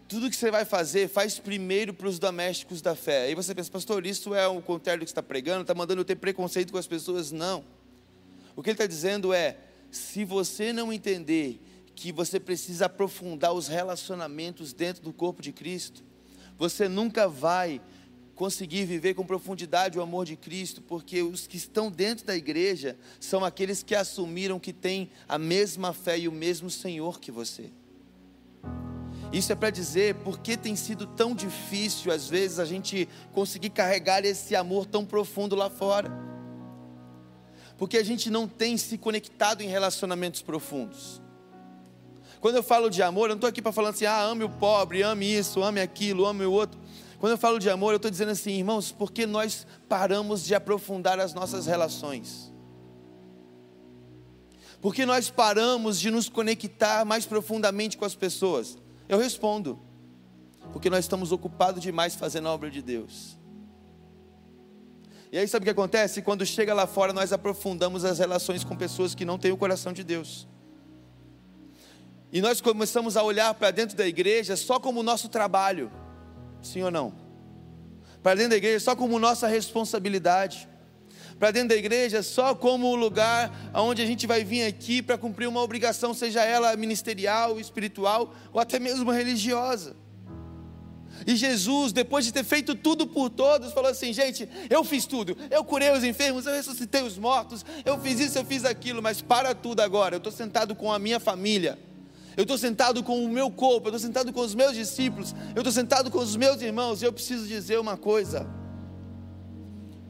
tudo 0.09 0.29
que 0.29 0.35
você 0.35 0.51
vai 0.51 0.65
fazer, 0.65 1.07
faz 1.07 1.39
primeiro 1.39 1.93
para 1.93 2.07
os 2.07 2.19
domésticos 2.19 2.81
da 2.81 2.95
fé. 2.95 3.23
Aí 3.23 3.35
você 3.35 3.55
pensa, 3.55 3.71
pastor, 3.71 4.05
isso 4.05 4.35
é 4.35 4.45
o 4.47 4.61
contrário 4.61 4.99
do 4.99 5.05
que 5.05 5.11
está 5.11 5.23
pregando, 5.23 5.61
está 5.61 5.73
mandando 5.73 6.01
eu 6.01 6.05
ter 6.05 6.15
preconceito 6.15 6.71
com 6.71 6.77
as 6.77 6.87
pessoas? 6.87 7.31
Não. 7.31 7.63
O 8.55 8.61
que 8.61 8.69
ele 8.69 8.75
está 8.75 8.85
dizendo 8.85 9.33
é, 9.33 9.57
se 9.95 10.25
você 10.25 10.73
não 10.73 10.91
entender 10.91 11.61
que 11.95 12.11
você 12.11 12.39
precisa 12.39 12.87
aprofundar 12.87 13.53
os 13.53 13.67
relacionamentos 13.67 14.73
dentro 14.73 15.03
do 15.03 15.13
corpo 15.13 15.41
de 15.41 15.51
Cristo, 15.51 16.03
você 16.57 16.87
nunca 16.89 17.27
vai 17.27 17.79
conseguir 18.33 18.85
viver 18.85 19.13
com 19.13 19.23
profundidade 19.23 19.99
o 19.99 20.01
amor 20.01 20.25
de 20.25 20.35
Cristo, 20.35 20.81
porque 20.81 21.21
os 21.21 21.45
que 21.45 21.57
estão 21.57 21.91
dentro 21.91 22.25
da 22.25 22.35
igreja 22.35 22.97
são 23.19 23.45
aqueles 23.45 23.83
que 23.83 23.93
assumiram 23.93 24.59
que 24.59 24.73
têm 24.73 25.11
a 25.27 25.37
mesma 25.37 25.93
fé 25.93 26.17
e 26.17 26.27
o 26.27 26.31
mesmo 26.31 26.69
Senhor 26.69 27.19
que 27.19 27.31
você. 27.31 27.69
Isso 29.31 29.51
é 29.51 29.55
para 29.55 29.69
dizer 29.69 30.15
porque 30.15 30.57
tem 30.57 30.75
sido 30.75 31.05
tão 31.05 31.35
difícil, 31.35 32.11
às 32.11 32.27
vezes, 32.27 32.57
a 32.59 32.65
gente 32.65 33.07
conseguir 33.31 33.69
carregar 33.69 34.25
esse 34.25 34.55
amor 34.55 34.87
tão 34.87 35.05
profundo 35.05 35.55
lá 35.55 35.69
fora. 35.69 36.22
Porque 37.77 37.97
a 37.97 38.03
gente 38.03 38.29
não 38.29 38.47
tem 38.47 38.77
se 38.77 38.97
conectado 38.97 39.61
em 39.61 39.67
relacionamentos 39.67 40.41
profundos. 40.41 41.21
Quando 42.39 42.55
eu 42.55 42.63
falo 42.63 42.89
de 42.89 43.01
amor, 43.01 43.25
eu 43.25 43.29
não 43.29 43.35
estou 43.35 43.47
aqui 43.47 43.61
para 43.61 43.71
falar 43.71 43.89
assim, 43.89 44.05
ah, 44.05 44.21
ame 44.21 44.43
o 44.43 44.49
pobre, 44.49 45.01
ame 45.01 45.25
isso, 45.25 45.63
ame 45.63 45.79
aquilo, 45.79 46.25
ame 46.25 46.43
o 46.45 46.51
outro. 46.51 46.79
Quando 47.17 47.31
eu 47.31 47.37
falo 47.37 47.57
de 47.57 47.69
amor, 47.69 47.93
eu 47.93 47.95
estou 47.95 48.11
dizendo 48.11 48.31
assim, 48.31 48.51
irmãos, 48.57 48.91
porque 48.91 49.25
nós 49.25 49.65
paramos 49.87 50.43
de 50.43 50.53
aprofundar 50.53 51.21
as 51.21 51.33
nossas 51.33 51.65
relações? 51.65 52.51
Porque 54.81 55.05
nós 55.05 55.29
paramos 55.29 55.97
de 55.97 56.11
nos 56.11 56.27
conectar 56.27 57.05
mais 57.05 57.25
profundamente 57.25 57.97
com 57.97 58.03
as 58.03 58.13
pessoas? 58.13 58.77
Eu 59.07 59.17
respondo, 59.17 59.79
porque 60.73 60.89
nós 60.89 61.05
estamos 61.05 61.31
ocupados 61.31 61.81
demais 61.81 62.13
fazendo 62.13 62.49
a 62.49 62.51
obra 62.51 62.69
de 62.69 62.81
Deus. 62.81 63.37
E 65.33 65.37
aí 65.39 65.47
sabe 65.47 65.63
o 65.63 65.65
que 65.65 65.71
acontece? 65.71 66.21
Quando 66.21 66.45
chega 66.45 66.75
lá 66.75 66.85
fora, 66.85 67.11
nós 67.11 67.33
aprofundamos 67.33 68.05
as 68.05 68.19
relações 68.19 68.63
com 68.63 68.75
pessoas 68.75 69.15
que 69.15 69.25
não 69.25 69.39
têm 69.39 69.51
o 69.51 69.57
coração 69.57 69.91
de 69.91 70.03
Deus. 70.03 70.47
E 72.31 72.39
nós 72.39 72.61
começamos 72.61 73.17
a 73.17 73.23
olhar 73.23 73.51
para 73.55 73.71
dentro 73.71 73.97
da 73.97 74.05
igreja 74.05 74.55
só 74.55 74.79
como 74.79 75.01
nosso 75.01 75.27
trabalho. 75.27 75.91
Sim 76.61 76.83
ou 76.83 76.91
não? 76.91 77.15
Para 78.21 78.35
dentro 78.35 78.51
da 78.51 78.57
igreja 78.57 78.79
só 78.79 78.95
como 78.95 79.17
nossa 79.17 79.47
responsabilidade. 79.47 80.69
Para 81.39 81.49
dentro 81.49 81.69
da 81.69 81.77
igreja 81.77 82.21
só 82.21 82.53
como 82.53 82.89
o 82.89 82.95
lugar 82.95 83.51
onde 83.73 84.03
a 84.03 84.05
gente 84.05 84.27
vai 84.27 84.43
vir 84.43 84.65
aqui 84.65 85.01
para 85.01 85.17
cumprir 85.17 85.47
uma 85.47 85.63
obrigação, 85.63 86.13
seja 86.13 86.43
ela 86.43 86.75
ministerial, 86.75 87.59
espiritual 87.59 88.35
ou 88.53 88.59
até 88.59 88.77
mesmo 88.77 89.09
religiosa. 89.09 89.95
E 91.25 91.35
Jesus, 91.35 91.91
depois 91.91 92.25
de 92.25 92.31
ter 92.31 92.43
feito 92.43 92.75
tudo 92.75 93.07
por 93.07 93.29
todos, 93.29 93.73
falou 93.73 93.89
assim: 93.89 94.13
gente, 94.13 94.47
eu 94.69 94.83
fiz 94.83 95.05
tudo, 95.05 95.37
eu 95.49 95.63
curei 95.63 95.91
os 95.91 96.03
enfermos, 96.03 96.45
eu 96.45 96.53
ressuscitei 96.53 97.01
os 97.01 97.17
mortos, 97.17 97.65
eu 97.85 97.99
fiz 97.99 98.19
isso, 98.19 98.37
eu 98.37 98.45
fiz 98.45 98.65
aquilo, 98.65 99.01
mas 99.01 99.21
para 99.21 99.53
tudo 99.55 99.81
agora, 99.81 100.15
eu 100.15 100.17
estou 100.17 100.31
sentado 100.31 100.75
com 100.75 100.91
a 100.91 100.99
minha 100.99 101.19
família. 101.19 101.77
Eu 102.35 102.43
estou 102.43 102.57
sentado 102.57 103.03
com 103.03 103.23
o 103.23 103.29
meu 103.29 103.51
corpo, 103.51 103.87
eu 103.87 103.95
estou 103.95 104.07
sentado 104.07 104.33
com 104.33 104.41
os 104.41 104.55
meus 104.55 104.73
discípulos, 104.73 105.35
eu 105.55 105.59
estou 105.59 105.71
sentado 105.71 106.09
com 106.09 106.17
os 106.17 106.35
meus 106.35 106.61
irmãos, 106.61 107.01
e 107.01 107.05
eu 107.05 107.13
preciso 107.13 107.47
dizer 107.47 107.79
uma 107.79 107.95
coisa. 107.95 108.47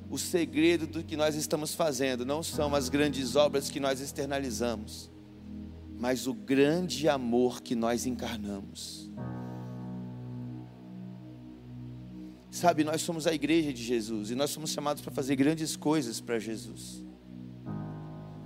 O 0.09 0.17
segredo 0.17 0.87
do 0.87 1.03
que 1.03 1.17
nós 1.17 1.35
estamos 1.35 1.73
fazendo 1.73 2.25
não 2.25 2.41
são 2.41 2.73
as 2.75 2.87
grandes 2.87 3.35
obras 3.35 3.69
que 3.69 3.79
nós 3.79 3.99
externalizamos, 3.99 5.11
mas 5.99 6.27
o 6.27 6.33
grande 6.33 7.09
amor 7.09 7.61
que 7.61 7.75
nós 7.75 8.05
encarnamos. 8.05 9.11
Sabe, 12.53 12.83
nós 12.83 13.01
somos 13.01 13.25
a 13.25 13.33
igreja 13.33 13.73
de 13.73 13.81
Jesus 13.81 14.29
e 14.29 14.35
nós 14.35 14.51
somos 14.51 14.69
chamados 14.69 15.01
para 15.01 15.11
fazer 15.11 15.35
grandes 15.35 15.75
coisas 15.75 16.21
para 16.21 16.37
Jesus. 16.37 17.03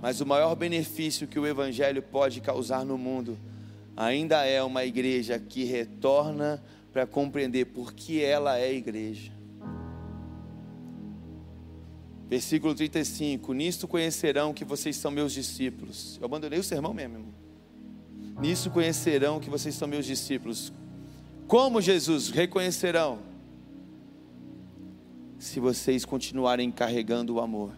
Mas 0.00 0.22
o 0.22 0.26
maior 0.26 0.54
benefício 0.54 1.28
que 1.28 1.38
o 1.38 1.46
Evangelho 1.46 2.02
pode 2.02 2.40
causar 2.40 2.86
no 2.86 2.96
mundo 2.96 3.38
ainda 3.94 4.46
é 4.46 4.62
uma 4.62 4.82
igreja 4.82 5.38
que 5.38 5.62
retorna 5.62 6.64
para 6.90 7.06
compreender 7.06 7.66
por 7.66 7.92
que 7.92 8.24
ela 8.24 8.58
é 8.58 8.72
igreja. 8.72 9.30
Versículo 12.30 12.74
35: 12.74 13.52
Nisto 13.52 13.86
conhecerão 13.86 14.54
que 14.54 14.64
vocês 14.64 14.96
são 14.96 15.10
meus 15.10 15.34
discípulos. 15.34 16.16
Eu 16.18 16.24
abandonei 16.24 16.58
o 16.58 16.64
sermão 16.64 16.94
mesmo, 16.94 17.16
irmão. 17.16 17.34
Nisso 18.40 18.70
conhecerão 18.70 19.38
que 19.38 19.50
vocês 19.50 19.74
são 19.74 19.86
meus 19.86 20.06
discípulos. 20.06 20.72
Como 21.46 21.78
Jesus 21.82 22.30
reconhecerão? 22.30 23.27
Se 25.38 25.60
vocês 25.60 26.04
continuarem 26.04 26.70
carregando 26.70 27.34
o 27.34 27.40
amor 27.40 27.72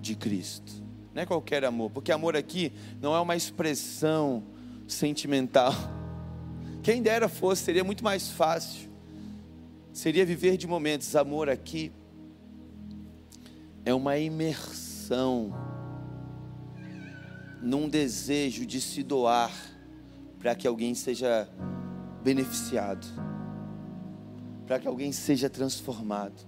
de 0.00 0.14
Cristo. 0.14 0.72
Não 1.14 1.22
é 1.22 1.26
qualquer 1.26 1.64
amor, 1.64 1.90
porque 1.90 2.12
amor 2.12 2.36
aqui 2.36 2.72
não 3.00 3.14
é 3.14 3.20
uma 3.20 3.36
expressão 3.36 4.42
sentimental. 4.86 5.72
Quem 6.82 7.02
dera 7.02 7.28
fosse, 7.28 7.62
seria 7.62 7.84
muito 7.84 8.02
mais 8.02 8.30
fácil. 8.30 8.88
Seria 9.92 10.24
viver 10.24 10.56
de 10.56 10.66
momentos. 10.66 11.14
Amor 11.16 11.48
aqui 11.48 11.92
é 13.84 13.92
uma 13.92 14.16
imersão 14.18 15.52
num 17.60 17.88
desejo 17.88 18.64
de 18.64 18.80
se 18.80 19.02
doar 19.02 19.52
para 20.38 20.54
que 20.54 20.66
alguém 20.66 20.94
seja 20.94 21.48
beneficiado, 22.22 23.06
para 24.70 24.78
que 24.78 24.86
alguém 24.86 25.10
seja 25.10 25.50
transformado. 25.50 26.46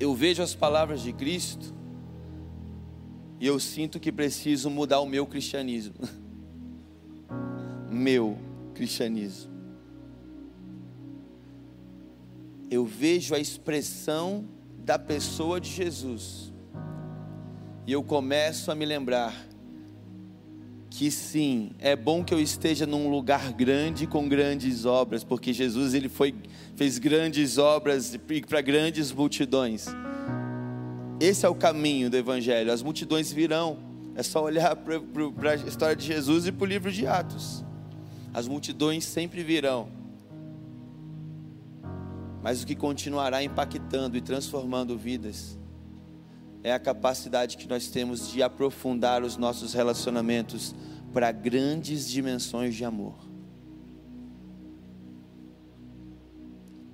Eu 0.00 0.14
vejo 0.14 0.42
as 0.42 0.54
palavras 0.54 1.02
de 1.02 1.12
Cristo 1.12 1.74
e 3.38 3.46
eu 3.46 3.60
sinto 3.60 4.00
que 4.00 4.10
preciso 4.10 4.70
mudar 4.70 5.00
o 5.00 5.06
meu 5.06 5.26
cristianismo. 5.26 5.94
meu 7.92 8.38
cristianismo. 8.72 9.52
Eu 12.70 12.86
vejo 12.86 13.34
a 13.34 13.38
expressão 13.38 14.48
da 14.78 14.98
pessoa 14.98 15.60
de 15.60 15.68
Jesus. 15.68 16.50
E 17.86 17.92
eu 17.92 18.02
começo 18.02 18.70
a 18.70 18.74
me 18.74 18.86
lembrar 18.86 19.34
que 20.96 21.10
sim, 21.10 21.72
é 21.80 21.96
bom 21.96 22.22
que 22.22 22.32
eu 22.32 22.40
esteja 22.40 22.86
num 22.86 23.10
lugar 23.10 23.52
grande 23.52 24.06
com 24.06 24.28
grandes 24.28 24.84
obras, 24.84 25.24
porque 25.24 25.52
Jesus 25.52 25.92
ele 25.92 26.08
foi 26.08 26.32
fez 26.76 26.98
grandes 26.98 27.58
obras 27.58 28.16
para 28.48 28.60
grandes 28.60 29.10
multidões. 29.10 29.86
Esse 31.18 31.44
é 31.44 31.48
o 31.48 31.54
caminho 31.54 32.08
do 32.08 32.16
evangelho. 32.16 32.72
As 32.72 32.80
multidões 32.80 33.32
virão. 33.32 33.76
É 34.14 34.22
só 34.22 34.44
olhar 34.44 34.76
para 34.76 35.50
a 35.50 35.56
história 35.56 35.96
de 35.96 36.06
Jesus 36.06 36.46
e 36.46 36.52
para 36.52 36.62
o 36.62 36.66
livro 36.66 36.92
de 36.92 37.08
Atos. 37.08 37.64
As 38.32 38.46
multidões 38.46 39.04
sempre 39.04 39.42
virão. 39.42 39.88
Mas 42.40 42.62
o 42.62 42.66
que 42.66 42.76
continuará 42.76 43.42
impactando 43.42 44.16
e 44.16 44.20
transformando 44.20 44.96
vidas 44.96 45.58
é 46.64 46.72
a 46.72 46.78
capacidade 46.78 47.58
que 47.58 47.68
nós 47.68 47.88
temos 47.88 48.32
de 48.32 48.42
aprofundar 48.42 49.22
os 49.22 49.36
nossos 49.36 49.74
relacionamentos 49.74 50.74
para 51.12 51.30
grandes 51.30 52.08
dimensões 52.08 52.74
de 52.74 52.86
amor. 52.86 53.14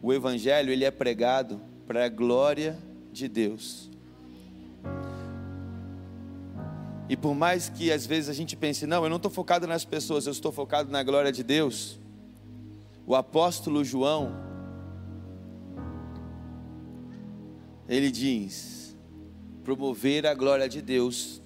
O 0.02 0.12
evangelho 0.12 0.72
ele 0.72 0.84
é 0.84 0.90
pregado 0.90 1.60
para 1.86 2.04
a 2.04 2.08
glória 2.08 2.76
de 3.12 3.28
Deus. 3.28 3.88
E 7.08 7.16
por 7.16 7.34
mais 7.34 7.68
que 7.68 7.92
às 7.92 8.04
vezes 8.04 8.28
a 8.28 8.32
gente 8.32 8.56
pense, 8.56 8.88
não, 8.88 9.04
eu 9.04 9.10
não 9.10 9.18
estou 9.18 9.30
focado 9.30 9.68
nas 9.68 9.84
pessoas, 9.84 10.26
eu 10.26 10.32
estou 10.32 10.50
focado 10.50 10.90
na 10.90 11.04
glória 11.04 11.30
de 11.30 11.44
Deus. 11.44 11.96
O 13.06 13.14
apóstolo 13.14 13.84
João, 13.84 14.34
ele 17.88 18.10
diz: 18.10 18.79
promover 19.64 20.26
a 20.26 20.34
glória 20.34 20.68
de 20.68 20.80
Deus 20.80 21.40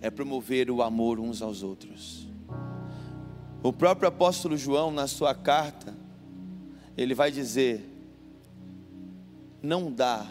é 0.00 0.10
promover 0.10 0.70
o 0.70 0.82
amor 0.82 1.20
uns 1.20 1.42
aos 1.42 1.62
outros. 1.62 2.28
O 3.62 3.72
próprio 3.72 4.08
apóstolo 4.08 4.56
João, 4.56 4.90
na 4.90 5.06
sua 5.06 5.34
carta, 5.34 5.94
ele 6.96 7.14
vai 7.14 7.30
dizer: 7.30 7.84
não 9.62 9.92
dá, 9.92 10.26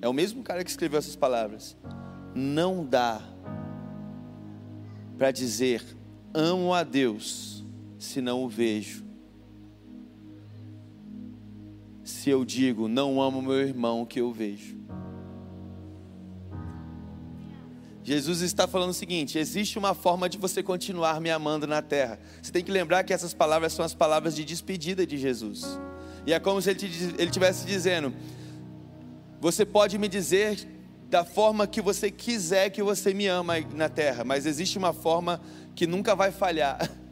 é 0.00 0.08
o 0.08 0.12
mesmo 0.12 0.42
cara 0.42 0.62
que 0.62 0.70
escreveu 0.70 0.98
essas 0.98 1.16
palavras, 1.16 1.76
não 2.34 2.84
dá 2.84 3.20
para 5.18 5.30
dizer 5.30 5.84
amo 6.34 6.72
a 6.72 6.82
Deus 6.82 7.64
se 7.98 8.20
não 8.20 8.44
o 8.44 8.48
vejo. 8.48 9.04
Se 12.02 12.30
eu 12.30 12.44
digo 12.44 12.88
não 12.88 13.20
amo 13.20 13.42
meu 13.42 13.60
irmão 13.60 14.04
que 14.04 14.20
eu 14.20 14.32
vejo. 14.32 14.81
Jesus 18.04 18.40
está 18.40 18.66
falando 18.66 18.90
o 18.90 18.94
seguinte: 18.94 19.38
existe 19.38 19.78
uma 19.78 19.94
forma 19.94 20.28
de 20.28 20.36
você 20.36 20.62
continuar 20.62 21.20
me 21.20 21.30
amando 21.30 21.66
na 21.66 21.80
terra. 21.80 22.18
Você 22.42 22.50
tem 22.50 22.64
que 22.64 22.70
lembrar 22.70 23.04
que 23.04 23.12
essas 23.12 23.32
palavras 23.32 23.72
são 23.72 23.84
as 23.84 23.94
palavras 23.94 24.34
de 24.34 24.44
despedida 24.44 25.06
de 25.06 25.16
Jesus. 25.16 25.78
E 26.26 26.32
é 26.32 26.40
como 26.40 26.60
se 26.60 26.70
ele 26.70 27.14
estivesse 27.18 27.64
dizendo: 27.64 28.12
Você 29.40 29.64
pode 29.64 29.98
me 29.98 30.08
dizer 30.08 30.68
da 31.08 31.24
forma 31.24 31.66
que 31.66 31.80
você 31.80 32.10
quiser 32.10 32.70
que 32.70 32.82
você 32.82 33.14
me 33.14 33.26
ama 33.26 33.54
na 33.74 33.88
terra, 33.88 34.24
mas 34.24 34.46
existe 34.46 34.78
uma 34.78 34.92
forma 34.92 35.40
que 35.74 35.86
nunca 35.86 36.14
vai 36.16 36.32
falhar. 36.32 36.90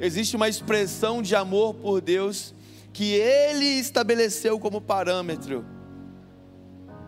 Existe 0.00 0.34
uma 0.34 0.48
expressão 0.48 1.22
de 1.22 1.36
amor 1.36 1.74
por 1.74 2.00
Deus 2.00 2.52
que 2.92 3.12
Ele 3.12 3.64
estabeleceu 3.78 4.58
como 4.58 4.80
parâmetro 4.80 5.64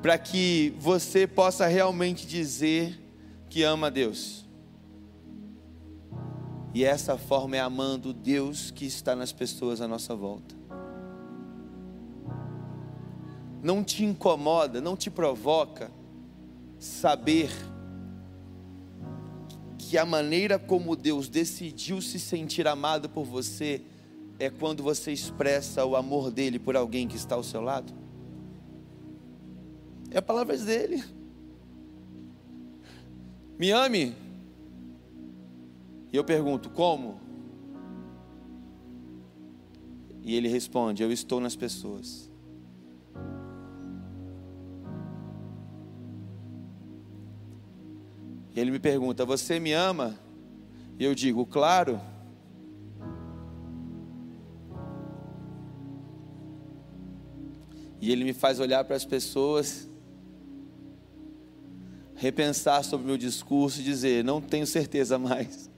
para 0.02 0.18
que 0.18 0.74
você 0.78 1.26
possa 1.26 1.66
realmente 1.66 2.26
dizer 2.26 3.00
que 3.48 3.62
ama 3.62 3.86
a 3.86 3.90
Deus. 3.90 4.44
E 6.74 6.84
essa 6.84 7.16
forma 7.16 7.56
é 7.56 7.60
amando 7.60 8.12
Deus 8.12 8.70
que 8.70 8.84
está 8.84 9.16
nas 9.16 9.32
pessoas 9.32 9.80
à 9.80 9.88
nossa 9.88 10.14
volta. 10.14 10.54
Não 13.62 13.82
te 13.82 14.04
incomoda, 14.04 14.80
não 14.80 14.96
te 14.96 15.10
provoca 15.10 15.90
saber 16.78 17.50
que 19.78 19.96
a 19.96 20.04
maneira 20.04 20.58
como 20.58 20.94
Deus 20.94 21.28
decidiu 21.28 22.02
se 22.02 22.18
sentir 22.18 22.68
amado 22.68 23.08
por 23.08 23.24
você 23.24 23.82
é 24.38 24.50
quando 24.50 24.82
você 24.82 25.12
expressa 25.12 25.84
o 25.84 25.96
amor 25.96 26.30
dele 26.30 26.58
por 26.58 26.76
alguém 26.76 27.08
que 27.08 27.16
está 27.16 27.36
ao 27.36 27.42
seu 27.42 27.60
lado? 27.60 28.05
É 30.16 30.18
a 30.18 30.22
palavra 30.22 30.56
dele. 30.56 31.04
Me 33.58 33.70
ame. 33.70 34.16
E 36.10 36.16
eu 36.16 36.24
pergunto, 36.24 36.70
como? 36.70 37.20
E 40.22 40.34
ele 40.34 40.48
responde: 40.48 41.02
Eu 41.02 41.12
estou 41.12 41.38
nas 41.38 41.54
pessoas. 41.54 42.32
E 48.54 48.58
ele 48.58 48.70
me 48.70 48.78
pergunta: 48.78 49.22
Você 49.26 49.60
me 49.60 49.74
ama? 49.74 50.18
E 50.98 51.04
eu 51.04 51.14
digo: 51.14 51.44
Claro. 51.44 52.00
E 58.00 58.10
ele 58.10 58.24
me 58.24 58.32
faz 58.32 58.58
olhar 58.58 58.82
para 58.82 58.96
as 58.96 59.04
pessoas, 59.04 59.90
repensar 62.16 62.82
sobre 62.82 63.04
o 63.04 63.08
meu 63.08 63.18
discurso 63.18 63.80
e 63.80 63.84
dizer: 63.84 64.24
Não 64.24 64.40
tenho 64.40 64.66
certeza 64.66 65.18
mais. 65.18 65.70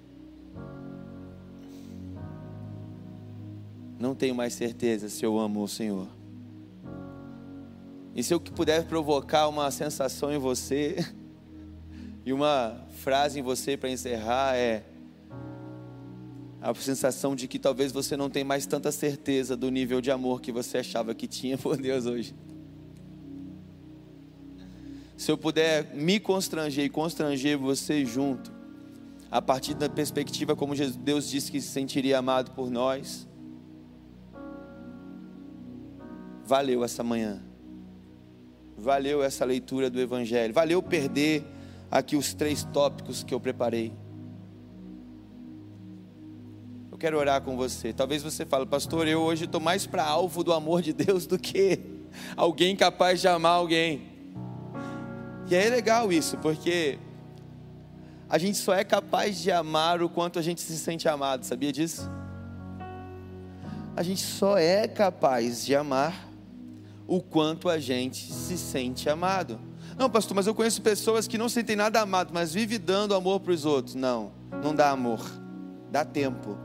Não 3.99 4.15
tenho 4.15 4.35
mais 4.35 4.55
certeza 4.55 5.09
se 5.09 5.25
eu 5.27 5.39
amo 5.39 5.63
o 5.63 5.69
Senhor. 5.69 6.07
E 8.15 8.23
se 8.23 8.33
eu 8.33 8.41
puder 8.41 8.85
provocar 8.87 9.49
uma 9.49 9.71
sensação 9.71 10.33
em 10.33 10.39
você, 10.39 11.05
e 12.25 12.33
uma 12.33 12.87
frase 12.91 13.41
em 13.41 13.43
você 13.43 13.77
para 13.77 13.91
encerrar 13.91 14.57
é 14.57 14.85
a 16.61 16.75
sensação 16.75 17.37
de 17.37 17.47
que 17.47 17.59
talvez 17.59 17.93
você 17.93 18.17
não 18.17 18.29
tenha 18.29 18.45
mais 18.45 18.67
tanta 18.67 18.91
certeza 18.91 19.57
do 19.57 19.71
nível 19.71 20.01
de 20.01 20.11
amor 20.11 20.41
que 20.41 20.51
você 20.51 20.79
achava 20.79 21.15
que 21.15 21.27
tinha 21.27 21.57
por 21.59 21.77
Deus 21.77 22.07
hoje. 22.07 22.35
Se 25.19 25.33
eu 25.33 25.37
puder 25.37 25.97
me 25.97 26.21
constranger 26.21 26.85
e 26.85 26.89
constranger 26.89 27.59
você 27.59 28.05
junto, 28.05 28.53
a 29.29 29.43
partir 29.43 29.75
da 29.75 29.89
perspectiva 29.89 30.55
como 30.55 30.77
Deus 30.77 31.29
disse 31.29 31.51
que 31.51 31.61
se 31.61 31.67
sentiria 31.67 32.21
amado 32.21 32.53
por 32.53 32.71
nós, 32.71 33.27
valeu 36.45 36.85
essa 36.85 37.03
manhã. 37.03 37.43
Valeu 38.77 39.21
essa 39.21 39.45
leitura 39.45 39.91
do 39.91 40.01
Evangelho. 40.01 40.55
Valeu 40.55 40.81
perder 40.81 41.45
aqui 41.91 42.15
os 42.15 42.33
três 42.33 42.63
tópicos 42.63 43.25
que 43.25 43.35
eu 43.35 43.41
preparei. 43.41 43.93
Eu 46.93 46.97
quero 46.97 47.19
orar 47.19 47.43
com 47.43 47.57
você. 47.57 47.93
Talvez 47.93 48.23
você 48.23 48.47
fale, 48.47 48.67
pastor, 48.67 49.09
eu 49.09 49.21
hoje 49.23 49.47
estou 49.47 49.61
mais 49.61 49.85
para 49.85 50.05
alvo 50.05 50.45
do 50.45 50.53
amor 50.53 50.81
de 50.81 50.93
Deus 50.93 51.27
do 51.27 51.37
que 51.37 51.81
alguém 52.37 52.77
capaz 52.77 53.21
de 53.21 53.27
amar 53.27 53.55
alguém. 53.55 54.08
E 55.51 55.55
é 55.55 55.69
legal 55.71 56.13
isso, 56.13 56.37
porque 56.39 56.99
a 58.29 58.37
gente 58.37 58.59
só 58.59 58.75
é 58.75 58.85
capaz 58.85 59.41
de 59.41 59.51
amar 59.51 60.03
o 60.03 60.09
quanto 60.09 60.39
a 60.39 60.43
gente 60.43 60.61
se 60.61 60.77
sente 60.77 61.09
amado, 61.09 61.45
sabia 61.45 61.73
disso? 61.73 62.11
A 63.97 64.03
gente 64.03 64.21
só 64.21 64.59
é 64.59 64.87
capaz 64.87 65.65
de 65.65 65.75
amar 65.75 66.29
o 67.07 67.23
quanto 67.23 67.71
a 67.71 67.79
gente 67.79 68.31
se 68.31 68.59
sente 68.59 69.09
amado. 69.09 69.59
Não, 69.97 70.11
pastor, 70.11 70.37
mas 70.37 70.47
eu 70.47 70.55
conheço 70.55 70.83
pessoas 70.83 71.27
que 71.27 71.39
não 71.39 71.49
sentem 71.49 71.75
nada 71.75 72.01
amado, 72.01 72.31
mas 72.33 72.53
vivem 72.53 72.79
dando 72.79 73.15
amor 73.15 73.41
para 73.41 73.53
os 73.53 73.65
outros. 73.65 73.95
Não, 73.95 74.31
não 74.63 74.75
dá 74.75 74.91
amor, 74.91 75.25
dá 75.91 76.05
tempo. 76.05 76.59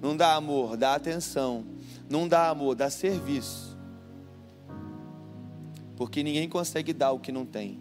Não 0.00 0.16
dá 0.16 0.34
amor, 0.34 0.78
dá 0.78 0.94
atenção. 0.94 1.64
Não 2.08 2.26
dá 2.26 2.48
amor, 2.48 2.74
dá 2.74 2.88
serviço. 2.88 3.69
Porque 6.00 6.22
ninguém 6.22 6.48
consegue 6.48 6.94
dar 6.94 7.12
o 7.12 7.20
que 7.20 7.30
não 7.30 7.44
tem. 7.44 7.78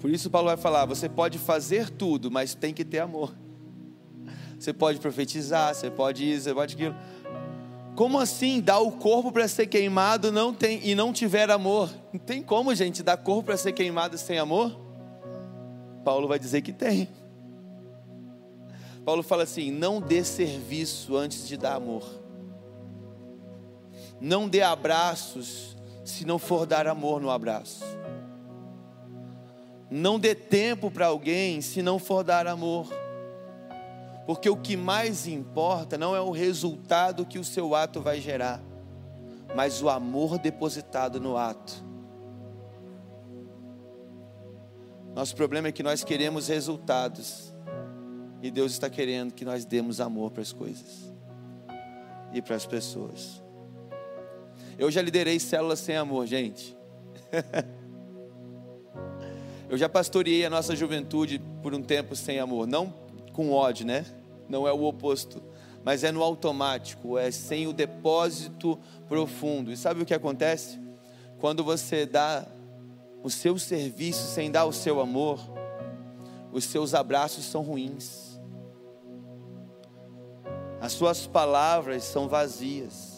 Por 0.00 0.08
isso 0.08 0.30
Paulo 0.30 0.48
vai 0.48 0.56
falar: 0.56 0.86
você 0.86 1.06
pode 1.06 1.38
fazer 1.38 1.90
tudo, 1.90 2.30
mas 2.30 2.54
tem 2.54 2.72
que 2.72 2.82
ter 2.82 3.00
amor. 3.00 3.36
Você 4.58 4.72
pode 4.72 4.98
profetizar, 4.98 5.74
você 5.74 5.90
pode 5.90 6.24
isso, 6.24 6.44
você 6.44 6.54
pode 6.54 6.74
aquilo. 6.76 6.94
Como 7.94 8.18
assim 8.18 8.58
dar 8.58 8.78
o 8.78 8.90
corpo 8.90 9.30
para 9.30 9.46
ser 9.46 9.66
queimado 9.66 10.32
não 10.32 10.54
tem 10.54 10.80
e 10.82 10.94
não 10.94 11.12
tiver 11.12 11.50
amor? 11.50 11.90
Não 12.10 12.18
tem 12.18 12.42
como, 12.42 12.74
gente, 12.74 13.02
dar 13.02 13.18
corpo 13.18 13.42
para 13.42 13.58
ser 13.58 13.72
queimado 13.72 14.16
sem 14.16 14.38
amor? 14.38 14.80
Paulo 16.02 16.26
vai 16.26 16.38
dizer 16.38 16.62
que 16.62 16.72
tem. 16.72 17.06
Paulo 19.04 19.22
fala 19.22 19.42
assim: 19.42 19.70
não 19.70 20.00
dê 20.00 20.24
serviço 20.24 21.14
antes 21.18 21.46
de 21.46 21.58
dar 21.58 21.74
amor. 21.74 22.21
Não 24.24 24.48
dê 24.48 24.62
abraços 24.62 25.76
se 26.04 26.24
não 26.24 26.38
for 26.38 26.64
dar 26.64 26.86
amor 26.86 27.20
no 27.20 27.28
abraço. 27.28 27.84
Não 29.90 30.16
dê 30.16 30.32
tempo 30.32 30.92
para 30.92 31.06
alguém 31.08 31.60
se 31.60 31.82
não 31.82 31.98
for 31.98 32.22
dar 32.22 32.46
amor. 32.46 32.86
Porque 34.24 34.48
o 34.48 34.56
que 34.56 34.76
mais 34.76 35.26
importa 35.26 35.98
não 35.98 36.14
é 36.14 36.20
o 36.20 36.30
resultado 36.30 37.26
que 37.26 37.36
o 37.36 37.42
seu 37.42 37.74
ato 37.74 38.00
vai 38.00 38.20
gerar, 38.20 38.62
mas 39.56 39.82
o 39.82 39.88
amor 39.88 40.38
depositado 40.38 41.20
no 41.20 41.36
ato. 41.36 41.84
Nosso 45.16 45.34
problema 45.34 45.66
é 45.66 45.72
que 45.72 45.82
nós 45.82 46.04
queremos 46.04 46.46
resultados, 46.46 47.52
e 48.40 48.52
Deus 48.52 48.70
está 48.70 48.88
querendo 48.88 49.34
que 49.34 49.44
nós 49.44 49.64
demos 49.64 50.00
amor 50.00 50.30
para 50.30 50.42
as 50.42 50.52
coisas 50.52 51.12
e 52.32 52.40
para 52.40 52.54
as 52.54 52.64
pessoas. 52.64 53.41
Eu 54.78 54.90
já 54.90 55.02
liderei 55.02 55.38
células 55.38 55.78
sem 55.78 55.96
amor, 55.96 56.26
gente. 56.26 56.76
Eu 59.68 59.78
já 59.78 59.88
pastoreei 59.88 60.44
a 60.44 60.50
nossa 60.50 60.76
juventude 60.76 61.40
por 61.62 61.74
um 61.74 61.82
tempo 61.82 62.14
sem 62.14 62.38
amor, 62.38 62.66
não 62.66 62.92
com 63.32 63.50
ódio, 63.52 63.86
né? 63.86 64.04
Não 64.46 64.68
é 64.68 64.72
o 64.72 64.82
oposto, 64.82 65.42
mas 65.82 66.04
é 66.04 66.12
no 66.12 66.22
automático, 66.22 67.16
é 67.16 67.30
sem 67.30 67.66
o 67.66 67.72
depósito 67.72 68.78
profundo. 69.08 69.72
E 69.72 69.76
sabe 69.76 70.02
o 70.02 70.06
que 70.06 70.12
acontece? 70.12 70.78
Quando 71.38 71.64
você 71.64 72.04
dá 72.04 72.46
o 73.22 73.30
seu 73.30 73.58
serviço 73.58 74.26
sem 74.26 74.50
dar 74.50 74.66
o 74.66 74.72
seu 74.72 75.00
amor, 75.00 75.40
os 76.52 76.64
seus 76.64 76.92
abraços 76.94 77.44
são 77.44 77.62
ruins. 77.62 78.38
As 80.80 80.92
suas 80.92 81.26
palavras 81.26 82.04
são 82.04 82.28
vazias. 82.28 83.11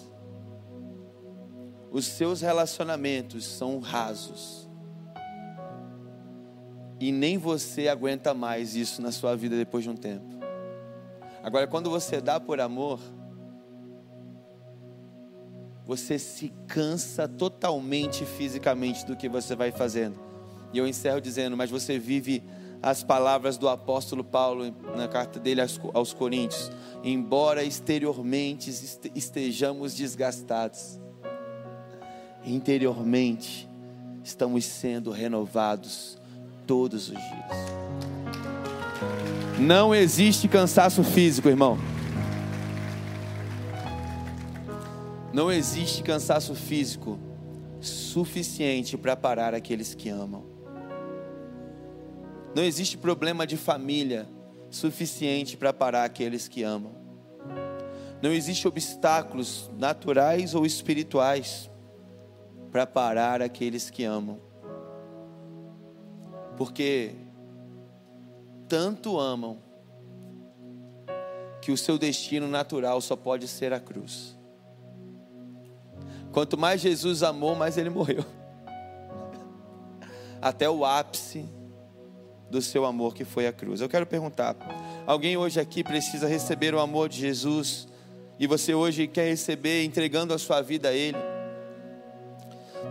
Os 1.94 2.06
seus 2.06 2.40
relacionamentos 2.40 3.46
são 3.46 3.78
rasos. 3.78 4.68
E 6.98 7.12
nem 7.12 7.38
você 7.38 7.86
aguenta 7.86 8.34
mais 8.34 8.74
isso 8.74 9.00
na 9.00 9.12
sua 9.12 9.36
vida 9.36 9.56
depois 9.56 9.84
de 9.84 9.90
um 9.90 9.94
tempo. 9.94 10.26
Agora, 11.40 11.68
quando 11.68 11.88
você 11.88 12.20
dá 12.20 12.40
por 12.40 12.60
amor, 12.60 12.98
você 15.86 16.18
se 16.18 16.52
cansa 16.66 17.28
totalmente 17.28 18.24
fisicamente 18.24 19.06
do 19.06 19.16
que 19.16 19.28
você 19.28 19.54
vai 19.54 19.70
fazendo. 19.70 20.18
E 20.72 20.78
eu 20.78 20.88
encerro 20.88 21.20
dizendo, 21.20 21.56
mas 21.56 21.70
você 21.70 21.96
vive 21.96 22.42
as 22.82 23.04
palavras 23.04 23.56
do 23.56 23.68
apóstolo 23.68 24.24
Paulo 24.24 24.74
na 24.96 25.06
carta 25.06 25.38
dele 25.38 25.60
aos, 25.60 26.12
Coríntios. 26.12 26.72
Embora 27.04 27.62
exteriormente 27.62 28.68
este- 28.68 29.12
estejamos 29.14 29.94
desgastados, 29.94 30.98
interiormente 32.46 33.68
estamos 34.22 34.64
sendo 34.64 35.10
renovados 35.10 36.18
todos 36.66 37.08
os 37.08 37.16
dias. 37.16 37.74
Não 39.58 39.94
existe 39.94 40.48
cansaço 40.48 41.04
físico, 41.04 41.48
irmão. 41.48 41.78
Não 45.32 45.50
existe 45.50 46.02
cansaço 46.02 46.54
físico 46.54 47.18
suficiente 47.80 48.96
para 48.96 49.16
parar 49.16 49.54
aqueles 49.54 49.94
que 49.94 50.08
amam. 50.08 50.44
Não 52.54 52.62
existe 52.62 52.96
problema 52.96 53.46
de 53.46 53.56
família 53.56 54.28
suficiente 54.70 55.56
para 55.56 55.72
parar 55.72 56.04
aqueles 56.04 56.48
que 56.48 56.62
amam. 56.62 56.92
Não 58.22 58.32
existe 58.32 58.66
obstáculos 58.66 59.70
naturais 59.76 60.54
ou 60.54 60.64
espirituais 60.64 61.68
para 62.74 62.88
parar 62.88 63.40
aqueles 63.40 63.88
que 63.88 64.02
amam. 64.02 64.40
Porque 66.56 67.14
tanto 68.68 69.16
amam 69.20 69.58
que 71.62 71.70
o 71.70 71.76
seu 71.76 71.96
destino 71.96 72.48
natural 72.48 73.00
só 73.00 73.14
pode 73.14 73.46
ser 73.46 73.72
a 73.72 73.78
cruz. 73.78 74.36
Quanto 76.32 76.58
mais 76.58 76.80
Jesus 76.80 77.22
amou, 77.22 77.54
mais 77.54 77.78
ele 77.78 77.90
morreu. 77.90 78.24
Até 80.42 80.68
o 80.68 80.84
ápice 80.84 81.48
do 82.50 82.60
seu 82.60 82.84
amor 82.84 83.14
que 83.14 83.24
foi 83.24 83.46
a 83.46 83.52
cruz. 83.52 83.80
Eu 83.80 83.88
quero 83.88 84.04
perguntar: 84.04 84.56
alguém 85.06 85.36
hoje 85.36 85.60
aqui 85.60 85.84
precisa 85.84 86.26
receber 86.26 86.74
o 86.74 86.80
amor 86.80 87.08
de 87.08 87.20
Jesus 87.20 87.86
e 88.36 88.48
você 88.48 88.74
hoje 88.74 89.06
quer 89.06 89.28
receber 89.28 89.84
entregando 89.84 90.34
a 90.34 90.38
sua 90.38 90.60
vida 90.60 90.88
a 90.88 90.92
Ele? 90.92 91.33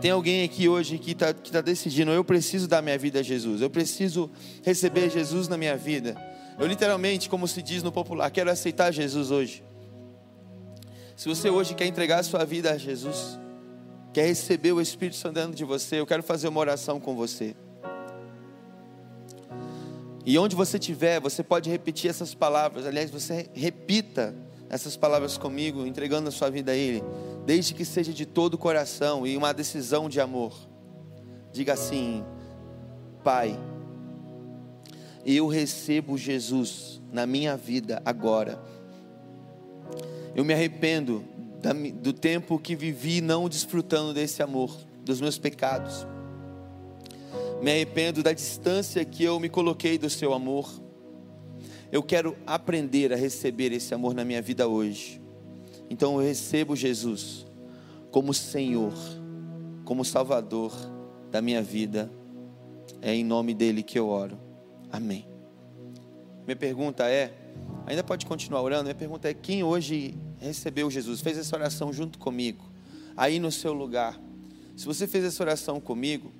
Tem 0.03 0.11
alguém 0.11 0.43
aqui 0.43 0.67
hoje 0.67 0.97
que 0.97 1.11
está 1.11 1.33
tá 1.33 1.61
decidindo: 1.61 2.11
eu 2.11 2.25
preciso 2.25 2.67
dar 2.67 2.81
minha 2.81 2.97
vida 2.97 3.21
a 3.21 3.23
Jesus, 3.23 3.61
eu 3.61 3.69
preciso 3.69 4.29
receber 4.61 5.09
Jesus 5.09 5.47
na 5.47 5.57
minha 5.57 5.77
vida. 5.77 6.13
Eu 6.59 6.67
literalmente, 6.67 7.29
como 7.29 7.47
se 7.47 7.61
diz 7.61 7.81
no 7.81 7.89
popular, 7.89 8.29
quero 8.29 8.51
aceitar 8.51 8.91
Jesus 8.91 9.31
hoje. 9.31 9.63
Se 11.15 11.29
você 11.29 11.49
hoje 11.49 11.73
quer 11.73 11.85
entregar 11.85 12.19
a 12.19 12.23
sua 12.23 12.43
vida 12.43 12.73
a 12.73 12.77
Jesus, 12.77 13.39
quer 14.11 14.25
receber 14.25 14.73
o 14.73 14.81
Espírito 14.81 15.15
Santo 15.15 15.35
dentro 15.35 15.55
de 15.55 15.63
você, 15.63 16.01
eu 16.01 16.05
quero 16.05 16.21
fazer 16.21 16.49
uma 16.49 16.59
oração 16.59 16.99
com 16.99 17.15
você. 17.15 17.55
E 20.25 20.37
onde 20.37 20.53
você 20.53 20.75
estiver, 20.75 21.21
você 21.21 21.41
pode 21.41 21.69
repetir 21.69 22.09
essas 22.09 22.35
palavras. 22.35 22.85
Aliás, 22.85 23.09
você 23.09 23.49
repita 23.53 24.35
essas 24.73 24.97
palavras 24.97 25.37
comigo, 25.37 25.85
entregando 25.85 26.29
a 26.29 26.31
sua 26.31 26.49
vida 26.49 26.71
a 26.71 26.75
Ele, 26.75 27.03
desde 27.45 27.75
que 27.75 27.85
seja 27.85 28.11
de 28.11 28.25
todo 28.25 28.55
o 28.55 28.57
coração 28.57 29.25
e 29.27 29.37
uma 29.37 29.53
decisão 29.53 30.09
de 30.09 30.19
amor. 30.19 30.51
Diga 31.51 31.73
assim: 31.73 32.23
Pai, 33.23 33.59
eu 35.23 35.45
recebo 35.47 36.17
Jesus 36.17 36.99
na 37.11 37.27
minha 37.27 37.55
vida 37.55 38.01
agora. 38.03 38.59
Eu 40.35 40.43
me 40.43 40.53
arrependo 40.53 41.23
do 42.01 42.11
tempo 42.11 42.57
que 42.57 42.75
vivi 42.75 43.21
não 43.21 43.47
desfrutando 43.47 44.11
desse 44.11 44.41
amor, 44.41 44.75
dos 45.05 45.21
meus 45.21 45.37
pecados. 45.37 46.07
Me 47.61 47.69
arrependo 47.69 48.23
da 48.23 48.33
distância 48.33 49.05
que 49.05 49.23
eu 49.23 49.39
me 49.39 49.49
coloquei 49.49 49.99
do 49.99 50.09
seu 50.09 50.33
amor. 50.33 50.82
Eu 51.93 52.01
quero 52.01 52.35
aprender 52.47 53.13
a 53.13 53.15
receber 53.15 53.71
esse 53.71 53.93
amor 53.93 54.15
na 54.15 54.25
minha 54.25 54.41
vida 54.41 54.67
hoje. 54.67 55.21
Então 55.91 56.19
eu 56.19 56.25
recebo 56.27 56.75
Jesus 56.75 57.45
como 58.09 58.33
Senhor, 58.33 58.91
como 59.85 60.03
Salvador 60.03 60.73
da 61.29 61.39
minha 61.39 61.61
vida. 61.61 62.11
É 62.99 63.13
em 63.13 63.23
nome 63.23 63.53
dele 63.53 63.83
que 63.83 63.99
eu 63.99 64.07
oro. 64.07 64.39
Amém. 64.91 65.27
Minha 66.47 66.55
pergunta 66.55 67.07
é, 67.07 67.31
ainda 67.85 68.03
pode 68.03 68.25
continuar 68.25 68.63
orando? 68.63 68.85
Minha 68.85 68.95
pergunta 68.95 69.29
é: 69.29 69.33
quem 69.35 69.63
hoje 69.63 70.15
recebeu 70.39 70.89
Jesus, 70.89 71.21
fez 71.21 71.37
essa 71.37 71.55
oração 71.55 71.93
junto 71.93 72.17
comigo, 72.17 72.65
aí 73.15 73.39
no 73.39 73.51
seu 73.51 73.71
lugar? 73.71 74.19
Se 74.75 74.87
você 74.87 75.05
fez 75.05 75.25
essa 75.25 75.43
oração 75.43 75.79
comigo, 75.79 76.33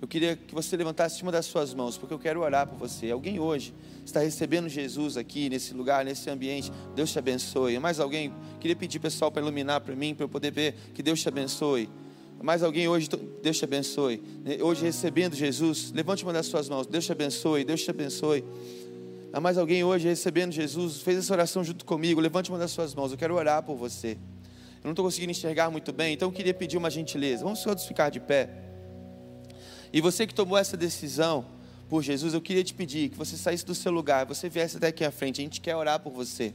eu 0.00 0.06
queria 0.06 0.36
que 0.36 0.54
você 0.54 0.76
levantasse 0.76 1.22
uma 1.22 1.32
das 1.32 1.46
suas 1.46 1.74
mãos, 1.74 1.98
porque 1.98 2.14
eu 2.14 2.18
quero 2.18 2.40
orar 2.40 2.68
por 2.68 2.78
você. 2.78 3.10
Alguém 3.10 3.40
hoje 3.40 3.74
está 4.04 4.20
recebendo 4.20 4.68
Jesus 4.68 5.16
aqui, 5.16 5.50
nesse 5.50 5.74
lugar, 5.74 6.04
nesse 6.04 6.30
ambiente. 6.30 6.70
Deus 6.94 7.10
te 7.10 7.18
abençoe. 7.18 7.76
Mais 7.80 7.98
alguém? 7.98 8.32
Queria 8.60 8.76
pedir 8.76 9.00
pessoal 9.00 9.32
para 9.32 9.42
iluminar 9.42 9.80
para 9.80 9.96
mim, 9.96 10.14
para 10.14 10.24
eu 10.24 10.28
poder 10.28 10.52
ver 10.52 10.74
que 10.94 11.02
Deus 11.02 11.20
te 11.20 11.28
abençoe. 11.28 11.88
Mais 12.40 12.62
alguém 12.62 12.86
hoje, 12.86 13.08
Deus 13.42 13.58
te 13.58 13.64
abençoe. 13.64 14.22
Hoje 14.62 14.84
recebendo 14.84 15.34
Jesus, 15.34 15.90
levante 15.90 16.22
uma 16.22 16.32
das 16.32 16.46
suas 16.46 16.68
mãos. 16.68 16.86
Deus 16.86 17.04
te 17.04 17.10
abençoe, 17.10 17.64
Deus 17.64 17.82
te 17.82 17.90
abençoe. 17.90 18.44
Há 19.32 19.40
mais 19.40 19.58
alguém 19.58 19.82
hoje 19.82 20.08
recebendo 20.08 20.52
Jesus, 20.52 21.02
fez 21.02 21.18
essa 21.18 21.32
oração 21.32 21.64
junto 21.64 21.84
comigo, 21.84 22.20
levante 22.20 22.50
uma 22.50 22.58
das 22.58 22.70
suas 22.70 22.94
mãos. 22.94 23.10
Eu 23.10 23.18
quero 23.18 23.34
orar 23.34 23.64
por 23.64 23.74
você. 23.74 24.12
Eu 24.12 24.84
não 24.84 24.92
estou 24.92 25.04
conseguindo 25.04 25.32
enxergar 25.32 25.68
muito 25.70 25.92
bem, 25.92 26.14
então 26.14 26.28
eu 26.28 26.32
queria 26.32 26.54
pedir 26.54 26.76
uma 26.76 26.88
gentileza. 26.88 27.42
Vamos 27.42 27.60
todos 27.62 27.84
ficar 27.84 28.10
de 28.10 28.20
pé. 28.20 28.67
E 29.92 30.00
você 30.00 30.26
que 30.26 30.34
tomou 30.34 30.58
essa 30.58 30.76
decisão 30.76 31.44
por 31.88 32.02
Jesus, 32.02 32.34
eu 32.34 32.40
queria 32.40 32.62
te 32.62 32.74
pedir 32.74 33.08
que 33.08 33.16
você 33.16 33.36
saísse 33.36 33.64
do 33.64 33.74
seu 33.74 33.90
lugar, 33.90 34.26
você 34.26 34.48
viesse 34.48 34.76
até 34.76 34.88
aqui 34.88 35.04
à 35.04 35.10
frente. 35.10 35.40
A 35.40 35.44
gente 35.44 35.60
quer 35.60 35.74
orar 35.74 35.98
por 36.00 36.12
você. 36.12 36.52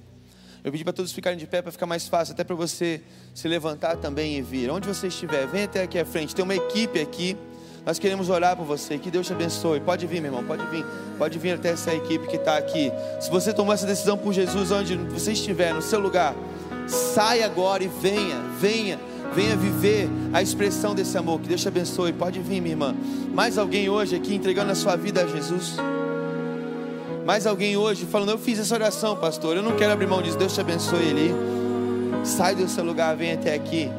Eu 0.63 0.71
pedi 0.71 0.83
para 0.83 0.93
todos 0.93 1.11
ficarem 1.11 1.37
de 1.37 1.45
pé 1.45 1.61
para 1.61 1.71
ficar 1.71 1.85
mais 1.85 2.07
fácil, 2.07 2.33
até 2.33 2.43
para 2.43 2.55
você 2.55 3.01
se 3.33 3.47
levantar 3.49 3.97
também 3.97 4.37
e 4.37 4.41
vir. 4.41 4.69
Onde 4.69 4.87
você 4.87 5.07
estiver, 5.07 5.45
vem 5.45 5.63
até 5.63 5.83
aqui 5.83 5.99
à 5.99 6.05
frente. 6.05 6.33
Tem 6.33 6.43
uma 6.43 6.55
equipe 6.55 7.01
aqui. 7.01 7.35
Nós 7.85 7.99
queremos 7.99 8.29
orar 8.29 8.55
por 8.55 8.65
você. 8.65 8.97
Que 8.97 9.11
Deus 9.11 9.27
te 9.27 9.33
abençoe. 9.33 9.81
Pode 9.81 10.07
vir, 10.07 10.21
meu 10.21 10.31
irmão. 10.31 10.45
Pode 10.45 10.65
vir. 10.67 10.85
Pode 11.17 11.37
vir 11.37 11.55
até 11.55 11.71
essa 11.71 11.93
equipe 11.93 12.27
que 12.27 12.37
está 12.37 12.57
aqui. 12.57 12.93
Se 13.19 13.29
você 13.29 13.51
tomou 13.51 13.73
essa 13.73 13.85
decisão 13.85 14.17
por 14.17 14.31
Jesus, 14.31 14.71
onde 14.71 14.95
você 14.95 15.33
estiver, 15.33 15.73
no 15.73 15.81
seu 15.81 15.99
lugar, 15.99 16.33
saia 16.87 17.45
agora 17.45 17.83
e 17.83 17.89
venha, 17.89 18.39
venha. 18.57 18.97
Venha 19.35 19.55
viver 19.55 20.09
a 20.31 20.41
expressão 20.41 20.93
desse 20.93 21.17
amor. 21.17 21.39
Que 21.39 21.47
Deus 21.47 21.61
te 21.61 21.67
abençoe. 21.67 22.13
Pode 22.13 22.39
vir, 22.39 22.61
minha 22.61 22.73
irmã. 22.73 22.95
Mais 23.33 23.57
alguém 23.57 23.89
hoje 23.89 24.15
aqui 24.15 24.35
entregando 24.35 24.71
a 24.71 24.75
sua 24.75 24.95
vida 24.95 25.23
a 25.23 25.27
Jesus? 25.27 25.75
Mais 27.25 27.47
alguém 27.47 27.77
hoje 27.77 28.05
falando, 28.05 28.29
eu 28.29 28.37
fiz 28.37 28.59
essa 28.59 28.75
oração, 28.75 29.15
pastor. 29.15 29.55
Eu 29.55 29.63
não 29.63 29.75
quero 29.75 29.93
abrir 29.93 30.07
mão 30.07 30.21
disso. 30.21 30.37
Deus 30.37 30.53
te 30.53 30.61
abençoe 30.61 31.03
ele. 31.03 31.33
Sai 32.23 32.55
do 32.55 32.67
seu 32.67 32.83
lugar, 32.83 33.15
vem 33.15 33.33
até 33.33 33.53
aqui. 33.53 33.89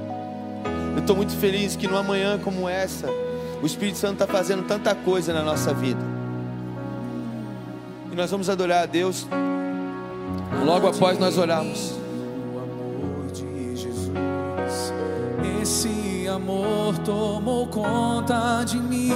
Eu 0.95 1.01
estou 1.01 1.17
muito 1.17 1.33
feliz 1.37 1.75
que 1.75 1.89
numa 1.89 2.03
manhã 2.03 2.39
como 2.39 2.69
essa, 2.69 3.09
o 3.63 3.67
Espírito 3.67 3.99
Santo 3.99 4.23
está 4.23 4.27
fazendo 4.27 4.65
tanta 4.67 4.95
coisa 4.95 5.33
na 5.33 5.43
nossa 5.43 5.75
vida. 5.75 6.01
E 8.13 8.15
nós 8.15 8.31
vamos 8.31 8.49
adorar 8.49 8.85
a 8.85 8.87
Deus 8.87 9.27
logo 10.65 10.87
após 10.87 11.19
nós 11.19 11.37
orarmos. 11.37 12.04
Amor 16.35 16.99
tomou 16.99 17.67
conta 17.69 18.65
de 18.65 18.79
mim. 18.79 19.13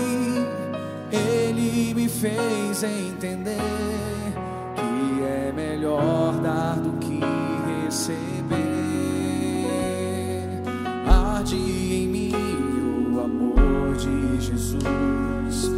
Ele 1.11 1.93
me 1.95 2.09
fez 2.09 2.83
entender 2.85 3.59
que 4.77 5.23
é 5.25 5.53
melhor 5.53 6.35
dar 6.41 6.77
do 6.77 6.93
que 6.99 7.21
receber. 7.85 8.59
Arde 11.07 11.57
em 11.57 12.07
mim 12.07 12.35
o 13.13 13.21
amor 13.21 13.97
de 13.97 14.41
Jesus. 14.41 15.73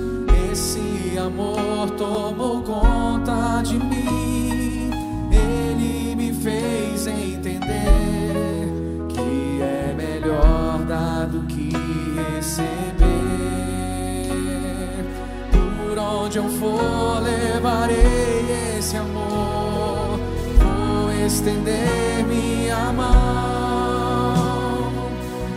Esse 0.52 1.18
amor 1.18 1.90
tomou 1.96 2.62
conta 2.62 3.62
de 3.62 3.78
mim. 3.78 4.90
Ele 5.32 6.14
me 6.16 6.32
fez 6.34 7.06
entender 7.06 8.09
do 11.26 11.42
que 11.46 11.72
receber. 12.34 13.10
Por 15.50 15.98
onde 15.98 16.38
eu 16.38 16.48
for, 16.48 17.20
levarei 17.22 18.76
esse 18.78 18.96
amor. 18.96 20.18
Vou 20.58 21.12
estender 21.26 22.24
minha 22.26 22.92
mão. 22.92 24.30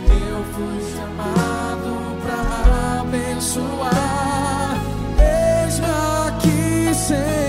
Eu 0.08 0.44
fui 0.52 0.80
chamado 0.96 1.90
para 2.22 3.00
abençoar. 3.00 4.76
Eis-me 5.18 5.86
aqui, 6.28 6.94
sem. 6.94 7.43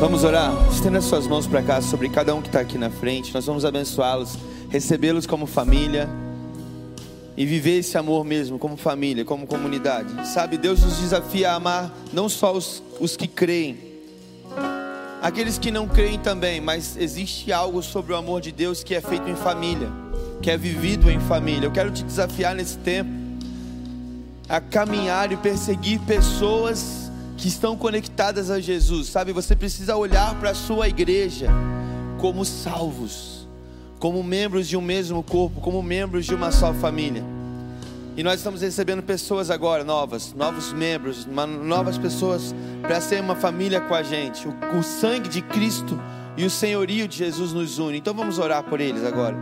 Vamos 0.00 0.22
orar? 0.22 0.52
Estenda 0.70 1.00
suas 1.00 1.26
mãos 1.26 1.44
para 1.48 1.60
cá 1.60 1.82
sobre 1.82 2.08
cada 2.08 2.32
um 2.32 2.40
que 2.40 2.46
está 2.46 2.60
aqui 2.60 2.78
na 2.78 2.88
frente. 2.88 3.34
Nós 3.34 3.44
vamos 3.46 3.64
abençoá-los, 3.64 4.38
recebê-los 4.70 5.26
como 5.26 5.44
família 5.44 6.08
e 7.36 7.44
viver 7.44 7.78
esse 7.78 7.98
amor 7.98 8.24
mesmo 8.24 8.60
como 8.60 8.76
família, 8.76 9.24
como 9.24 9.44
comunidade. 9.44 10.28
Sabe, 10.28 10.56
Deus 10.56 10.84
nos 10.84 10.98
desafia 10.98 11.50
a 11.50 11.54
amar 11.56 11.92
não 12.12 12.28
só 12.28 12.52
os, 12.52 12.80
os 13.00 13.16
que 13.16 13.26
creem, 13.26 13.76
aqueles 15.20 15.58
que 15.58 15.72
não 15.72 15.88
creem 15.88 16.20
também, 16.20 16.60
mas 16.60 16.96
existe 16.96 17.52
algo 17.52 17.82
sobre 17.82 18.12
o 18.12 18.16
amor 18.16 18.40
de 18.40 18.52
Deus 18.52 18.84
que 18.84 18.94
é 18.94 19.00
feito 19.00 19.28
em 19.28 19.34
família, 19.34 19.88
que 20.40 20.48
é 20.48 20.56
vivido 20.56 21.10
em 21.10 21.18
família. 21.18 21.66
Eu 21.66 21.72
quero 21.72 21.90
te 21.90 22.04
desafiar 22.04 22.54
nesse 22.54 22.78
tempo 22.78 23.10
a 24.48 24.60
caminhar 24.60 25.32
e 25.32 25.36
perseguir 25.36 25.98
pessoas 26.02 27.07
que 27.38 27.46
estão 27.46 27.76
conectadas 27.76 28.50
a 28.50 28.60
Jesus. 28.60 29.06
Sabe, 29.06 29.32
você 29.32 29.56
precisa 29.56 29.96
olhar 29.96 30.34
para 30.40 30.50
a 30.50 30.54
sua 30.54 30.88
igreja 30.88 31.48
como 32.18 32.44
salvos, 32.44 33.48
como 34.00 34.22
membros 34.22 34.68
de 34.68 34.76
um 34.76 34.82
mesmo 34.82 35.22
corpo, 35.22 35.60
como 35.60 35.80
membros 35.82 36.26
de 36.26 36.34
uma 36.34 36.50
só 36.50 36.74
família. 36.74 37.24
E 38.16 38.24
nós 38.24 38.40
estamos 38.40 38.60
recebendo 38.60 39.00
pessoas 39.00 39.48
agora 39.48 39.84
novas, 39.84 40.34
novos 40.34 40.72
membros, 40.72 41.24
novas 41.24 41.96
pessoas 41.96 42.52
para 42.82 43.00
ser 43.00 43.20
uma 43.20 43.36
família 43.36 43.80
com 43.80 43.94
a 43.94 44.02
gente. 44.02 44.48
O, 44.48 44.54
o 44.76 44.82
sangue 44.82 45.28
de 45.28 45.40
Cristo 45.40 45.98
e 46.36 46.44
o 46.44 46.50
senhorio 46.50 47.06
de 47.06 47.18
Jesus 47.18 47.52
nos 47.52 47.78
une. 47.78 47.98
Então 47.98 48.12
vamos 48.12 48.40
orar 48.40 48.64
por 48.64 48.80
eles 48.80 49.04
agora. 49.04 49.36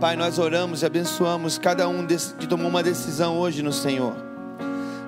Pai, 0.00 0.14
nós 0.14 0.38
oramos 0.38 0.82
e 0.82 0.86
abençoamos 0.86 1.58
cada 1.58 1.88
um 1.88 2.06
que 2.38 2.46
tomou 2.46 2.68
uma 2.68 2.82
decisão 2.82 3.36
hoje 3.36 3.60
no 3.60 3.72
Senhor. 3.72 4.29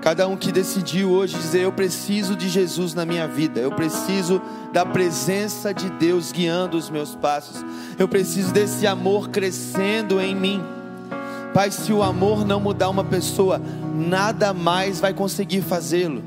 Cada 0.02 0.26
um 0.26 0.36
que 0.36 0.50
decidiu 0.50 1.12
hoje 1.12 1.36
dizer: 1.36 1.60
Eu 1.60 1.72
preciso 1.72 2.34
de 2.34 2.48
Jesus 2.48 2.92
na 2.92 3.06
minha 3.06 3.28
vida, 3.28 3.60
eu 3.60 3.70
preciso 3.70 4.42
da 4.72 4.84
presença 4.84 5.72
de 5.72 5.88
Deus 5.90 6.32
guiando 6.32 6.76
os 6.76 6.90
meus 6.90 7.14
passos, 7.14 7.64
eu 7.96 8.08
preciso 8.08 8.52
desse 8.52 8.84
amor 8.84 9.30
crescendo 9.30 10.20
em 10.20 10.34
mim. 10.34 10.60
Pai, 11.54 11.70
se 11.70 11.92
o 11.92 12.02
amor 12.02 12.44
não 12.44 12.58
mudar 12.58 12.88
uma 12.88 13.04
pessoa, 13.04 13.62
nada 13.94 14.52
mais 14.52 14.98
vai 14.98 15.14
conseguir 15.14 15.62
fazê-lo. 15.62 16.22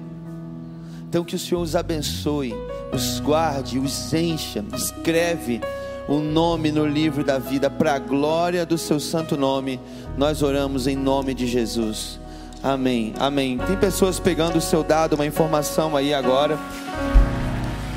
Então 1.10 1.26
que 1.26 1.36
o 1.36 1.40
Senhor 1.40 1.62
os 1.62 1.76
abençoe, 1.76 2.56
os 2.94 3.20
guarde, 3.20 3.78
os 3.78 4.14
encha, 4.14 4.64
escreve 4.74 5.60
o 6.08 6.20
nome 6.20 6.72
no 6.72 6.88
livro 6.88 7.26
da 7.26 7.40
vida 7.40 7.70
para 7.70 7.96
a 7.96 8.00
glória 8.00 8.66
do 8.66 8.78
seu 8.78 9.02
santo 9.02 9.36
nome. 9.36 9.82
Nós 10.18 10.42
oramos 10.42 10.88
em 10.88 10.96
nome 10.96 11.34
de 11.34 11.46
Jesus. 11.46 12.20
Amém. 12.66 13.14
Amém. 13.20 13.60
Tem 13.60 13.78
pessoas 13.78 14.20
pegando 14.20 14.58
o 14.58 14.62
seu 14.62 14.84
dado, 14.84 15.14
uma 15.14 15.26
informação 15.26 15.96
aí 15.96 16.16
agora. 16.16 16.58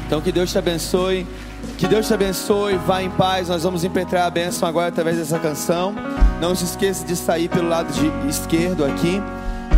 Então 0.07 0.21
que 0.21 0.31
Deus 0.31 0.53
te 0.53 0.59
abençoe. 0.59 1.27
Que 1.79 1.89
Deus 1.89 2.07
te 2.07 2.13
abençoe. 2.13 2.77
Vá 2.77 3.03
em 3.03 3.09
paz. 3.09 3.49
Nós 3.49 3.63
vamos 3.63 3.83
impetrar 3.83 4.27
a 4.27 4.31
bênção 4.31 4.69
agora 4.69 4.89
através 4.89 5.17
dessa 5.17 5.39
canção. 5.39 5.95
Não 6.39 6.55
se 6.55 6.65
esqueça 6.65 7.07
de 7.07 7.17
sair 7.17 7.49
pelo 7.49 7.67
lado 7.67 7.91
de 7.95 8.29
esquerdo 8.29 8.85
aqui. 8.85 9.23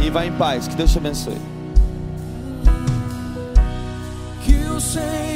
E 0.05 0.11
vá 0.11 0.27
em 0.27 0.33
paz. 0.33 0.67
Que 0.67 0.75
Deus 0.75 0.91
te 0.91 0.99
abençoe. 0.99 1.39
Que 4.45 4.55
o 4.69 4.81
Senhor 4.81 5.30